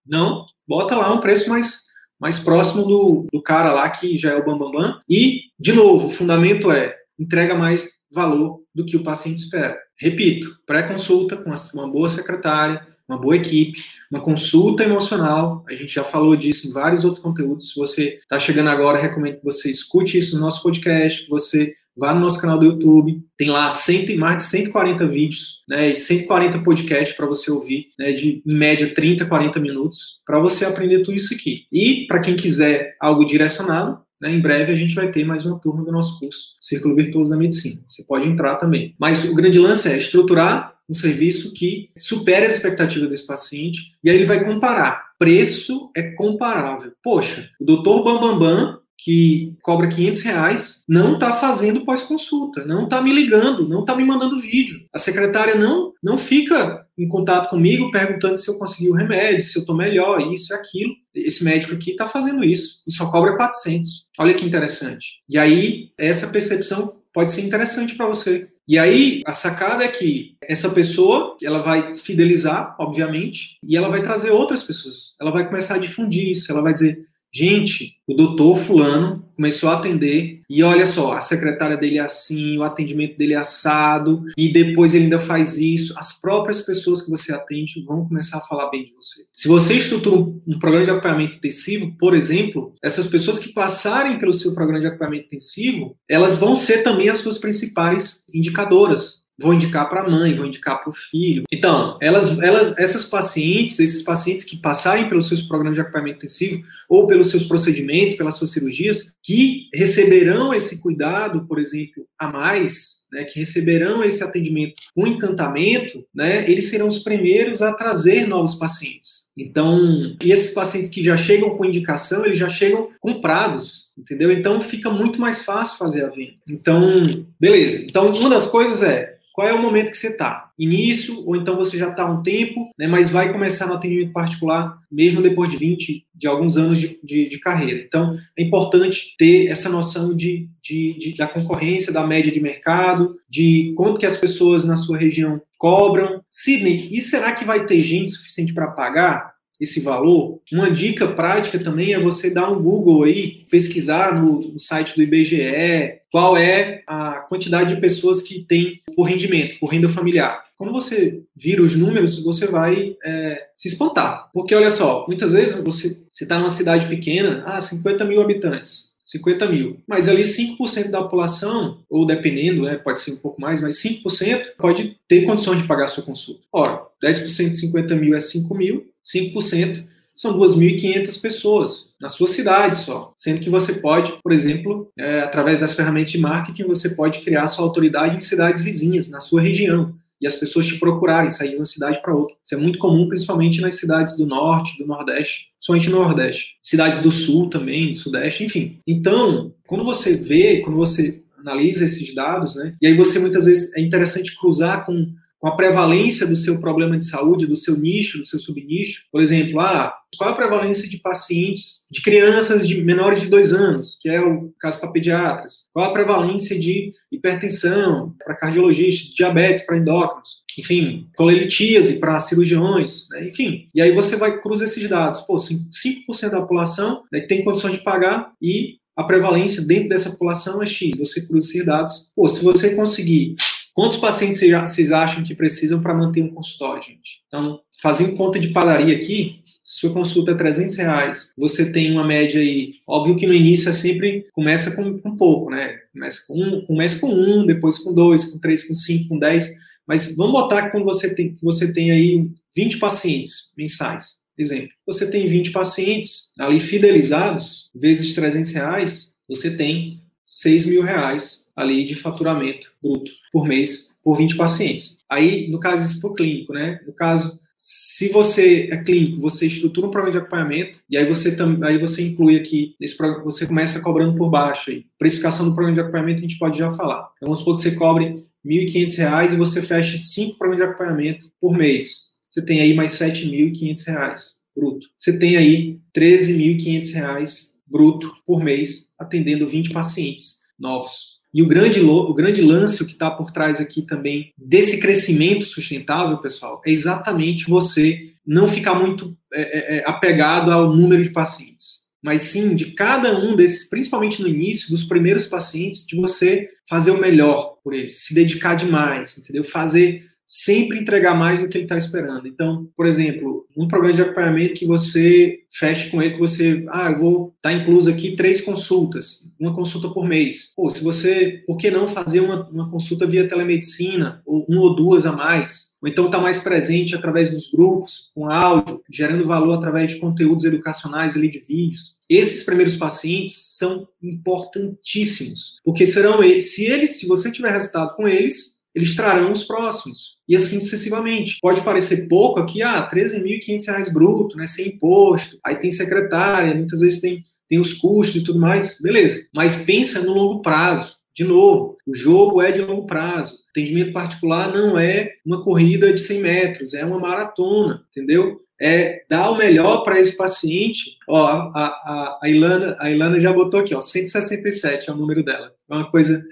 Não, 0.06 0.46
bota 0.68 0.96
lá 0.96 1.14
um 1.14 1.20
preço 1.20 1.50
mais 1.50 1.88
mais 2.20 2.40
próximo 2.40 2.84
do, 2.84 3.28
do 3.32 3.42
cara 3.42 3.72
lá 3.74 3.90
que 3.90 4.18
já 4.18 4.32
é 4.32 4.36
o 4.36 4.44
bambambam. 4.44 4.82
Bam, 4.82 4.90
bam. 4.90 5.00
E, 5.08 5.42
de 5.60 5.72
novo, 5.72 6.08
o 6.08 6.12
fundamento 6.12 6.72
é 6.72 6.96
entrega 7.20 7.56
mais 7.56 7.98
valor 8.12 8.62
do 8.74 8.86
que 8.86 8.98
o 8.98 9.04
paciente 9.04 9.40
espera. 9.40 9.78
Repito, 10.00 10.58
pré-consulta 10.66 11.38
com 11.38 11.54
uma 11.74 11.88
boa 11.88 12.10
secretária, 12.10 12.86
uma 13.08 13.18
boa 13.18 13.36
equipe, 13.36 13.84
uma 14.12 14.22
consulta 14.22 14.84
emocional. 14.84 15.64
A 15.68 15.74
gente 15.74 15.94
já 15.94 16.04
falou 16.04 16.36
disso 16.36 16.68
em 16.68 16.72
vários 16.72 17.04
outros 17.04 17.24
conteúdos. 17.24 17.70
Se 17.72 17.80
você 17.80 18.18
está 18.18 18.38
chegando 18.38 18.70
agora, 18.70 19.02
recomendo 19.02 19.40
que 19.40 19.46
você 19.46 19.70
escute 19.70 20.18
isso 20.18 20.36
no 20.36 20.42
nosso 20.42 20.62
podcast, 20.62 21.24
que 21.24 21.30
você 21.30 21.74
vá 21.98 22.14
no 22.14 22.22
nosso 22.22 22.40
canal 22.40 22.60
do 22.60 22.66
YouTube, 22.66 23.22
tem 23.38 23.50
lá 23.50 23.70
100, 23.70 24.18
mais 24.18 24.38
de 24.38 24.50
140 24.50 25.08
vídeos, 25.08 25.64
né, 25.68 25.92
e 25.92 25.96
140 25.96 26.60
podcasts 26.60 27.16
para 27.16 27.26
você 27.26 27.52
ouvir, 27.52 27.88
né, 27.98 28.14
de 28.14 28.42
em 28.46 28.54
média 28.54 28.94
30, 28.94 29.26
40 29.26 29.60
minutos, 29.60 30.22
para 30.26 30.40
você 30.40 30.66
aprender 30.66 31.02
tudo 31.02 31.16
isso 31.16 31.34
aqui. 31.34 31.66
E 31.72 32.06
para 32.08 32.20
quem 32.20 32.36
quiser 32.36 32.96
algo 33.00 33.26
direcionado, 33.26 34.00
né, 34.22 34.32
em 34.32 34.40
breve 34.40 34.72
a 34.72 34.76
gente 34.76 34.96
vai 34.96 35.12
ter 35.12 35.24
mais 35.24 35.46
uma 35.46 35.60
turma 35.60 35.84
do 35.84 35.92
nosso 35.92 36.20
curso, 36.20 36.56
Círculo 36.62 36.96
Virtuoso 36.96 37.30
da 37.30 37.38
Medicina. 37.38 37.82
Você 37.88 38.04
pode 38.04 38.28
entrar 38.28 38.56
também. 38.56 38.96
Mas 39.00 39.24
o 39.26 39.36
grande 39.36 39.60
lance 39.60 39.88
é 39.88 39.98
estruturar 39.98 40.74
um 40.90 40.94
serviço 40.94 41.54
que 41.54 41.90
supere 41.98 42.46
as 42.46 42.56
expectativas 42.56 43.10
desse 43.10 43.28
paciente 43.28 43.94
e 44.04 44.10
aí 44.10 44.16
ele 44.16 44.26
vai 44.26 44.44
comparar. 44.44 45.08
Preço 45.20 45.92
é 45.96 46.12
comparável. 46.12 46.92
Poxa, 47.04 47.50
o 47.60 47.66
doutor 47.66 48.04
Bambambam 48.04 48.40
Bam 48.40 48.56
Bam 48.56 48.80
que 48.98 49.56
cobra 49.62 49.88
500 49.88 50.22
reais 50.24 50.84
não 50.88 51.14
está 51.14 51.34
fazendo 51.34 51.86
pós-consulta, 51.86 52.66
não 52.66 52.86
está 52.86 53.02
me 53.02 53.14
ligando, 53.14 53.68
não 53.68 53.82
está 53.82 53.96
me 53.96 54.04
mandando 54.04 54.40
vídeo. 54.40 54.80
A 54.94 54.98
secretária 54.98 55.56
não, 55.56 55.94
não 56.02 56.18
fica 56.18 56.86
em 56.98 57.08
contato 57.08 57.50
comigo 57.50 57.92
perguntando 57.92 58.38
se 58.38 58.50
eu 58.50 58.58
consegui 58.58 58.90
o 58.90 58.96
remédio, 58.96 59.46
se 59.46 59.58
eu 59.58 59.62
estou 59.62 59.76
melhor, 59.76 60.20
isso 60.34 60.52
e 60.52 60.56
aquilo. 60.56 60.94
Esse 61.14 61.44
médico 61.44 61.76
aqui 61.76 61.92
está 61.92 62.08
fazendo 62.08 62.44
isso 62.44 62.82
e 62.88 62.92
só 62.92 63.10
cobra 63.12 63.38
400. 63.38 64.08
Olha 64.18 64.34
que 64.34 64.46
interessante. 64.46 65.22
E 65.30 65.38
aí, 65.38 65.92
essa 65.98 66.28
percepção 66.28 66.96
pode 67.14 67.32
ser 67.32 67.42
interessante 67.42 67.96
para 67.96 68.08
você. 68.08 68.48
E 68.68 68.78
aí, 68.78 69.22
a 69.26 69.32
sacada 69.32 69.84
é 69.84 69.88
que 69.88 70.36
essa 70.42 70.70
pessoa, 70.70 71.38
ela 71.42 71.62
vai 71.62 71.94
fidelizar, 71.94 72.76
obviamente, 72.78 73.58
e 73.64 73.78
ela 73.78 73.90
vai 73.90 74.02
trazer 74.02 74.32
outras 74.32 74.64
pessoas. 74.64 75.16
Ela 75.22 75.32
vai 75.32 75.48
começar 75.48 75.76
a 75.76 75.80
difundir 75.80 76.30
isso, 76.30 76.52
ela 76.52 76.62
vai 76.62 76.74
dizer, 76.74 77.00
Gente, 77.34 77.98
o 78.08 78.14
doutor 78.14 78.58
fulano 78.58 79.26
começou 79.36 79.70
a 79.70 79.74
atender 79.74 80.42
e 80.50 80.64
olha 80.64 80.86
só, 80.86 81.14
a 81.14 81.22
secretária 81.22 81.78
dele 81.78 81.98
é 81.98 82.02
assim, 82.02 82.58
o 82.58 82.64
atendimento 82.64 83.18
dele 83.18 83.34
é 83.34 83.38
assado 83.38 84.24
e 84.36 84.52
depois 84.52 84.96
ele 84.96 85.04
ainda 85.04 85.20
faz 85.20 85.58
isso. 85.58 85.94
As 85.98 86.20
próprias 86.20 86.62
pessoas 86.62 87.02
que 87.02 87.12
você 87.12 87.34
atende 87.34 87.84
vão 87.86 88.06
começar 88.06 88.38
a 88.38 88.42
falar 88.42 88.70
bem 88.70 88.86
de 88.86 88.94
você. 88.94 89.24
Se 89.36 89.48
você 89.48 89.76
estrutura 89.76 90.16
um 90.18 90.60
programa 90.60 90.86
de 90.86 90.92
acompanhamento 90.92 91.36
intensivo, 91.36 91.94
por 92.00 92.16
exemplo, 92.16 92.74
essas 92.82 93.08
pessoas 93.08 93.38
que 93.38 93.54
passarem 93.54 94.18
pelo 94.18 94.34
seu 94.34 94.56
programa 94.56 94.80
de 94.80 94.88
acompanhamento 94.88 95.26
intensivo, 95.26 95.96
elas 96.10 96.40
vão 96.40 96.56
ser 96.56 96.82
também 96.82 97.10
as 97.10 97.20
suas 97.20 97.38
principais 97.38 98.26
indicadoras 98.34 99.27
vou 99.40 99.54
indicar 99.54 99.88
para 99.90 100.02
a 100.02 100.10
mãe, 100.10 100.34
vou 100.34 100.46
indicar 100.46 100.82
para 100.82 100.90
o 100.90 100.94
filho. 100.94 101.44
Então, 101.52 101.98
elas, 102.02 102.40
elas, 102.40 102.78
essas 102.78 103.06
pacientes, 103.06 103.80
esses 103.80 104.02
pacientes 104.02 104.44
que 104.44 104.58
passarem 104.58 105.08
pelos 105.08 105.28
seus 105.28 105.42
programas 105.42 105.76
de 105.76 105.82
acompanhamento 105.82 106.18
intensivo 106.18 106.64
ou 106.90 107.06
pelos 107.06 107.30
seus 107.30 107.44
procedimentos, 107.44 108.16
pelas 108.16 108.36
suas 108.36 108.52
cirurgias, 108.52 109.14
que 109.24 109.70
receberão 109.74 110.54
esse 110.54 110.82
cuidado, 110.82 111.46
por 111.46 111.60
exemplo, 111.60 112.08
a 112.18 112.32
mais, 112.32 113.06
né, 113.12 113.24
que 113.26 113.40
receberão 113.40 114.04
esse 114.04 114.24
atendimento 114.24 114.76
com 114.96 115.06
encantamento, 115.06 116.04
né, 116.14 116.50
eles 116.50 116.70
serão 116.70 116.88
os 116.88 117.00
primeiros 117.00 117.62
a 117.62 117.74
trazer 117.74 118.28
novos 118.28 118.56
pacientes. 118.56 119.27
Então, 119.38 120.16
esses 120.22 120.54
pacientes 120.54 120.90
que 120.90 121.04
já 121.04 121.16
chegam 121.16 121.52
com 121.52 121.66
indicação, 121.66 122.26
eles 122.26 122.38
já 122.38 122.50
chegam 122.50 122.90
comprados, 123.00 123.92
entendeu? 123.98 124.32
Então 124.32 124.60
fica 124.60 124.90
muito 124.90 125.22
mais 125.22 125.46
fácil 125.46 125.78
fazer 125.78 126.04
a 126.04 126.10
venda. 126.10 126.34
Então, 126.50 127.26
beleza. 127.40 127.86
Então, 127.86 128.14
uma 128.14 128.30
das 128.30 128.48
coisas 128.48 128.82
é 128.82 129.18
qual 129.38 129.48
é 129.48 129.54
o 129.54 129.62
momento 129.62 129.92
que 129.92 129.98
você 129.98 130.08
está? 130.08 130.50
Início, 130.58 131.24
ou 131.24 131.36
então 131.36 131.56
você 131.56 131.78
já 131.78 131.90
está 131.90 132.02
há 132.02 132.12
um 132.12 132.24
tempo, 132.24 132.72
né, 132.76 132.88
mas 132.88 133.12
vai 133.12 133.32
começar 133.32 133.68
no 133.68 133.76
atendimento 133.76 134.12
particular, 134.12 134.80
mesmo 134.92 135.22
depois 135.22 135.48
de 135.48 135.58
20, 135.58 136.08
de 136.16 136.28
alguns 136.28 136.58
anos 136.58 136.80
de, 136.80 137.00
de, 137.04 137.30
de 137.30 137.40
carreira. 137.40 137.80
Então, 137.80 138.18
é 138.36 138.42
importante 138.42 139.14
ter 139.16 139.46
essa 139.46 139.70
noção 139.70 140.16
de, 140.16 140.50
de, 140.60 141.14
da 141.16 141.28
concorrência, 141.28 141.94
da 141.94 142.08
média 142.08 142.32
de 142.32 142.40
mercado, 142.40 143.16
de 143.30 143.74
quanto 143.78 144.00
que 144.00 144.08
as 144.08 144.18
pessoas 144.18 144.66
na 144.66 144.76
sua 144.76 144.98
região 144.98 145.40
cobram. 145.58 146.22
Sidney, 146.30 146.90
e 146.92 147.02
será 147.02 147.34
que 147.34 147.46
vai 147.46 147.66
ter 147.66 147.80
gente 147.80 148.12
suficiente 148.12 148.54
para 148.54 148.72
pagar? 148.72 149.38
esse 149.60 149.80
valor, 149.80 150.40
uma 150.52 150.70
dica 150.70 151.08
prática 151.08 151.58
também 151.58 151.94
é 151.94 152.00
você 152.00 152.32
dar 152.32 152.52
um 152.52 152.62
Google 152.62 153.04
aí, 153.04 153.46
pesquisar 153.50 154.14
no, 154.14 154.40
no, 154.40 154.60
site 154.60 154.96
do 154.96 155.02
IBGE 155.02 156.00
qual 156.12 156.38
é 156.38 156.84
a 156.88 157.26
quantidade 157.28 157.74
de 157.74 157.82
pessoas 157.82 158.22
que 158.22 158.44
tem 158.44 158.80
por 158.96 159.04
rendimento, 159.04 159.60
por 159.60 159.68
renda 159.68 159.90
familiar. 159.90 160.44
Quando 160.56 160.72
você 160.72 161.22
vira 161.36 161.62
os 161.62 161.76
números, 161.76 162.24
você 162.24 162.48
vai 162.48 162.96
é, 163.04 163.48
se 163.56 163.68
espantar. 163.68 164.30
Porque 164.34 164.56
olha 164.56 164.70
só, 164.70 165.06
muitas 165.08 165.34
vezes 165.34 165.56
você 165.56 166.06
está 166.12 166.38
numa 166.38 166.50
cidade 166.50 166.88
pequena, 166.88 167.44
ah, 167.46 167.62
50 167.62 168.06
mil 168.06 168.22
habitantes. 168.22 168.96
50 169.08 169.50
mil. 169.50 169.78
Mas 169.88 170.10
ali 170.10 170.24
5% 170.24 170.92
da 170.92 171.02
população, 171.02 171.80
ou 171.90 172.06
dependendo, 172.06 172.64
né, 172.64 172.76
pode 172.76 173.00
ser 173.00 173.14
um 173.14 173.18
pouco 173.18 173.40
mais, 173.40 173.62
mas 173.62 173.82
5% 173.82 174.56
pode 174.58 174.98
ter 175.08 175.26
condições 175.26 175.62
de 175.62 175.68
pagar 175.68 175.86
a 175.86 175.88
sua 175.88 176.04
consulta. 176.04 176.42
Ora, 176.52 176.82
10% 177.04 177.52
de 177.52 177.58
50 177.58 177.96
mil 177.96 178.14
é 178.14 178.20
5 178.20 178.54
mil, 178.54 178.86
5% 179.04 179.86
são 180.14 180.38
2.500 180.38 181.22
pessoas 181.22 181.94
na 182.02 182.10
sua 182.10 182.28
cidade 182.28 182.80
só. 182.80 183.14
Sendo 183.16 183.40
que 183.40 183.50
você 183.50 183.76
pode, 183.76 184.14
por 184.22 184.32
exemplo, 184.34 184.92
é, 184.98 185.22
através 185.22 185.60
das 185.60 185.74
ferramentas 185.74 186.12
de 186.12 186.18
marketing, 186.18 186.64
você 186.64 186.90
pode 186.90 187.20
criar 187.20 187.48
sua 187.48 187.64
autoridade 187.64 188.18
em 188.18 188.22
cidades 188.22 188.64
vizinhas, 188.64 189.10
na 189.10 189.20
sua 189.20 189.42
região 189.42 189.96
e 190.20 190.28
as 190.28 190.36
pessoas 190.36 190.66
te 190.66 190.80
procurarem, 190.80 191.32
sair 191.32 191.52
de 191.52 191.56
uma 191.58 191.66
cidade 191.66 192.02
para 192.02 192.16
outra. 192.16 192.36
Isso 192.44 192.56
é 192.56 192.58
muito 192.58 192.80
comum, 192.80 193.08
principalmente 193.08 193.62
nas 193.62 193.78
cidades 193.78 194.18
do 194.18 194.26
norte, 194.26 194.78
do 194.78 194.88
nordeste, 194.88 195.50
somente 195.60 195.90
no 195.90 196.00
nordeste. 196.00 196.56
Cidades 196.62 197.02
do 197.02 197.12
sul 197.12 197.50
também, 197.50 197.92
do 197.92 197.98
sudeste, 197.98 198.44
enfim. 198.44 198.80
Então, 198.86 199.54
quando 199.68 199.84
você 199.84 200.16
vê, 200.16 200.62
quando 200.62 200.78
você 200.78 201.24
analisa 201.38 201.86
esses 201.86 202.14
dados, 202.14 202.56
né, 202.56 202.76
e 202.82 202.88
aí 202.88 202.94
você 202.94 203.20
muitas 203.20 203.46
vezes 203.46 203.74
é 203.76 203.82
interessante 203.82 204.36
cruzar 204.36 204.86
com 204.86 205.08
com 205.40 205.48
a 205.48 205.56
prevalência 205.56 206.26
do 206.26 206.36
seu 206.36 206.60
problema 206.60 206.98
de 206.98 207.06
saúde, 207.06 207.46
do 207.46 207.56
seu 207.56 207.78
nicho, 207.78 208.18
do 208.18 208.26
seu 208.26 208.40
subnicho. 208.40 209.06
Por 209.12 209.22
exemplo, 209.22 209.60
ah, 209.60 209.94
qual 210.18 210.32
a 210.32 210.36
prevalência 210.36 210.90
de 210.90 210.98
pacientes, 210.98 211.86
de 211.92 212.02
crianças 212.02 212.68
de 212.68 212.82
menores 212.84 213.22
de 213.22 213.28
dois 213.28 213.54
anos, 213.54 213.98
que 214.02 214.10
é 214.10 214.20
o 214.20 214.52
caso 214.60 214.80
para 214.80 214.92
pediatras? 214.92 215.70
Qual 215.74 215.86
a 215.86 215.94
prevalência 215.94 216.58
de 216.58 216.92
hipertensão 217.12 218.16
para 218.24 218.36
cardiologistas, 218.36 219.14
diabetes 219.14 219.66
para 219.66 219.78
endócrinos? 219.78 220.44
Enfim, 220.58 221.08
colelitíase 221.16 222.00
para 222.00 222.20
cirurgiões, 222.20 223.08
né? 223.12 223.28
enfim. 223.28 223.68
E 223.76 223.82
aí 223.82 223.92
você 223.92 224.16
vai 224.16 224.40
cruzar 224.40 224.66
esses 224.66 224.90
dados. 224.90 225.22
Pô, 225.22 225.36
5% 225.36 226.32
da 226.32 226.42
população 226.42 227.04
né, 227.12 227.22
tem 227.22 227.44
condições 227.44 227.74
de 227.74 227.84
pagar 227.84 228.32
e 228.42 228.78
a 228.96 229.04
prevalência 229.04 229.62
dentro 229.62 229.90
dessa 229.90 230.10
população 230.10 230.64
é 230.64 230.66
X. 230.66 230.98
Você 230.98 231.28
cruza 231.28 231.48
esses 231.48 231.64
dados. 231.64 232.12
Pô, 232.16 232.28
se 232.28 232.44
você 232.44 232.76
conseguir 232.76 233.36
Quantos 233.78 234.00
pacientes 234.00 234.40
vocês 234.40 234.92
acham 234.92 235.24
que 235.24 235.36
precisam 235.36 235.80
para 235.80 235.94
manter 235.94 236.24
um 236.24 236.34
consultório, 236.34 236.82
gente? 236.82 237.22
Então, 237.28 237.60
fazendo 237.80 238.18
conta 238.18 238.40
de 238.40 238.48
padaria 238.48 238.96
aqui, 238.96 239.44
se 239.64 239.82
sua 239.82 239.94
consulta 239.94 240.32
é 240.32 240.34
300 240.34 240.76
reais, 240.78 241.32
você 241.38 241.72
tem 241.72 241.92
uma 241.92 242.04
média 242.04 242.42
aí, 242.42 242.74
óbvio 242.88 243.16
que 243.16 243.28
no 243.28 243.36
início 243.36 243.70
é 243.70 243.74
sempre, 243.74 244.26
começa 244.34 244.76
com, 244.76 244.98
com 244.98 245.16
pouco, 245.16 245.52
né? 245.52 245.78
Começa 245.94 246.26
com 246.28 246.42
um, 246.42 246.66
começa 246.66 247.00
com 247.00 247.14
um, 247.14 247.46
depois 247.46 247.78
com 247.78 247.94
dois, 247.94 248.26
com 248.26 248.40
três, 248.40 248.68
com 248.68 248.74
cinco, 248.74 249.10
com 249.10 249.20
dez, 249.20 249.48
mas 249.88 250.16
vamos 250.16 250.32
botar 250.32 250.64
que 250.64 250.72
quando 250.72 250.86
você 250.86 251.14
tem, 251.14 251.38
você 251.40 251.72
tem 251.72 251.92
aí 251.92 252.28
20 252.56 252.80
pacientes 252.80 253.54
mensais, 253.56 254.22
exemplo, 254.36 254.72
você 254.88 255.12
tem 255.12 255.28
20 255.28 255.52
pacientes 255.52 256.32
ali 256.40 256.60
fidelizados, 256.60 257.70
vezes 257.76 258.16
300 258.16 258.52
reais, 258.54 259.18
você 259.30 259.56
tem 259.56 260.02
6 260.28 260.66
mil 260.66 260.84
reais 260.84 261.50
ali 261.56 261.86
de 261.86 261.96
faturamento 261.96 262.72
bruto 262.84 263.10
por 263.32 263.48
mês 263.48 263.96
por 264.04 264.18
20 264.18 264.36
pacientes. 264.36 264.98
Aí, 265.10 265.50
no 265.50 265.60
caso, 265.60 265.90
isso 265.90 266.02
for 266.02 266.14
clínico, 266.14 266.54
né? 266.54 266.80
No 266.86 266.94
caso, 266.94 267.40
se 267.56 268.10
você 268.10 268.70
é 268.72 268.78
clínico, 268.84 269.20
você 269.20 269.48
estrutura 269.48 269.88
um 269.88 269.92
programa 269.92 270.12
de 270.12 270.20
acompanhamento 270.20 270.80
e 270.90 270.96
aí 270.96 271.08
você 271.08 271.36
aí 271.64 271.78
você 271.80 272.04
inclui 272.04 272.36
aqui 272.36 272.76
esse 272.80 272.96
programa, 272.96 273.24
você 273.24 273.48
começa 273.48 273.82
cobrando 273.82 274.16
por 274.16 274.30
baixo 274.30 274.70
aí. 274.70 274.86
Precificação 275.00 275.50
do 275.50 275.56
programa 275.56 275.74
de 275.74 275.82
acompanhamento 275.82 276.20
a 276.20 276.22
gente 276.22 276.38
pode 276.38 276.58
já 276.58 276.72
falar. 276.72 277.10
Então, 277.16 277.28
vamos 277.28 277.40
supor 277.40 277.56
que 277.56 277.64
você 277.64 277.72
cobre 277.72 278.06
R$ 278.46 278.66
1.500 278.66 279.34
e 279.34 279.36
você 279.38 279.62
fecha 279.62 279.98
cinco 279.98 280.38
programas 280.38 280.66
de 280.66 280.72
acompanhamento 280.72 281.32
por 281.42 281.58
mês. 281.58 282.18
Você 282.30 282.42
tem 282.42 282.62
aí 282.62 282.76
mais 282.76 283.00
R$ 283.00 283.12
7.500 283.12 284.38
bruto. 284.56 284.88
Você 284.98 285.18
tem 285.18 285.38
aí 285.38 285.80
R$ 285.96 286.02
13.500 286.02 287.57
bruto 287.70 288.14
por 288.26 288.44
mês 288.44 288.94
atendendo 288.98 289.48
20 289.48 289.72
pacientes 289.72 290.40
novos. 290.60 291.18
E 291.34 291.42
o 291.42 291.48
grande, 291.48 291.82
o 291.82 292.14
grande 292.14 292.42
lance, 292.42 292.84
que 292.86 292.94
está 292.94 293.12
por 293.12 293.32
trás 293.32 293.60
aqui 293.60 293.82
também 293.82 294.34
desse 294.38 294.80
crescimento 294.80 295.46
sustentável, 295.46 296.18
pessoal, 296.18 296.62
é 296.66 296.72
exatamente 296.72 297.50
você 297.50 298.14
não 298.26 298.48
ficar 298.48 298.76
muito 298.76 299.16
é, 299.34 299.42
é, 299.42 299.78
é, 299.78 299.84
apegado 299.86 300.52
ao 300.52 300.76
número 300.76 301.04
de 301.04 301.12
pacientes, 301.12 301.88
mas 302.02 302.24
sim 302.24 302.56
de 302.56 302.72
cada 302.72 303.18
um 303.18 303.36
desses, 303.36 303.70
principalmente 303.70 304.22
no 304.22 304.28
início, 304.28 304.70
dos 304.70 304.84
primeiros 304.84 305.26
pacientes, 305.26 305.86
de 305.86 305.96
você 305.96 306.50
fazer 306.68 306.92
o 306.92 307.00
melhor 307.00 307.58
por 307.64 307.74
eles, 307.74 308.06
se 308.06 308.14
dedicar 308.14 308.56
demais, 308.56 309.18
entendeu? 309.18 309.44
Fazer 309.44 310.06
sempre 310.28 310.78
entregar 310.78 311.16
mais 311.16 311.42
do 311.42 311.48
que 311.48 311.58
ele 311.58 311.64
está 311.66 311.78
esperando. 311.78 312.28
Então, 312.28 312.68
por 312.76 312.86
exemplo, 312.86 313.48
um 313.56 313.68
programa 313.68 313.96
de 313.96 314.02
acompanhamento 314.02 314.56
que 314.56 314.66
você 314.66 315.40
feche 315.50 315.90
com 315.90 316.02
ele, 316.02 316.14
que 316.14 316.20
você, 316.20 316.66
ah, 316.70 316.92
eu 316.92 316.98
vou 316.98 317.34
estar 317.38 317.50
tá 317.50 317.54
incluso 317.54 317.90
aqui 317.90 318.16
três 318.16 318.42
consultas, 318.42 319.32
uma 319.40 319.56
consulta 319.56 319.90
por 319.90 320.06
mês. 320.06 320.52
Pô, 320.56 320.70
se 320.70 320.84
você, 320.84 321.44
por 321.48 321.58
que 321.58 321.72
não 321.72 321.88
fazer 321.88 322.20
uma, 322.20 322.48
uma 322.50 322.70
consulta 322.70 323.08
via 323.08 323.28
telemedicina, 323.28 324.22
ou 324.26 324.46
uma 324.50 324.62
ou 324.62 324.76
duas 324.76 325.06
a 325.06 325.14
mais? 325.14 325.78
Ou 325.82 325.88
então 325.88 326.06
estar 326.06 326.18
tá 326.18 326.24
mais 326.24 326.40
presente 326.40 326.94
através 326.94 327.32
dos 327.32 327.50
grupos, 327.50 328.12
com 328.14 328.30
áudio, 328.30 328.82
gerando 328.92 329.26
valor 329.26 329.54
através 329.54 329.94
de 329.94 330.00
conteúdos 330.00 330.44
educacionais 330.44 331.16
ali 331.16 331.32
de 331.32 331.40
vídeos. 331.40 331.96
Esses 332.10 332.44
primeiros 332.44 332.76
pacientes 332.76 333.58
são 333.58 333.88
importantíssimos, 334.02 335.56
porque 335.64 335.86
serão 335.86 336.24
eles, 336.24 336.54
se 336.54 336.66
eles, 336.66 337.00
se 337.00 337.08
você 337.08 337.32
tiver 337.32 337.52
resultado 337.52 337.96
com 337.96 338.08
eles, 338.08 338.57
eles 338.78 338.96
trarão 338.96 339.32
os 339.32 339.44
próximos. 339.44 340.18
E 340.30 340.36
assim 340.36 340.62
sucessivamente. 340.62 341.40
Pode 341.42 341.62
parecer 341.62 342.08
pouco 342.08 342.40
aqui, 342.40 342.62
ah, 342.62 342.88
R$ 342.88 343.02
13.500 343.02 343.92
bruto, 343.92 344.38
né, 344.38 344.46
sem 344.46 344.68
imposto. 344.68 345.40
Aí 345.44 345.56
tem 345.56 345.72
secretária, 345.72 346.54
muitas 346.54 346.82
vezes 346.82 347.02
tem, 347.02 347.24
tem 347.50 347.60
os 347.60 347.74
custos 347.74 348.22
e 348.22 348.24
tudo 348.24 348.40
mais. 348.40 348.80
Beleza. 348.80 349.26
Mas 349.34 349.64
pensa 349.66 350.00
no 350.00 350.14
longo 350.14 350.44
prazo. 350.44 350.96
De 351.16 351.24
novo, 351.24 351.76
o 351.88 351.96
jogo 351.96 352.40
é 352.40 352.52
de 352.52 352.62
longo 352.62 352.86
prazo. 352.86 353.40
Atendimento 353.50 353.92
particular 353.92 354.54
não 354.54 354.78
é 354.78 355.14
uma 355.26 355.44
corrida 355.44 355.92
de 355.92 356.00
100 356.00 356.22
metros, 356.22 356.74
é 356.76 356.86
uma 356.86 357.00
maratona, 357.00 357.82
entendeu? 357.90 358.40
É 358.62 359.04
dar 359.10 359.32
o 359.32 359.38
melhor 359.38 359.84
para 359.84 360.00
esse 360.00 360.16
paciente. 360.16 360.98
Ó, 361.10 361.26
a, 361.26 361.36
a, 361.56 362.20
a, 362.22 362.30
Ilana, 362.30 362.78
a 362.80 362.92
Ilana 362.92 363.20
já 363.20 363.34
botou 363.34 363.60
aqui, 363.60 363.74
ó, 363.74 363.82
167 363.82 364.88
é 364.88 364.94
o 364.94 364.98
número 364.98 365.26
dela. 365.26 365.52
É 365.68 365.74
uma 365.74 365.90
coisa 365.90 366.24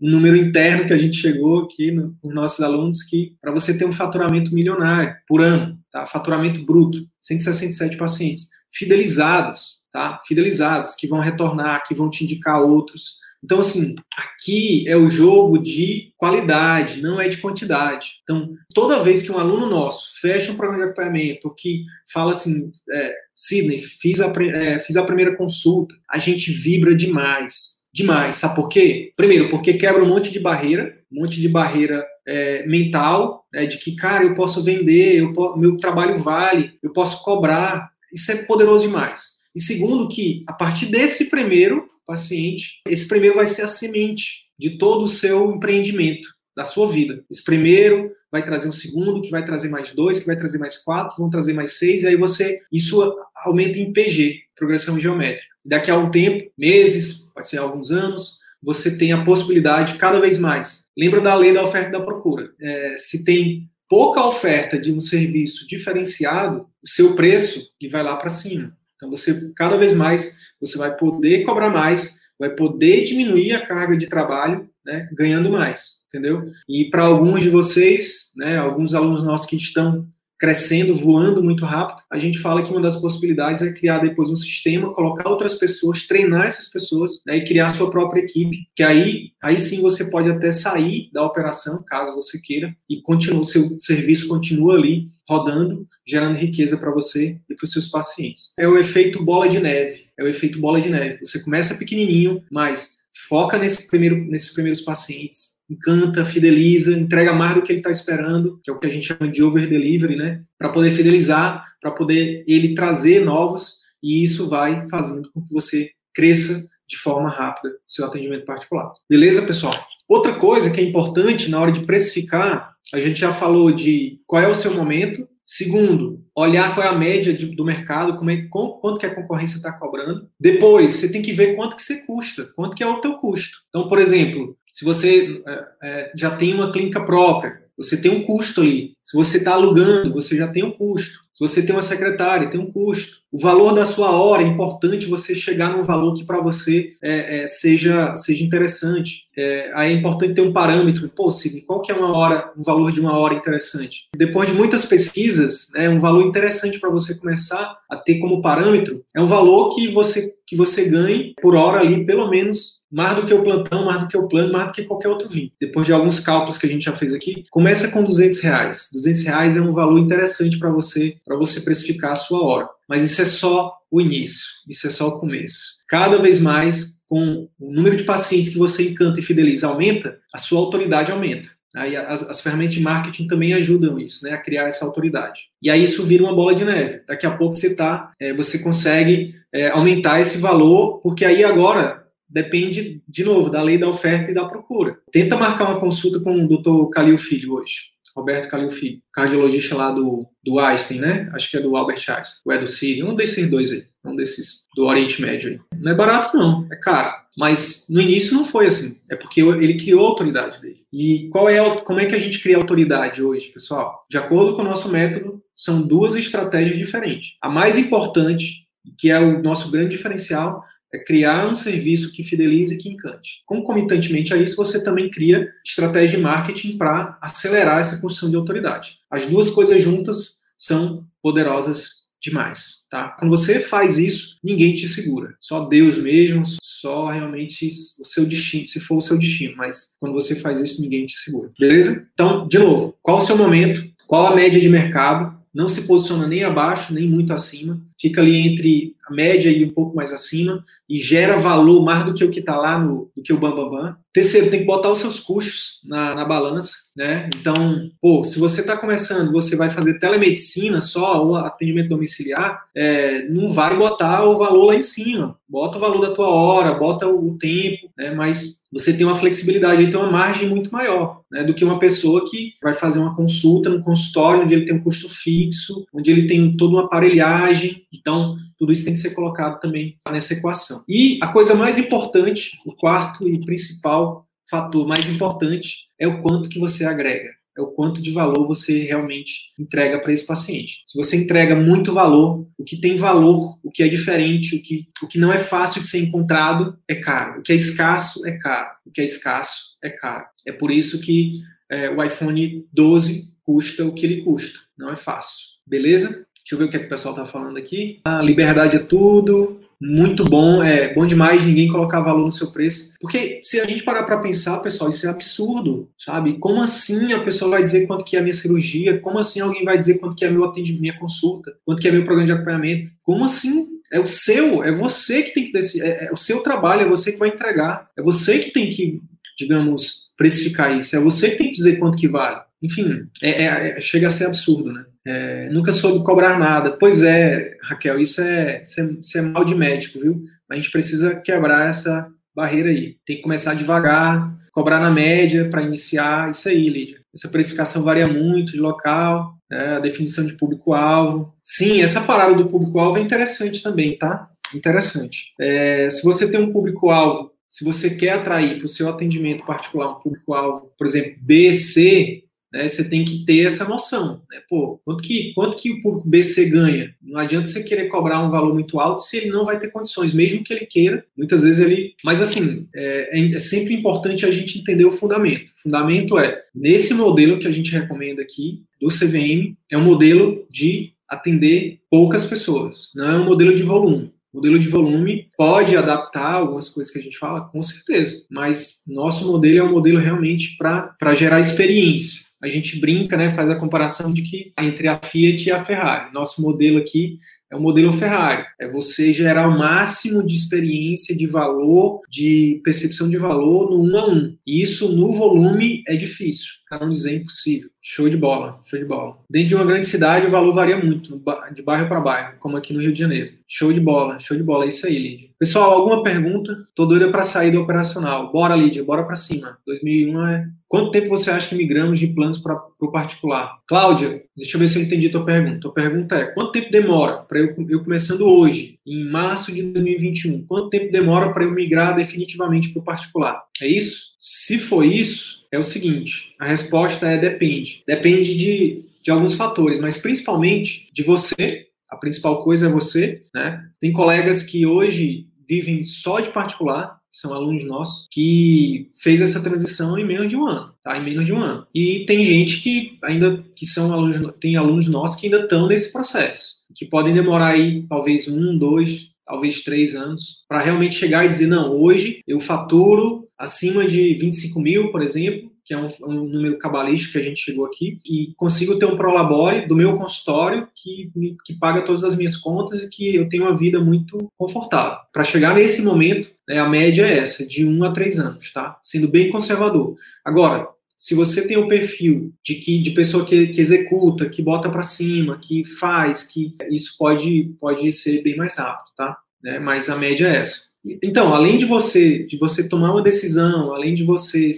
um 0.00 0.10
número 0.10 0.36
interno 0.36 0.86
que 0.86 0.92
a 0.92 0.98
gente 0.98 1.16
chegou 1.16 1.64
aqui 1.64 1.90
no, 1.90 2.16
com 2.20 2.32
nossos 2.32 2.60
alunos 2.60 3.02
que 3.02 3.36
para 3.40 3.52
você 3.52 3.76
ter 3.76 3.84
um 3.84 3.92
faturamento 3.92 4.54
milionário 4.54 5.14
por 5.28 5.42
ano, 5.42 5.78
tá? 5.90 6.06
Faturamento 6.06 6.64
bruto, 6.64 6.98
167 7.20 7.96
pacientes 7.96 8.48
fidelizados, 8.72 9.80
tá? 9.92 10.20
Fidelizados 10.26 10.94
que 10.94 11.06
vão 11.06 11.20
retornar, 11.20 11.82
que 11.86 11.94
vão 11.94 12.08
te 12.08 12.24
indicar 12.24 12.62
outros. 12.62 13.18
Então, 13.42 13.60
assim, 13.60 13.94
aqui 14.16 14.86
é 14.86 14.96
o 14.96 15.08
jogo 15.08 15.58
de 15.58 16.12
qualidade, 16.16 17.00
não 17.00 17.18
é 17.18 17.26
de 17.26 17.38
quantidade. 17.38 18.20
Então, 18.22 18.54
toda 18.74 19.02
vez 19.02 19.22
que 19.22 19.32
um 19.32 19.38
aluno 19.38 19.68
nosso 19.68 20.20
fecha 20.20 20.52
um 20.52 20.56
programa 20.56 20.84
de 20.84 20.90
acompanhamento, 20.90 21.54
que 21.56 21.84
fala 22.12 22.32
assim, 22.32 22.70
é, 22.90 23.14
Sidney, 23.34 23.78
fiz 23.78 24.20
a, 24.20 24.30
é, 24.42 24.78
fiz 24.78 24.96
a 24.96 25.04
primeira 25.04 25.36
consulta, 25.36 25.94
a 26.08 26.18
gente 26.18 26.52
vibra 26.52 26.94
demais 26.94 27.79
demais. 27.92 28.36
Sabe 28.36 28.54
por 28.54 28.68
quê? 28.68 29.12
Primeiro, 29.16 29.48
porque 29.48 29.74
quebra 29.74 30.02
um 30.02 30.08
monte 30.08 30.30
de 30.32 30.40
barreira, 30.40 30.98
um 31.10 31.20
monte 31.20 31.40
de 31.40 31.48
barreira 31.48 32.06
é, 32.26 32.66
mental, 32.66 33.46
né, 33.52 33.66
de 33.66 33.78
que, 33.78 33.96
cara, 33.96 34.24
eu 34.24 34.34
posso 34.34 34.62
vender, 34.62 35.16
eu 35.16 35.32
meu 35.56 35.76
trabalho 35.76 36.16
vale, 36.18 36.72
eu 36.82 36.92
posso 36.92 37.22
cobrar. 37.24 37.90
Isso 38.12 38.30
é 38.32 38.36
poderoso 38.36 38.86
demais. 38.86 39.40
E 39.54 39.60
segundo, 39.60 40.08
que 40.08 40.44
a 40.46 40.52
partir 40.52 40.86
desse 40.86 41.28
primeiro 41.28 41.86
paciente, 42.06 42.80
esse 42.88 43.06
primeiro 43.08 43.36
vai 43.36 43.46
ser 43.46 43.62
a 43.62 43.68
semente 43.68 44.44
de 44.58 44.70
todo 44.78 45.04
o 45.04 45.08
seu 45.08 45.52
empreendimento, 45.52 46.28
da 46.56 46.64
sua 46.64 46.88
vida. 46.88 47.24
Esse 47.30 47.42
primeiro 47.42 48.10
vai 48.30 48.44
trazer 48.44 48.68
um 48.68 48.72
segundo, 48.72 49.22
que 49.22 49.30
vai 49.30 49.44
trazer 49.44 49.68
mais 49.68 49.94
dois, 49.94 50.20
que 50.20 50.26
vai 50.26 50.36
trazer 50.36 50.58
mais 50.58 50.76
quatro, 50.76 51.16
vão 51.18 51.30
trazer 51.30 51.52
mais 51.52 51.78
seis, 51.78 52.02
e 52.02 52.08
aí 52.08 52.16
você, 52.16 52.60
isso 52.70 53.16
aumenta 53.34 53.78
em 53.78 53.92
PG, 53.92 54.40
progressão 54.54 55.00
geométrica. 55.00 55.48
Daqui 55.64 55.90
a 55.90 55.96
um 55.96 56.10
tempo, 56.10 56.50
meses, 56.56 57.29
pode 57.40 57.48
ser 57.48 57.58
alguns 57.58 57.90
anos, 57.90 58.38
você 58.62 58.96
tem 58.96 59.12
a 59.12 59.24
possibilidade 59.24 59.96
cada 59.96 60.20
vez 60.20 60.38
mais. 60.38 60.86
Lembra 60.96 61.20
da 61.20 61.34
lei 61.34 61.52
da 61.52 61.64
oferta 61.64 61.88
e 61.88 61.92
da 61.92 62.00
procura. 62.00 62.50
É, 62.60 62.94
se 62.98 63.24
tem 63.24 63.68
pouca 63.88 64.24
oferta 64.24 64.78
de 64.78 64.92
um 64.92 65.00
serviço 65.00 65.66
diferenciado, 65.66 66.66
o 66.82 66.88
seu 66.88 67.16
preço 67.16 67.72
ele 67.80 67.90
vai 67.90 68.02
lá 68.02 68.16
para 68.16 68.28
cima. 68.28 68.76
Então 68.96 69.10
você 69.10 69.50
cada 69.56 69.78
vez 69.78 69.94
mais 69.94 70.38
você 70.60 70.76
vai 70.76 70.94
poder 70.94 71.42
cobrar 71.44 71.70
mais, 71.70 72.20
vai 72.38 72.50
poder 72.50 73.04
diminuir 73.04 73.52
a 73.52 73.66
carga 73.66 73.96
de 73.96 74.06
trabalho, 74.06 74.68
né, 74.84 75.08
ganhando 75.12 75.50
mais, 75.50 76.02
entendeu? 76.08 76.44
E 76.68 76.90
para 76.90 77.04
alguns 77.04 77.42
de 77.42 77.48
vocês, 77.48 78.30
né, 78.36 78.58
alguns 78.58 78.94
alunos 78.94 79.24
nossos 79.24 79.46
que 79.46 79.56
estão 79.56 80.06
crescendo, 80.40 80.94
voando 80.94 81.44
muito 81.44 81.66
rápido, 81.66 82.02
a 82.10 82.18
gente 82.18 82.38
fala 82.38 82.62
que 82.62 82.72
uma 82.72 82.80
das 82.80 82.96
possibilidades 82.96 83.60
é 83.60 83.70
criar 83.70 83.98
depois 83.98 84.30
um 84.30 84.36
sistema, 84.36 84.92
colocar 84.92 85.28
outras 85.28 85.54
pessoas, 85.56 86.06
treinar 86.06 86.46
essas 86.46 86.68
pessoas 86.68 87.22
né, 87.26 87.36
e 87.36 87.44
criar 87.44 87.66
a 87.66 87.70
sua 87.70 87.90
própria 87.90 88.22
equipe, 88.22 88.66
que 88.74 88.82
aí, 88.82 89.32
aí 89.42 89.60
sim 89.60 89.82
você 89.82 90.10
pode 90.10 90.30
até 90.30 90.50
sair 90.50 91.10
da 91.12 91.22
operação, 91.22 91.84
caso 91.86 92.14
você 92.14 92.40
queira, 92.40 92.74
e 92.88 93.02
continua, 93.02 93.42
o 93.42 93.44
seu 93.44 93.78
serviço 93.78 94.28
continua 94.28 94.76
ali 94.76 95.08
rodando, 95.28 95.86
gerando 96.06 96.38
riqueza 96.38 96.78
para 96.78 96.90
você 96.90 97.38
e 97.48 97.54
para 97.54 97.64
os 97.66 97.70
seus 97.70 97.88
pacientes. 97.88 98.54
É 98.58 98.66
o 98.66 98.78
efeito 98.78 99.22
bola 99.22 99.46
de 99.46 99.60
neve, 99.60 100.06
é 100.18 100.24
o 100.24 100.28
efeito 100.28 100.58
bola 100.58 100.80
de 100.80 100.88
neve. 100.88 101.18
Você 101.20 101.44
começa 101.44 101.74
pequenininho, 101.74 102.42
mas 102.50 103.00
foca 103.28 103.58
nesse 103.58 103.86
primeiro, 103.88 104.16
nesses 104.16 104.54
primeiros 104.54 104.80
pacientes, 104.80 105.59
encanta, 105.70 106.24
fideliza, 106.24 106.92
entrega 106.92 107.32
mais 107.32 107.54
do 107.54 107.62
que 107.62 107.70
ele 107.70 107.78
está 107.78 107.90
esperando, 107.90 108.60
que 108.62 108.70
é 108.70 108.74
o 108.74 108.78
que 108.78 108.86
a 108.86 108.90
gente 108.90 109.06
chama 109.06 109.30
de 109.30 109.42
over 109.42 109.68
delivery, 109.68 110.16
né? 110.16 110.42
Para 110.58 110.70
poder 110.70 110.90
fidelizar, 110.90 111.64
para 111.80 111.90
poder 111.92 112.44
ele 112.46 112.74
trazer 112.74 113.24
novos, 113.24 113.78
e 114.02 114.22
isso 114.22 114.48
vai 114.48 114.88
fazendo 114.88 115.30
com 115.32 115.40
que 115.40 115.52
você 115.52 115.90
cresça 116.14 116.68
de 116.88 116.96
forma 116.98 117.28
rápida 117.28 117.72
seu 117.86 118.04
atendimento 118.04 118.44
particular. 118.44 118.92
Beleza, 119.08 119.42
pessoal? 119.42 119.74
Outra 120.08 120.34
coisa 120.34 120.70
que 120.70 120.80
é 120.80 120.84
importante 120.84 121.48
na 121.48 121.60
hora 121.60 121.70
de 121.70 121.86
precificar, 121.86 122.74
a 122.92 123.00
gente 123.00 123.20
já 123.20 123.32
falou 123.32 123.70
de 123.70 124.20
qual 124.26 124.42
é 124.42 124.48
o 124.48 124.54
seu 124.56 124.74
momento. 124.74 125.28
Segundo, 125.44 126.24
olhar 126.34 126.74
qual 126.74 126.86
é 126.86 126.88
a 126.88 126.98
média 126.98 127.32
de, 127.32 127.54
do 127.54 127.64
mercado, 127.64 128.16
como 128.16 128.30
é, 128.30 128.36
quanto 128.48 128.98
que 128.98 129.06
a 129.06 129.14
concorrência 129.14 129.56
está 129.56 129.72
cobrando. 129.72 130.28
Depois, 130.38 130.92
você 130.92 131.10
tem 131.10 131.22
que 131.22 131.32
ver 131.32 131.54
quanto 131.54 131.76
que 131.76 131.82
você 131.82 132.04
custa, 132.06 132.50
quanto 132.56 132.74
que 132.74 132.82
é 132.82 132.86
o 132.86 133.00
teu 133.00 133.14
custo. 133.14 133.58
Então, 133.68 133.88
por 133.88 133.98
exemplo, 133.98 134.56
se 134.74 134.84
você 134.84 135.42
é, 135.46 135.64
é, 135.82 136.12
já 136.14 136.30
tem 136.30 136.54
uma 136.54 136.72
clínica 136.72 137.04
própria, 137.04 137.60
você 137.76 137.96
tem 137.96 138.10
um 138.10 138.24
custo 138.24 138.60
ali. 138.60 138.92
Se 139.02 139.16
você 139.16 139.38
está 139.38 139.54
alugando, 139.54 140.12
você 140.12 140.36
já 140.36 140.46
tem 140.46 140.62
um 140.62 140.70
custo. 140.70 141.20
Se 141.32 141.40
você 141.40 141.62
tem 141.64 141.74
uma 141.74 141.80
secretária, 141.80 142.50
tem 142.50 142.60
um 142.60 142.70
custo. 142.70 143.20
O 143.32 143.40
valor 143.40 143.74
da 143.74 143.86
sua 143.86 144.10
hora 144.10 144.42
é 144.42 144.46
importante 144.46 145.06
você 145.06 145.34
chegar 145.34 145.74
num 145.74 145.82
valor 145.82 146.14
que 146.14 146.22
para 146.22 146.38
você 146.38 146.92
é, 147.02 147.38
é, 147.38 147.46
seja, 147.46 148.14
seja 148.16 148.44
interessante. 148.44 149.22
É, 149.34 149.72
aí 149.74 149.94
é 149.94 149.96
importante 149.96 150.34
ter 150.34 150.42
um 150.42 150.52
parâmetro. 150.52 151.08
Pô, 151.08 151.30
Sidney, 151.30 151.62
qual 151.62 151.80
que 151.80 151.90
é 151.90 151.94
uma 151.94 152.14
hora, 152.14 152.52
um 152.58 152.62
valor 152.62 152.92
de 152.92 153.00
uma 153.00 153.16
hora 153.16 153.32
interessante? 153.32 154.08
Depois 154.14 154.50
de 154.50 154.54
muitas 154.54 154.84
pesquisas, 154.84 155.70
né, 155.72 155.88
um 155.88 155.98
valor 155.98 156.26
interessante 156.26 156.78
para 156.78 156.90
você 156.90 157.18
começar 157.18 157.74
a 157.88 157.96
ter 157.96 158.18
como 158.18 158.42
parâmetro 158.42 159.02
é 159.16 159.20
um 159.22 159.26
valor 159.26 159.74
que 159.74 159.90
você, 159.90 160.22
que 160.50 160.56
você 160.56 160.88
ganhe 160.88 161.32
por 161.40 161.54
hora 161.54 161.78
ali, 161.78 162.04
pelo 162.04 162.28
menos 162.28 162.80
mais 162.90 163.14
do 163.14 163.24
que 163.24 163.32
o 163.32 163.40
plantão, 163.40 163.84
mais 163.84 164.00
do 164.00 164.08
que 164.08 164.16
o 164.16 164.26
plano, 164.26 164.52
mais 164.52 164.66
do 164.66 164.72
que 164.72 164.82
qualquer 164.82 165.08
outro 165.08 165.28
vinho. 165.28 165.52
Depois 165.60 165.86
de 165.86 165.92
alguns 165.92 166.18
cálculos 166.18 166.58
que 166.58 166.66
a 166.66 166.68
gente 166.68 166.86
já 166.86 166.92
fez 166.92 167.14
aqui, 167.14 167.44
começa 167.52 167.86
com 167.92 168.02
200 168.02 168.40
reais. 168.40 168.88
200 168.92 169.22
reais 169.26 169.56
é 169.56 169.60
um 169.60 169.72
valor 169.72 169.96
interessante 169.96 170.58
para 170.58 170.68
você, 170.68 171.18
para 171.24 171.36
você 171.36 171.60
precificar 171.60 172.10
a 172.10 172.16
sua 172.16 172.44
hora. 172.44 172.68
Mas 172.88 173.04
isso 173.04 173.22
é 173.22 173.24
só 173.24 173.72
o 173.88 174.00
início, 174.00 174.44
isso 174.68 174.88
é 174.88 174.90
só 174.90 175.06
o 175.06 175.20
começo. 175.20 175.84
Cada 175.88 176.18
vez 176.18 176.40
mais, 176.40 177.00
com 177.06 177.48
o 177.56 177.72
número 177.72 177.94
de 177.94 178.02
pacientes 178.02 178.52
que 178.52 178.58
você 178.58 178.90
encanta 178.90 179.20
e 179.20 179.22
fideliza 179.22 179.68
aumenta, 179.68 180.18
a 180.34 180.38
sua 180.40 180.58
autoridade 180.58 181.12
aumenta. 181.12 181.48
Aí 181.74 181.96
as, 181.96 182.28
as, 182.28 182.40
ferramentas 182.40 182.74
de 182.74 182.80
marketing 182.80 183.28
também 183.28 183.54
ajudam 183.54 183.98
isso, 183.98 184.24
né, 184.24 184.32
a 184.32 184.38
criar 184.38 184.64
essa 184.64 184.84
autoridade. 184.84 185.50
E 185.62 185.70
aí 185.70 185.84
isso 185.84 186.04
vira 186.04 186.24
uma 186.24 186.34
bola 186.34 186.54
de 186.54 186.64
neve. 186.64 187.02
Daqui 187.06 187.26
a 187.26 187.36
pouco 187.36 187.54
você 187.54 187.76
tá, 187.76 188.12
é, 188.18 188.32
você 188.32 188.58
consegue 188.58 189.34
é, 189.52 189.68
aumentar 189.68 190.20
esse 190.20 190.38
valor, 190.38 190.98
porque 191.00 191.24
aí 191.24 191.44
agora 191.44 192.06
depende, 192.28 193.00
de 193.08 193.24
novo, 193.24 193.50
da 193.50 193.62
lei 193.62 193.78
da 193.78 193.88
oferta 193.88 194.30
e 194.30 194.34
da 194.34 194.44
procura. 194.44 194.98
Tenta 195.12 195.36
marcar 195.36 195.70
uma 195.70 195.80
consulta 195.80 196.20
com 196.20 196.44
o 196.44 196.48
doutor 196.48 196.88
Calil 196.90 197.18
Filho 197.18 197.54
hoje. 197.54 197.90
Roberto 198.20 198.48
Calil 198.48 198.68
cardiologista 199.12 199.74
lá 199.74 199.90
do, 199.90 200.26
do 200.44 200.58
Einstein, 200.58 201.00
né? 201.00 201.30
Acho 201.34 201.50
que 201.50 201.56
é 201.56 201.60
do 201.60 201.76
Albert 201.76 201.96
Einstein, 201.96 202.40
ou 202.44 202.52
é 202.52 202.58
do 202.58 202.66
Sírio, 202.66 203.08
um 203.08 203.14
desses 203.14 203.50
dois 203.50 203.72
aí, 203.72 203.84
um 204.04 204.14
desses 204.14 204.66
do 204.76 204.84
Oriente 204.84 205.20
Médio 205.20 205.50
aí. 205.50 205.60
Não 205.78 205.92
é 205.92 205.94
barato, 205.94 206.36
não, 206.36 206.66
é 206.70 206.76
caro. 206.76 207.12
Mas 207.36 207.86
no 207.88 208.00
início 208.00 208.34
não 208.34 208.44
foi 208.44 208.66
assim, 208.66 209.00
é 209.10 209.16
porque 209.16 209.40
ele 209.40 209.78
criou 209.78 210.04
a 210.04 210.08
autoridade 210.08 210.60
dele. 210.60 210.84
E 210.92 211.28
qual 211.30 211.48
é, 211.48 211.80
como 211.80 212.00
é 212.00 212.06
que 212.06 212.14
a 212.14 212.18
gente 212.18 212.40
cria 212.40 212.56
autoridade 212.56 213.22
hoje, 213.22 213.52
pessoal? 213.52 214.04
De 214.10 214.18
acordo 214.18 214.54
com 214.54 214.62
o 214.62 214.64
nosso 214.64 214.88
método, 214.90 215.42
são 215.54 215.86
duas 215.86 216.16
estratégias 216.16 216.78
diferentes. 216.78 217.36
A 217.42 217.48
mais 217.48 217.78
importante, 217.78 218.66
que 218.98 219.10
é 219.10 219.18
o 219.18 219.42
nosso 219.42 219.70
grande 219.70 219.90
diferencial, 219.90 220.62
é 220.92 220.98
criar 220.98 221.48
um 221.48 221.54
serviço 221.54 222.12
que 222.12 222.24
fidelize 222.24 222.74
e 222.74 222.78
que 222.78 222.88
encante. 222.88 223.42
Concomitantemente 223.46 224.34
a 224.34 224.36
isso, 224.36 224.56
você 224.56 224.82
também 224.82 225.10
cria 225.10 225.48
estratégia 225.64 226.16
de 226.16 226.22
marketing 226.22 226.76
para 226.76 227.18
acelerar 227.22 227.78
essa 227.78 228.00
construção 228.00 228.30
de 228.30 228.36
autoridade. 228.36 228.98
As 229.10 229.26
duas 229.26 229.50
coisas 229.50 229.82
juntas 229.82 230.40
são 230.56 231.06
poderosas 231.22 232.00
demais, 232.20 232.84
tá? 232.90 233.16
Quando 233.18 233.30
você 233.30 233.60
faz 233.60 233.98
isso, 233.98 234.36
ninguém 234.44 234.74
te 234.74 234.86
segura. 234.86 235.34
Só 235.40 235.64
Deus 235.64 235.96
mesmo, 235.96 236.42
só 236.60 237.06
realmente 237.08 237.68
o 238.00 238.04
seu 238.04 238.26
destino, 238.26 238.66
se 238.66 238.78
for 238.78 238.98
o 238.98 239.00
seu 239.00 239.18
destino, 239.18 239.56
mas 239.56 239.96
quando 239.98 240.12
você 240.12 240.36
faz 240.36 240.60
isso, 240.60 240.82
ninguém 240.82 241.06
te 241.06 241.18
segura. 241.18 241.50
Beleza? 241.58 242.08
Então, 242.12 242.46
de 242.46 242.58
novo, 242.58 242.96
qual 243.02 243.18
o 243.18 243.22
seu 243.22 243.36
momento? 243.38 243.82
Qual 244.06 244.26
a 244.26 244.36
média 244.36 244.60
de 244.60 244.68
mercado? 244.68 245.38
Não 245.52 245.68
se 245.68 245.82
posiciona 245.82 246.26
nem 246.26 246.44
abaixo, 246.44 246.94
nem 246.94 247.08
muito 247.08 247.32
acima. 247.32 247.80
Fica 248.00 248.20
ali 248.20 248.36
entre 248.36 248.96
a 249.06 249.12
média 249.12 249.50
e 249.50 249.64
um 249.64 249.70
pouco 249.70 249.94
mais 249.94 250.12
acima 250.12 250.64
e 250.88 250.98
gera 250.98 251.38
valor 251.38 251.84
mais 251.84 252.04
do 252.04 252.14
que 252.14 252.24
o 252.24 252.30
que 252.30 252.40
está 252.40 252.56
lá 252.56 252.78
no 252.78 253.10
do 253.14 253.22
que 253.22 253.32
o 253.32 253.38
Bambambam. 253.38 253.70
Bam, 253.70 253.82
Bam. 253.82 253.96
Terceiro, 254.12 254.50
tem 254.50 254.60
que 254.60 254.66
botar 254.66 254.90
os 254.90 254.98
seus 254.98 255.20
custos 255.20 255.80
na, 255.84 256.16
na 256.16 256.24
balança, 256.24 256.72
né? 256.96 257.30
Então, 257.32 257.88
pô, 258.00 258.24
se 258.24 258.40
você 258.40 258.60
está 258.60 258.76
começando, 258.76 259.30
você 259.30 259.54
vai 259.54 259.70
fazer 259.70 260.00
telemedicina 260.00 260.80
só 260.80 261.24
ou 261.24 261.36
atendimento 261.36 261.90
domiciliar, 261.90 262.64
é, 262.74 263.28
não 263.28 263.48
vai 263.48 263.76
botar 263.76 264.24
o 264.24 264.36
valor 264.36 264.64
lá 264.64 264.74
em 264.74 264.82
cima. 264.82 265.38
Bota 265.48 265.78
o 265.78 265.80
valor 265.80 266.00
da 266.00 266.12
tua 266.12 266.28
hora, 266.28 266.74
bota 266.74 267.06
o 267.06 267.38
tempo, 267.38 267.88
né? 267.96 268.12
Mas 268.12 268.60
você 268.72 268.92
tem 268.96 269.06
uma 269.06 269.14
flexibilidade, 269.14 269.88
tem 269.90 270.00
uma 270.00 270.10
margem 270.10 270.48
muito 270.48 270.72
maior, 270.72 271.20
né? 271.30 271.44
Do 271.44 271.54
que 271.54 271.64
uma 271.64 271.78
pessoa 271.78 272.28
que 272.28 272.52
vai 272.60 272.74
fazer 272.74 272.98
uma 272.98 273.14
consulta 273.14 273.70
no 273.70 273.80
consultório 273.80 274.42
onde 274.42 274.54
ele 274.54 274.64
tem 274.64 274.74
um 274.74 274.82
custo 274.82 275.08
fixo, 275.08 275.86
onde 275.94 276.10
ele 276.10 276.26
tem 276.26 276.56
toda 276.56 276.74
uma 276.74 276.84
aparelhagem. 276.84 277.84
Então, 277.92 278.36
tudo 278.58 278.72
isso 278.72 278.84
tem 278.84 278.94
que 278.94 279.00
ser 279.00 279.14
colocado 279.14 279.60
também 279.60 279.98
nessa 280.10 280.34
equação. 280.34 280.84
E 280.88 281.18
a 281.22 281.28
coisa 281.28 281.54
mais 281.54 281.78
importante, 281.78 282.58
o 282.64 282.74
quarto 282.74 283.28
e 283.28 283.44
principal 283.44 284.26
fator 284.50 284.86
mais 284.86 285.08
importante 285.08 285.86
é 285.98 286.08
o 286.08 286.20
quanto 286.20 286.48
que 286.48 286.58
você 286.58 286.84
agrega, 286.84 287.30
é 287.56 287.62
o 287.62 287.68
quanto 287.68 288.02
de 288.02 288.10
valor 288.10 288.46
você 288.46 288.84
realmente 288.84 289.52
entrega 289.58 290.00
para 290.00 290.12
esse 290.12 290.26
paciente. 290.26 290.82
Se 290.86 290.98
você 290.98 291.16
entrega 291.16 291.54
muito 291.54 291.92
valor, 291.92 292.48
o 292.58 292.64
que 292.64 292.80
tem 292.80 292.96
valor, 292.96 293.58
o 293.62 293.70
que 293.70 293.82
é 293.82 293.88
diferente, 293.88 294.56
o 294.56 294.62
que, 294.62 294.88
o 295.02 295.06
que 295.06 295.18
não 295.18 295.32
é 295.32 295.38
fácil 295.38 295.80
de 295.80 295.86
ser 295.86 296.00
encontrado 296.00 296.76
é 296.88 296.96
caro, 296.96 297.40
o 297.40 297.42
que 297.42 297.52
é 297.52 297.56
escasso 297.56 298.26
é 298.26 298.32
caro, 298.32 298.70
o 298.84 298.90
que 298.90 299.00
é 299.00 299.04
escasso 299.04 299.76
é 299.82 299.90
caro. 299.90 300.26
É 300.46 300.52
por 300.52 300.70
isso 300.70 301.00
que 301.00 301.40
é, 301.70 301.88
o 301.90 302.02
iPhone 302.02 302.66
12 302.72 303.30
custa 303.42 303.84
o 303.84 303.94
que 303.94 304.04
ele 304.04 304.22
custa, 304.22 304.58
não 304.76 304.90
é 304.90 304.96
fácil. 304.96 305.46
Beleza? 305.66 306.26
Deixa 306.44 306.54
eu 306.54 306.58
ver 306.58 306.64
o 306.64 306.70
que, 306.70 306.76
é 306.76 306.80
que 306.80 306.86
o 306.86 306.90
pessoal 306.90 307.14
está 307.14 307.26
falando 307.26 307.56
aqui. 307.56 308.00
A 308.04 308.22
liberdade 308.22 308.76
é 308.76 308.80
tudo. 308.80 309.60
Muito 309.82 310.24
bom, 310.24 310.62
é 310.62 310.92
bom 310.92 311.06
demais 311.06 311.42
ninguém 311.42 311.66
colocar 311.66 312.00
valor 312.00 312.24
no 312.24 312.30
seu 312.30 312.48
preço. 312.48 312.92
Porque 313.00 313.40
se 313.42 313.58
a 313.58 313.66
gente 313.66 313.82
parar 313.82 314.02
para 314.02 314.18
pensar, 314.18 314.58
pessoal, 314.58 314.90
isso 314.90 315.06
é 315.06 315.10
absurdo, 315.10 315.88
sabe? 315.98 316.34
Como 316.38 316.60
assim 316.60 317.14
a 317.14 317.22
pessoa 317.22 317.52
vai 317.52 317.64
dizer 317.64 317.86
quanto 317.86 318.04
que 318.04 318.14
é 318.14 318.18
a 318.18 318.22
minha 318.22 318.34
cirurgia? 318.34 319.00
Como 319.00 319.18
assim 319.18 319.40
alguém 319.40 319.64
vai 319.64 319.78
dizer 319.78 319.98
quanto 319.98 320.16
que 320.16 320.24
é 320.24 320.30
meu 320.30 320.44
atendimento, 320.44 320.82
minha 320.82 320.98
consulta? 320.98 321.56
Quanto 321.64 321.80
que 321.80 321.88
é 321.88 321.92
meu 321.92 322.04
programa 322.04 322.26
de 322.26 322.32
acompanhamento? 322.32 322.90
Como 323.02 323.24
assim? 323.24 323.68
É 323.90 323.98
o 323.98 324.06
seu, 324.06 324.62
é 324.62 324.70
você 324.70 325.22
que 325.22 325.34
tem 325.34 325.46
que 325.46 325.52
decidir, 325.52 325.82
é, 325.82 326.08
é 326.08 326.12
o 326.12 326.16
seu 326.16 326.42
trabalho, 326.42 326.82
é 326.82 326.88
você 326.88 327.12
que 327.12 327.18
vai 327.18 327.30
entregar, 327.30 327.88
é 327.98 328.02
você 328.02 328.38
que 328.38 328.52
tem 328.52 328.70
que, 328.70 329.00
digamos, 329.36 330.12
precificar 330.16 330.76
isso, 330.78 330.94
é 330.94 331.00
você 331.00 331.30
que 331.30 331.38
tem 331.38 331.48
que 331.48 331.54
dizer 331.54 331.78
quanto 331.78 331.96
que 331.96 332.06
vale. 332.06 332.40
Enfim, 332.62 333.08
é, 333.22 333.44
é, 333.44 333.78
é 333.78 333.80
chega 333.80 334.06
a 334.06 334.10
ser 334.10 334.26
absurdo, 334.26 334.72
né? 334.72 334.84
É, 335.06 335.48
nunca 335.50 335.72
soube 335.72 336.04
cobrar 336.04 336.38
nada. 336.38 336.72
Pois 336.72 337.02
é, 337.02 337.56
Raquel, 337.62 337.98
isso 337.98 338.20
é, 338.20 338.62
isso 338.62 338.80
é, 338.80 338.84
isso 339.00 339.18
é 339.18 339.22
mal 339.22 339.44
de 339.44 339.54
médico, 339.54 339.98
viu? 339.98 340.22
A 340.50 340.54
gente 340.54 340.70
precisa 340.70 341.16
quebrar 341.16 341.70
essa 341.70 342.08
barreira 342.34 342.68
aí. 342.68 342.96
Tem 343.06 343.16
que 343.16 343.22
começar 343.22 343.54
devagar, 343.54 344.36
cobrar 344.52 344.80
na 344.80 344.90
média 344.90 345.48
para 345.48 345.62
iniciar. 345.62 346.30
Isso 346.30 346.48
aí, 346.48 346.68
Lídia. 346.68 347.00
Essa 347.14 347.28
precificação 347.28 347.82
varia 347.82 348.06
muito 348.06 348.52
de 348.52 348.60
local, 348.60 349.34
né, 349.50 349.76
a 349.76 349.80
definição 349.80 350.24
de 350.24 350.36
público-alvo. 350.36 351.34
Sim, 351.42 351.80
essa 351.80 352.00
parada 352.00 352.34
do 352.34 352.46
público-alvo 352.46 352.98
é 352.98 353.02
interessante 353.02 353.62
também, 353.62 353.98
tá? 353.98 354.28
Interessante. 354.54 355.32
É, 355.40 355.90
se 355.90 356.04
você 356.04 356.30
tem 356.30 356.40
um 356.40 356.52
público-alvo, 356.52 357.32
se 357.48 357.64
você 357.64 357.90
quer 357.96 358.10
atrair 358.10 358.58
para 358.58 358.66
o 358.66 358.68
seu 358.68 358.88
atendimento 358.88 359.44
particular 359.44 359.90
um 359.90 360.00
público-alvo, 360.00 360.72
por 360.78 360.86
exemplo, 360.86 361.14
B, 361.20 361.52
C, 361.52 362.22
né, 362.52 362.68
você 362.68 362.88
tem 362.88 363.04
que 363.04 363.24
ter 363.24 363.46
essa 363.46 363.66
noção. 363.66 364.22
Né? 364.30 364.40
Pô, 364.48 364.80
quanto 364.84 365.02
que, 365.02 365.32
quanto 365.34 365.56
que 365.56 365.70
o 365.70 365.80
público 365.80 366.08
BC 366.08 366.50
ganha? 366.50 366.94
Não 367.02 367.20
adianta 367.20 367.46
você 367.46 367.62
querer 367.62 367.88
cobrar 367.88 368.24
um 368.24 368.30
valor 368.30 368.52
muito 368.52 368.80
alto 368.80 369.02
se 369.02 369.16
ele 369.16 369.30
não 369.30 369.44
vai 369.44 369.58
ter 369.58 369.70
condições, 369.70 370.12
mesmo 370.12 370.42
que 370.42 370.52
ele 370.52 370.66
queira. 370.66 371.04
Muitas 371.16 371.42
vezes 371.42 371.60
ele. 371.60 371.94
Mas, 372.04 372.20
assim, 372.20 372.66
é, 372.74 373.18
é, 373.18 373.34
é 373.34 373.40
sempre 373.40 373.74
importante 373.74 374.26
a 374.26 374.30
gente 374.30 374.58
entender 374.58 374.84
o 374.84 374.92
fundamento. 374.92 375.52
O 375.56 375.62
fundamento 375.62 376.18
é, 376.18 376.42
nesse 376.54 376.92
modelo 376.94 377.38
que 377.38 377.46
a 377.46 377.52
gente 377.52 377.70
recomenda 377.70 378.22
aqui, 378.22 378.62
do 378.80 378.88
CVM, 378.88 379.54
é 379.70 379.76
um 379.76 379.84
modelo 379.84 380.46
de 380.50 380.92
atender 381.08 381.80
poucas 381.90 382.24
pessoas, 382.24 382.90
não 382.94 383.10
é 383.10 383.16
um 383.18 383.24
modelo 383.24 383.54
de 383.54 383.62
volume. 383.62 384.12
Modelo 384.32 384.60
de 384.60 384.68
volume 384.68 385.28
pode 385.36 385.76
adaptar 385.76 386.34
algumas 386.34 386.68
coisas 386.68 386.92
que 386.92 387.00
a 387.00 387.02
gente 387.02 387.18
fala, 387.18 387.48
com 387.48 387.60
certeza, 387.60 388.24
mas 388.30 388.84
nosso 388.86 389.26
modelo 389.26 389.58
é 389.58 389.62
um 389.68 389.72
modelo 389.72 389.98
realmente 389.98 390.56
para 390.56 391.14
gerar 391.14 391.40
experiência 391.40 392.29
a 392.42 392.48
gente 392.48 392.80
brinca, 392.80 393.16
né, 393.16 393.30
faz 393.30 393.50
a 393.50 393.56
comparação 393.56 394.12
de 394.12 394.22
que 394.22 394.52
entre 394.58 394.88
a 394.88 394.96
Fiat 394.96 395.48
e 395.48 395.52
a 395.52 395.62
Ferrari. 395.62 396.12
Nosso 396.12 396.40
modelo 396.40 396.78
aqui 396.78 397.18
é 397.50 397.56
o 397.56 397.60
modelo 397.60 397.92
Ferrari. 397.92 398.44
É 398.58 398.68
você 398.68 399.12
gerar 399.12 399.48
o 399.48 399.58
máximo 399.58 400.24
de 400.24 400.36
experiência, 400.36 401.16
de 401.16 401.26
valor, 401.26 402.00
de 402.08 402.60
percepção 402.64 403.10
de 403.10 403.18
valor 403.18 403.70
no 403.70 403.82
um 403.82 403.96
a 403.98 404.08
um. 404.08 404.36
E 404.46 404.62
isso 404.62 404.96
no 404.96 405.12
volume 405.12 405.82
é 405.86 405.96
difícil, 405.96 406.52
não 406.78 406.88
dizer 406.88 407.16
impossível. 407.16 407.70
Show 407.80 408.08
de 408.08 408.16
bola, 408.16 408.60
show 408.64 408.78
de 408.78 408.84
bola. 408.84 409.18
Dentro 409.28 409.48
de 409.48 409.54
uma 409.54 409.64
grande 409.64 409.88
cidade, 409.88 410.26
o 410.26 410.30
valor 410.30 410.52
varia 410.52 410.76
muito, 410.76 411.20
de 411.52 411.62
bairro 411.62 411.88
para 411.88 412.00
bairro, 412.00 412.38
como 412.38 412.56
aqui 412.56 412.72
no 412.72 412.80
Rio 412.80 412.92
de 412.92 412.98
Janeiro. 412.98 413.32
Show 413.48 413.72
de 413.72 413.80
bola, 413.80 414.18
show 414.18 414.36
de 414.36 414.42
bola. 414.42 414.64
É 414.64 414.68
isso 414.68 414.86
aí, 414.86 414.96
Lídia. 414.96 415.30
Pessoal, 415.38 415.72
alguma 415.72 416.02
pergunta? 416.02 416.56
Tô 416.74 416.86
doida 416.86 417.10
para 417.10 417.22
sair 417.22 417.50
do 417.50 417.60
operacional. 417.60 418.30
Bora, 418.30 418.54
Lídia, 418.54 418.84
bora 418.84 419.02
para 419.02 419.16
cima. 419.16 419.58
2001 419.66 420.26
é. 420.26 420.48
Quanto 420.68 420.92
tempo 420.92 421.08
você 421.08 421.32
acha 421.32 421.48
que 421.48 421.56
migramos 421.56 421.98
de 421.98 422.06
planos 422.06 422.38
para 422.38 422.62
o 422.78 422.92
particular? 422.92 423.58
Cláudia, 423.66 424.22
deixa 424.36 424.56
eu 424.56 424.60
ver 424.60 424.68
se 424.68 424.78
eu 424.78 424.84
entendi 424.84 425.08
tua 425.08 425.24
pergunta. 425.24 425.58
Tua 425.58 425.72
pergunta 425.72 426.14
é: 426.14 426.26
quanto 426.26 426.52
tempo 426.52 426.70
demora 426.70 427.16
para 427.18 427.40
eu, 427.40 427.56
eu 427.68 427.82
começando 427.82 428.20
hoje, 428.20 428.78
em 428.86 429.04
março 429.10 429.52
de 429.52 429.64
2021? 429.64 430.46
Quanto 430.46 430.70
tempo 430.70 430.92
demora 430.92 431.32
para 431.32 431.42
eu 431.42 431.50
migrar 431.50 431.96
definitivamente 431.96 432.68
para 432.68 432.80
o 432.80 432.84
particular? 432.84 433.42
É 433.60 433.66
isso? 433.66 434.09
Se 434.20 434.58
for 434.58 434.84
isso, 434.84 435.40
é 435.50 435.58
o 435.58 435.62
seguinte: 435.62 436.34
a 436.38 436.46
resposta 436.46 437.08
é 437.08 437.16
depende. 437.16 437.82
Depende 437.86 438.36
de, 438.36 438.84
de 439.02 439.10
alguns 439.10 439.32
fatores, 439.34 439.78
mas 439.78 439.98
principalmente 439.98 440.88
de 440.92 441.02
você. 441.02 441.66
A 441.88 441.96
principal 441.96 442.44
coisa 442.44 442.66
é 442.66 442.70
você, 442.70 443.22
né? 443.34 443.64
Tem 443.80 443.92
colegas 443.92 444.44
que 444.44 444.64
hoje 444.64 445.26
vivem 445.48 445.84
só 445.84 446.20
de 446.20 446.30
particular, 446.30 447.00
são 447.10 447.34
alunos 447.34 447.64
nossos, 447.64 448.06
que 448.12 448.88
fez 448.94 449.20
essa 449.20 449.42
transição 449.42 449.98
em 449.98 450.06
menos 450.06 450.28
de 450.28 450.36
um 450.36 450.46
ano, 450.46 450.72
tá? 450.84 450.96
Em 450.96 451.04
menos 451.04 451.26
de 451.26 451.32
um 451.32 451.42
ano. 451.42 451.66
E 451.74 452.04
tem 452.06 452.22
gente 452.22 452.60
que 452.60 452.96
ainda, 453.02 453.44
que 453.56 453.66
são 453.66 453.92
alunos, 453.92 454.16
tem 454.40 454.54
alunos 454.54 454.86
nossos 454.86 455.20
que 455.20 455.26
ainda 455.26 455.40
estão 455.40 455.66
nesse 455.66 455.92
processo, 455.92 456.60
que 456.76 456.86
podem 456.86 457.12
demorar 457.12 457.54
aí 457.54 457.84
talvez 457.88 458.28
um, 458.28 458.56
dois, 458.56 459.10
talvez 459.26 459.62
três 459.62 459.96
anos, 459.96 460.44
para 460.48 460.62
realmente 460.62 460.94
chegar 460.94 461.24
e 461.24 461.28
dizer, 461.28 461.48
não, 461.48 461.72
hoje 461.72 462.20
eu 462.26 462.38
faturo 462.38 463.19
acima 463.40 463.86
de 463.86 464.14
25 464.14 464.60
mil, 464.60 464.92
por 464.92 465.02
exemplo, 465.02 465.50
que 465.64 465.72
é 465.72 465.78
um, 465.78 465.86
um, 466.02 466.24
número 466.24 466.58
cabalístico 466.58 467.12
que 467.12 467.18
a 467.18 467.22
gente 467.22 467.40
chegou 467.40 467.64
aqui, 467.64 467.98
e 468.04 468.34
consigo 468.36 468.78
ter 468.78 468.84
um 468.84 468.96
prolabore 468.96 469.66
do 469.66 469.74
meu 469.74 469.96
consultório 469.96 470.68
que, 470.74 471.10
que 471.44 471.58
paga 471.58 471.80
todas 471.80 472.04
as 472.04 472.16
minhas 472.16 472.36
contas 472.36 472.82
e 472.82 472.90
que 472.90 473.16
eu 473.16 473.28
tenho 473.30 473.44
uma 473.44 473.56
vida 473.56 473.80
muito 473.80 474.30
confortável. 474.36 474.98
Para 475.10 475.24
chegar 475.24 475.54
nesse 475.54 475.80
momento, 475.80 476.30
né, 476.46 476.58
a 476.58 476.68
média 476.68 477.06
é 477.06 477.18
essa, 477.18 477.46
de 477.46 477.64
um 477.64 477.82
a 477.82 477.92
três 477.92 478.18
anos, 478.18 478.52
tá? 478.52 478.78
Sendo 478.82 479.08
bem 479.08 479.30
conservador. 479.30 479.94
Agora, 480.22 480.68
se 480.98 481.14
você 481.14 481.46
tem 481.46 481.56
o 481.56 481.66
perfil 481.66 482.34
de 482.44 482.56
que 482.56 482.78
de 482.78 482.90
pessoa 482.90 483.24
que, 483.24 483.46
que 483.46 483.60
executa, 483.60 484.28
que 484.28 484.42
bota 484.42 484.68
para 484.68 484.82
cima, 484.82 485.38
que 485.40 485.64
faz, 485.64 486.24
que 486.24 486.52
isso 486.70 486.94
pode 486.98 487.54
pode 487.58 487.90
ser 487.94 488.22
bem 488.22 488.36
mais 488.36 488.58
rápido, 488.58 488.92
tá? 488.94 489.16
Né? 489.42 489.58
Mas 489.58 489.88
a 489.88 489.96
média 489.96 490.26
é 490.26 490.36
essa. 490.36 490.69
Então, 491.02 491.34
além 491.34 491.58
de 491.58 491.66
você 491.66 492.24
de 492.24 492.38
você 492.38 492.68
tomar 492.68 492.92
uma 492.92 493.02
decisão, 493.02 493.74
além 493.74 493.94
de 493.94 494.04
você 494.04 494.52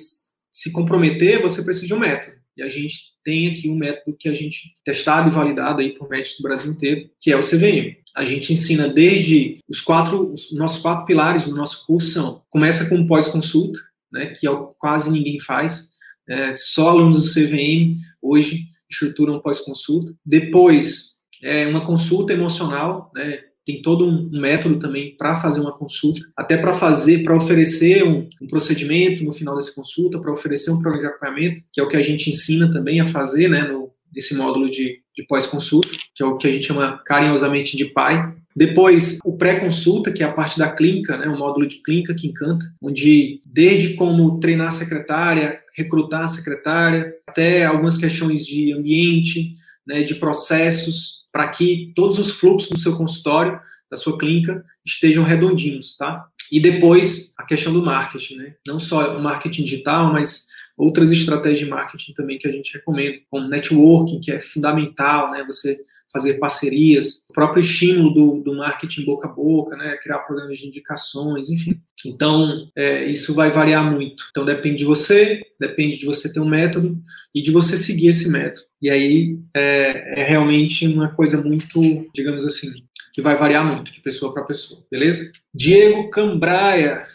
se 0.53 0.70
comprometer, 0.70 1.41
você 1.41 1.64
precisa 1.64 1.87
de 1.87 1.95
um 1.95 1.99
método. 1.99 2.37
E 2.57 2.62
a 2.62 2.68
gente 2.68 3.12
tem 3.25 3.49
aqui 3.49 3.70
um 3.70 3.77
método 3.77 4.16
que 4.18 4.29
a 4.29 4.35
gente 4.35 4.75
testado 4.85 5.29
e 5.29 5.33
validado 5.33 5.81
aí 5.81 5.95
por 5.95 6.09
médicos 6.09 6.37
do 6.39 6.43
Brasil 6.43 6.70
inteiro, 6.70 7.11
que 7.18 7.33
é 7.33 7.37
o 7.37 7.41
CVM. 7.41 7.97
A 8.14 8.25
gente 8.25 8.53
ensina 8.53 8.89
desde 8.89 9.59
os 9.68 9.81
quatro, 9.81 10.33
os 10.33 10.53
nossos 10.53 10.83
quatro 10.83 11.07
pilares 11.07 11.47
do 11.47 11.57
nosso 11.57 11.87
curso 11.87 12.11
são, 12.11 12.43
começa 12.51 12.89
com 12.89 13.07
pós-consulta, 13.07 13.79
né, 14.12 14.27
que 14.27 14.47
é 14.47 14.51
o 14.51 14.68
que 14.68 14.75
quase 14.79 15.11
ninguém 15.11 15.41
faz, 15.41 15.93
é, 16.29 16.53
só 16.55 16.91
alunos 16.91 17.25
do 17.25 17.33
CVM 17.33 17.97
hoje 18.20 18.66
estruturam 18.91 19.41
pós-consulta. 19.41 20.14
Depois, 20.25 21.12
é 21.43 21.66
uma 21.66 21.85
consulta 21.85 22.35
emocional, 22.35 23.11
né, 23.14 23.41
tem 23.64 23.80
todo 23.80 24.04
um, 24.04 24.28
método 24.32 24.78
também 24.78 25.16
para 25.16 25.34
fazer 25.40 25.60
uma 25.60 25.72
consulta, 25.72 26.20
até 26.36 26.56
para 26.56 26.72
fazer, 26.72 27.22
para 27.22 27.36
oferecer 27.36 28.04
um, 28.04 28.28
um, 28.40 28.46
procedimento 28.46 29.22
no 29.24 29.32
final 29.32 29.54
dessa 29.54 29.74
consulta, 29.74 30.18
para 30.18 30.32
oferecer 30.32 30.70
um 30.70 30.80
programa 30.80 31.08
de 31.08 31.14
acompanhamento, 31.14 31.62
que 31.72 31.80
é 31.80 31.84
o 31.84 31.88
que 31.88 31.96
a 31.96 32.02
gente 32.02 32.30
ensina 32.30 32.72
também 32.72 33.00
a 33.00 33.06
fazer, 33.06 33.48
né, 33.48 33.62
no, 33.62 33.90
nesse 34.12 34.34
módulo 34.34 34.68
de, 34.68 35.00
de 35.16 35.26
pós-consulta, 35.28 35.88
que 36.14 36.22
é 36.22 36.26
o 36.26 36.36
que 36.36 36.48
a 36.48 36.52
gente 36.52 36.66
chama 36.66 37.00
carinhosamente 37.06 37.76
de 37.76 37.86
PAI. 37.86 38.34
Depois, 38.54 39.18
o 39.24 39.36
pré-consulta, 39.36 40.12
que 40.12 40.22
é 40.22 40.26
a 40.26 40.32
parte 40.32 40.58
da 40.58 40.70
clínica, 40.70 41.16
né, 41.16 41.26
o 41.26 41.38
módulo 41.38 41.66
de 41.66 41.76
clínica 41.82 42.14
que 42.14 42.26
encanta, 42.26 42.64
onde 42.82 43.38
desde 43.46 43.94
como 43.94 44.40
treinar 44.40 44.68
a 44.68 44.72
secretária, 44.72 45.60
recrutar 45.74 46.24
a 46.24 46.28
secretária, 46.28 47.14
até 47.26 47.64
algumas 47.64 47.96
questões 47.96 48.44
de 48.44 48.72
ambiente, 48.72 49.54
né, 49.87 50.03
de 50.03 50.14
processos, 50.16 51.22
para 51.33 51.49
que 51.49 51.93
todos 51.95 52.18
os 52.18 52.30
fluxos 52.30 52.70
do 52.70 52.78
seu 52.78 52.97
consultório, 52.97 53.59
da 53.91 53.97
sua 53.97 54.18
clínica, 54.18 54.64
estejam 54.85 55.24
redondinhos, 55.24 55.97
tá? 55.97 56.26
E 56.51 56.61
depois, 56.61 57.33
a 57.39 57.45
questão 57.45 57.72
do 57.72 57.85
marketing, 57.85 58.37
né? 58.37 58.55
Não 58.66 58.78
só 58.78 59.16
o 59.16 59.22
marketing 59.22 59.64
digital, 59.64 60.12
mas 60.12 60.49
outras 60.76 61.11
estratégias 61.11 61.61
de 61.61 61.66
marketing 61.66 62.12
também 62.12 62.39
que 62.39 62.49
a 62.49 62.53
gente 62.53 62.72
recomenda, 62.74 63.18
como 63.30 63.49
networking, 63.49 64.20
que 64.20 64.33
é 64.33 64.39
fundamental, 64.39 65.30
né? 65.30 65.45
Você 65.47 65.78
fazer 66.12 66.34
parcerias, 66.34 67.26
o 67.30 67.32
próprio 67.32 67.60
estímulo 67.60 68.12
do, 68.12 68.42
do 68.42 68.56
marketing 68.56 69.04
boca 69.04 69.26
a 69.26 69.32
boca, 69.32 69.76
né, 69.76 69.96
criar 70.02 70.18
programas 70.18 70.58
de 70.58 70.66
indicações, 70.66 71.50
enfim. 71.50 71.80
Então, 72.04 72.68
é, 72.76 73.04
isso 73.10 73.34
vai 73.34 73.50
variar 73.50 73.90
muito. 73.90 74.24
Então, 74.30 74.44
depende 74.44 74.78
de 74.78 74.84
você, 74.84 75.40
depende 75.58 75.98
de 75.98 76.04
você 76.04 76.32
ter 76.32 76.40
um 76.40 76.48
método 76.48 77.00
e 77.34 77.40
de 77.40 77.50
você 77.50 77.78
seguir 77.78 78.08
esse 78.08 78.30
método. 78.30 78.64
E 78.80 78.90
aí 78.90 79.38
é, 79.54 80.20
é 80.20 80.24
realmente 80.24 80.86
uma 80.86 81.08
coisa 81.08 81.42
muito, 81.42 81.80
digamos 82.14 82.44
assim, 82.44 82.68
que 83.12 83.22
vai 83.22 83.36
variar 83.36 83.64
muito 83.64 83.92
de 83.92 84.00
pessoa 84.00 84.34
para 84.34 84.44
pessoa, 84.44 84.84
beleza? 84.90 85.30
Diego 85.54 86.10
Cambraia. 86.10 87.06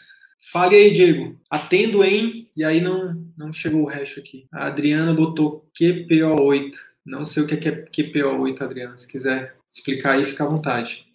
Fale 0.52 0.76
aí, 0.76 0.92
Diego. 0.92 1.38
Atendo 1.50 2.04
em. 2.04 2.50
E 2.56 2.64
aí 2.64 2.80
não, 2.80 3.22
não 3.38 3.52
chegou 3.52 3.82
o 3.82 3.88
resto 3.88 4.20
aqui. 4.20 4.46
A 4.52 4.68
Adriana 4.68 5.14
botou 5.14 5.70
QPO8. 5.80 6.72
Não 7.08 7.24
sei 7.24 7.44
o 7.44 7.48
que 7.48 7.54
é 7.54 7.86
QPO8, 7.86 8.62
Adriano. 8.62 9.00
Se 9.00 9.08
quiser 9.08 9.56
explicar 9.74 10.16
aí, 10.16 10.26
fica 10.26 10.44
à 10.44 10.48
vontade. 10.48 11.06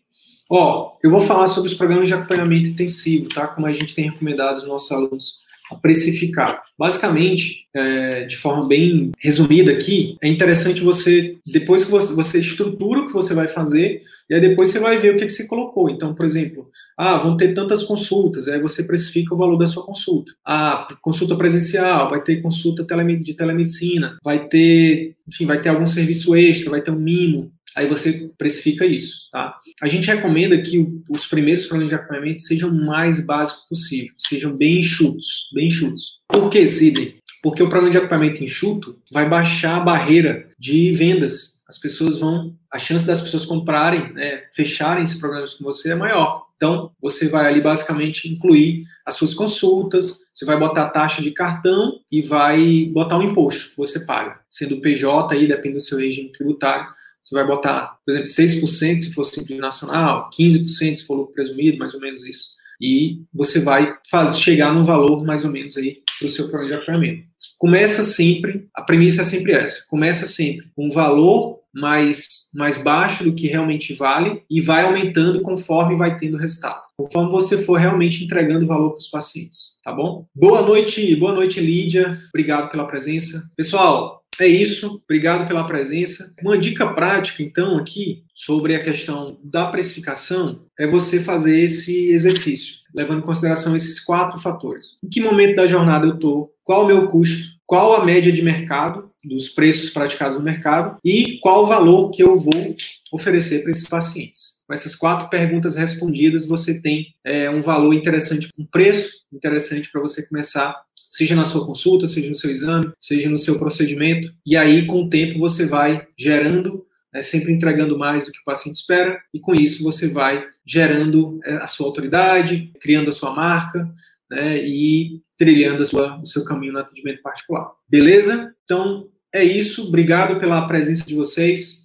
Ó, 0.49 0.97
eu 1.03 1.11
vou 1.11 1.21
falar 1.21 1.47
sobre 1.47 1.71
os 1.71 1.77
programas 1.77 2.09
de 2.09 2.15
acompanhamento 2.15 2.71
intensivo, 2.71 3.29
tá? 3.29 3.47
Como 3.47 3.67
a 3.67 3.73
gente 3.73 3.95
tem 3.95 4.11
recomendado 4.11 4.55
aos 4.55 4.67
nossos 4.67 4.91
alunos 4.91 5.43
precificar. 5.81 6.63
Basicamente, 6.79 7.67
é, 7.75 8.25
de 8.25 8.37
forma 8.37 8.67
bem 8.67 9.13
resumida 9.19 9.73
aqui, 9.73 10.17
é 10.23 10.29
interessante 10.29 10.83
você, 10.83 11.37
depois 11.47 11.85
que 11.85 11.91
você, 11.91 12.15
você, 12.15 12.41
estrutura 12.41 13.01
o 13.01 13.07
que 13.07 13.13
você 13.13 13.35
vai 13.35 13.49
fazer, 13.49 14.03
e 14.29 14.35
aí 14.35 14.41
depois 14.41 14.71
você 14.71 14.79
vai 14.79 14.99
ver 14.99 15.15
o 15.15 15.19
que, 15.19 15.27
que 15.27 15.33
você 15.33 15.47
colocou. 15.47 15.89
Então, 15.89 16.15
por 16.15 16.27
exemplo, 16.27 16.69
ah, 16.99 17.17
vão 17.19 17.37
ter 17.37 17.55
tantas 17.55 17.83
consultas, 17.83 18.49
aí 18.49 18.61
você 18.61 18.85
precifica 18.85 19.35
o 19.35 19.39
valor 19.39 19.57
da 19.57 19.67
sua 19.67 19.85
consulta. 19.85 20.33
Ah, 20.45 20.89
consulta 21.01 21.37
presencial, 21.37 22.09
vai 22.09 22.23
ter 22.23 22.43
consulta 22.43 22.85
de 23.21 23.35
telemedicina, 23.35 24.19
vai 24.23 24.49
ter, 24.49 25.17
enfim, 25.27 25.47
vai 25.47 25.61
ter 25.61 25.71
algum 25.71 25.87
serviço 25.87 26.35
extra, 26.35 26.71
vai 26.71 26.83
ter 26.83 26.91
um 26.91 26.99
mimo, 26.99 27.53
aí 27.77 27.89
você 27.89 28.31
precifica 28.37 28.85
isso, 28.85 29.29
tá? 29.31 29.59
A 29.81 29.89
gente 29.89 30.07
recomenda 30.07 30.61
que 30.61 30.87
os 31.09 31.27
primeiros 31.27 31.67
planos 31.67 31.89
de 31.89 31.95
acompanhamento 31.95 32.43
sejam 32.43 32.71
o 32.71 32.87
mais 32.87 33.25
básicos 33.25 33.67
possível, 33.69 34.13
sejam 34.17 34.57
bem 34.57 34.79
enxutos, 34.79 35.49
bem 35.55 35.67
enxutos. 35.67 36.21
Por 36.29 36.51
que, 36.51 36.67
Sidney? 36.67 37.17
Porque 37.43 37.63
o 37.63 37.69
programa 37.69 37.91
de 37.91 37.99
acompanhamento 37.99 38.45
enxuto 38.45 38.99
vai 39.11 39.29
baixar 39.29 39.77
a 39.77 39.81
barreira 39.81 40.49
de 40.59 40.93
vendas 40.93 41.53
as 41.73 41.79
pessoas 41.79 42.19
vão, 42.19 42.55
a 42.71 42.79
chance 42.79 43.07
das 43.07 43.23
pessoas 43.23 43.47
comprarem, 43.47 44.13
né, 44.13 44.43
fecharem 44.53 45.05
esse 45.05 45.19
programa 45.19 45.47
com 45.47 45.65
você 45.65 45.93
é 45.93 45.95
maior. 45.95 46.47
Então, 46.57 46.93
você 47.01 47.29
vai 47.29 47.47
ali 47.47 47.63
basicamente 47.63 48.29
incluir 48.29 48.85
as 49.07 49.15
suas 49.15 49.33
consultas, 49.33 50.29
você 50.33 50.45
vai 50.45 50.59
botar 50.59 50.83
a 50.83 50.91
taxa 50.91 51.23
de 51.23 51.31
cartão 51.31 51.99
e 52.11 52.21
vai 52.21 52.91
botar 52.93 53.17
um 53.17 53.23
imposto 53.23 53.71
que 53.71 53.77
você 53.79 54.05
paga. 54.05 54.39
Sendo 54.51 54.81
PJ 54.83 55.35
aí, 55.35 55.49
depende 55.49 55.77
do 55.77 55.81
seu 55.81 55.99
regime 55.99 56.31
tributário, 56.31 56.87
você 57.23 57.35
vai 57.35 57.47
botar, 57.47 57.99
por 58.05 58.13
exemplo, 58.13 58.29
6% 58.29 59.01
se 59.01 59.13
for 59.13 59.25
simples 59.25 59.59
nacional, 59.59 60.29
15% 60.37 60.97
se 60.97 61.07
for 61.07 61.15
lucro 61.15 61.33
presumido, 61.33 61.79
mais 61.79 61.95
ou 61.95 62.01
menos 62.01 62.25
isso. 62.25 62.61
E 62.81 63.23
você 63.33 63.61
vai 63.61 63.97
chegar 64.35 64.75
no 64.75 64.83
valor 64.83 65.25
mais 65.25 65.45
ou 65.45 65.53
menos 65.53 65.77
aí 65.77 65.99
para 66.19 66.27
o 66.27 66.29
seu 66.29 66.49
programa 66.49 66.69
de 66.69 66.75
acompanhamento. 66.75 67.29
Começa 67.57 68.03
sempre, 68.03 68.67
a 68.75 68.83
premissa 68.83 69.23
é 69.23 69.25
sempre 69.25 69.53
essa, 69.53 69.87
começa 69.89 70.27
sempre 70.27 70.67
com 70.75 70.87
um 70.87 70.91
valor 70.91 71.61
mais, 71.73 72.51
mais 72.55 72.83
baixo 72.83 73.25
do 73.25 73.33
que 73.33 73.47
realmente 73.47 73.95
vale 73.95 74.43
e 74.51 74.61
vai 74.61 74.85
aumentando 74.85 75.41
conforme 75.43 75.97
vai 75.97 76.17
tendo 76.17 76.37
resultado. 76.37 76.83
Conforme 76.97 77.31
você 77.31 77.63
for 77.65 77.79
realmente 77.79 78.25
entregando 78.25 78.67
valor 78.67 78.91
para 78.91 78.99
os 78.99 79.09
pacientes, 79.09 79.79
tá 79.83 79.93
bom? 79.93 80.27
Boa 80.35 80.63
noite, 80.63 81.15
boa 81.17 81.33
noite, 81.33 81.61
Lídia. 81.61 82.19
Obrigado 82.29 82.71
pela 82.71 82.87
presença. 82.87 83.51
Pessoal, 83.57 84.22
é 84.41 84.47
isso. 84.47 85.01
Obrigado 85.05 85.47
pela 85.47 85.67
presença. 85.67 86.35
Uma 86.43 86.59
dica 86.59 86.87
prática, 86.93 87.43
então, 87.43 87.79
aqui 87.79 88.25
sobre 88.35 88.75
a 88.75 88.83
questão 88.83 89.39
da 89.43 89.67
precificação 89.67 90.65
é 90.79 90.87
você 90.87 91.21
fazer 91.21 91.61
esse 91.61 92.07
exercício, 92.09 92.77
levando 92.95 93.19
em 93.19 93.27
consideração 93.27 93.77
esses 93.77 94.01
quatro 94.01 94.39
fatores. 94.41 94.99
Em 95.05 95.09
que 95.09 95.21
momento 95.21 95.57
da 95.57 95.67
jornada 95.67 96.07
eu 96.07 96.15
estou? 96.15 96.53
Qual 96.65 96.85
o 96.85 96.87
meu 96.87 97.07
custo? 97.07 97.53
Qual 97.67 97.95
a 97.95 98.05
média 98.05 98.33
de 98.33 98.43
mercado? 98.43 99.13
dos 99.25 99.49
preços 99.49 99.91
praticados 99.91 100.39
no 100.39 100.45
mercado 100.45 100.99
e 101.05 101.39
qual 101.39 101.65
o 101.65 101.67
valor 101.67 102.11
que 102.11 102.23
eu 102.23 102.37
vou 102.39 102.75
oferecer 103.13 103.63
para 103.63 103.71
esses 103.71 103.89
pacientes. 103.89 104.63
Com 104.67 104.75
essas 104.75 104.95
quatro 104.95 105.29
perguntas 105.29 105.77
respondidas, 105.77 106.47
você 106.47 106.81
tem 106.81 107.15
é, 107.25 107.49
um 107.49 107.61
valor 107.61 107.95
interessante, 107.95 108.49
um 108.59 108.65
preço 108.65 109.23
interessante 109.33 109.91
para 109.91 110.01
você 110.01 110.27
começar, 110.27 110.75
seja 111.13 111.37
na 111.37 111.45
sua 111.45 111.67
consulta, 111.67 112.07
seja 112.07 112.31
no 112.31 112.37
seu 112.37 112.51
exame, 112.51 112.91
seja 112.99 113.29
no 113.29 113.37
seu 113.37 113.59
procedimento, 113.59 114.33
e 114.47 114.57
aí 114.57 114.87
com 114.87 115.03
o 115.03 115.11
tempo 115.11 115.39
você 115.39 115.67
vai 115.67 116.07
gerando 116.19 116.87
né, 117.13 117.21
sempre 117.21 117.53
entregando 117.53 117.99
mais 117.99 118.25
do 118.25 118.33
que 118.33 118.41
o 118.41 118.45
paciente 118.45 118.77
espera, 118.77 119.21
e 119.35 119.39
com 119.39 119.55
isso 119.55 119.85
você 119.85 120.09
vai 120.09 120.47
gerando 120.67 121.39
é, 121.45 121.57
a 121.57 121.67
sua 121.67 121.87
autoridade, 121.87 122.73
criando 122.81 123.11
a 123.11 123.13
sua 123.13 123.35
marca, 123.35 123.87
né, 124.31 124.57
e 124.65 125.21
trilhando 125.37 125.85
sua, 125.85 126.19
o 126.19 126.27
seu 126.27 126.45
caminho 126.45 126.73
no 126.73 126.79
atendimento 126.79 127.21
particular. 127.21 127.71
Beleza? 127.87 128.55
Então, 128.65 129.09
é 129.31 129.45
isso. 129.45 129.89
Obrigado 129.89 130.41
pela 130.41 130.67
presença 130.67 131.05
de 131.05 131.15
vocês. 131.15 131.85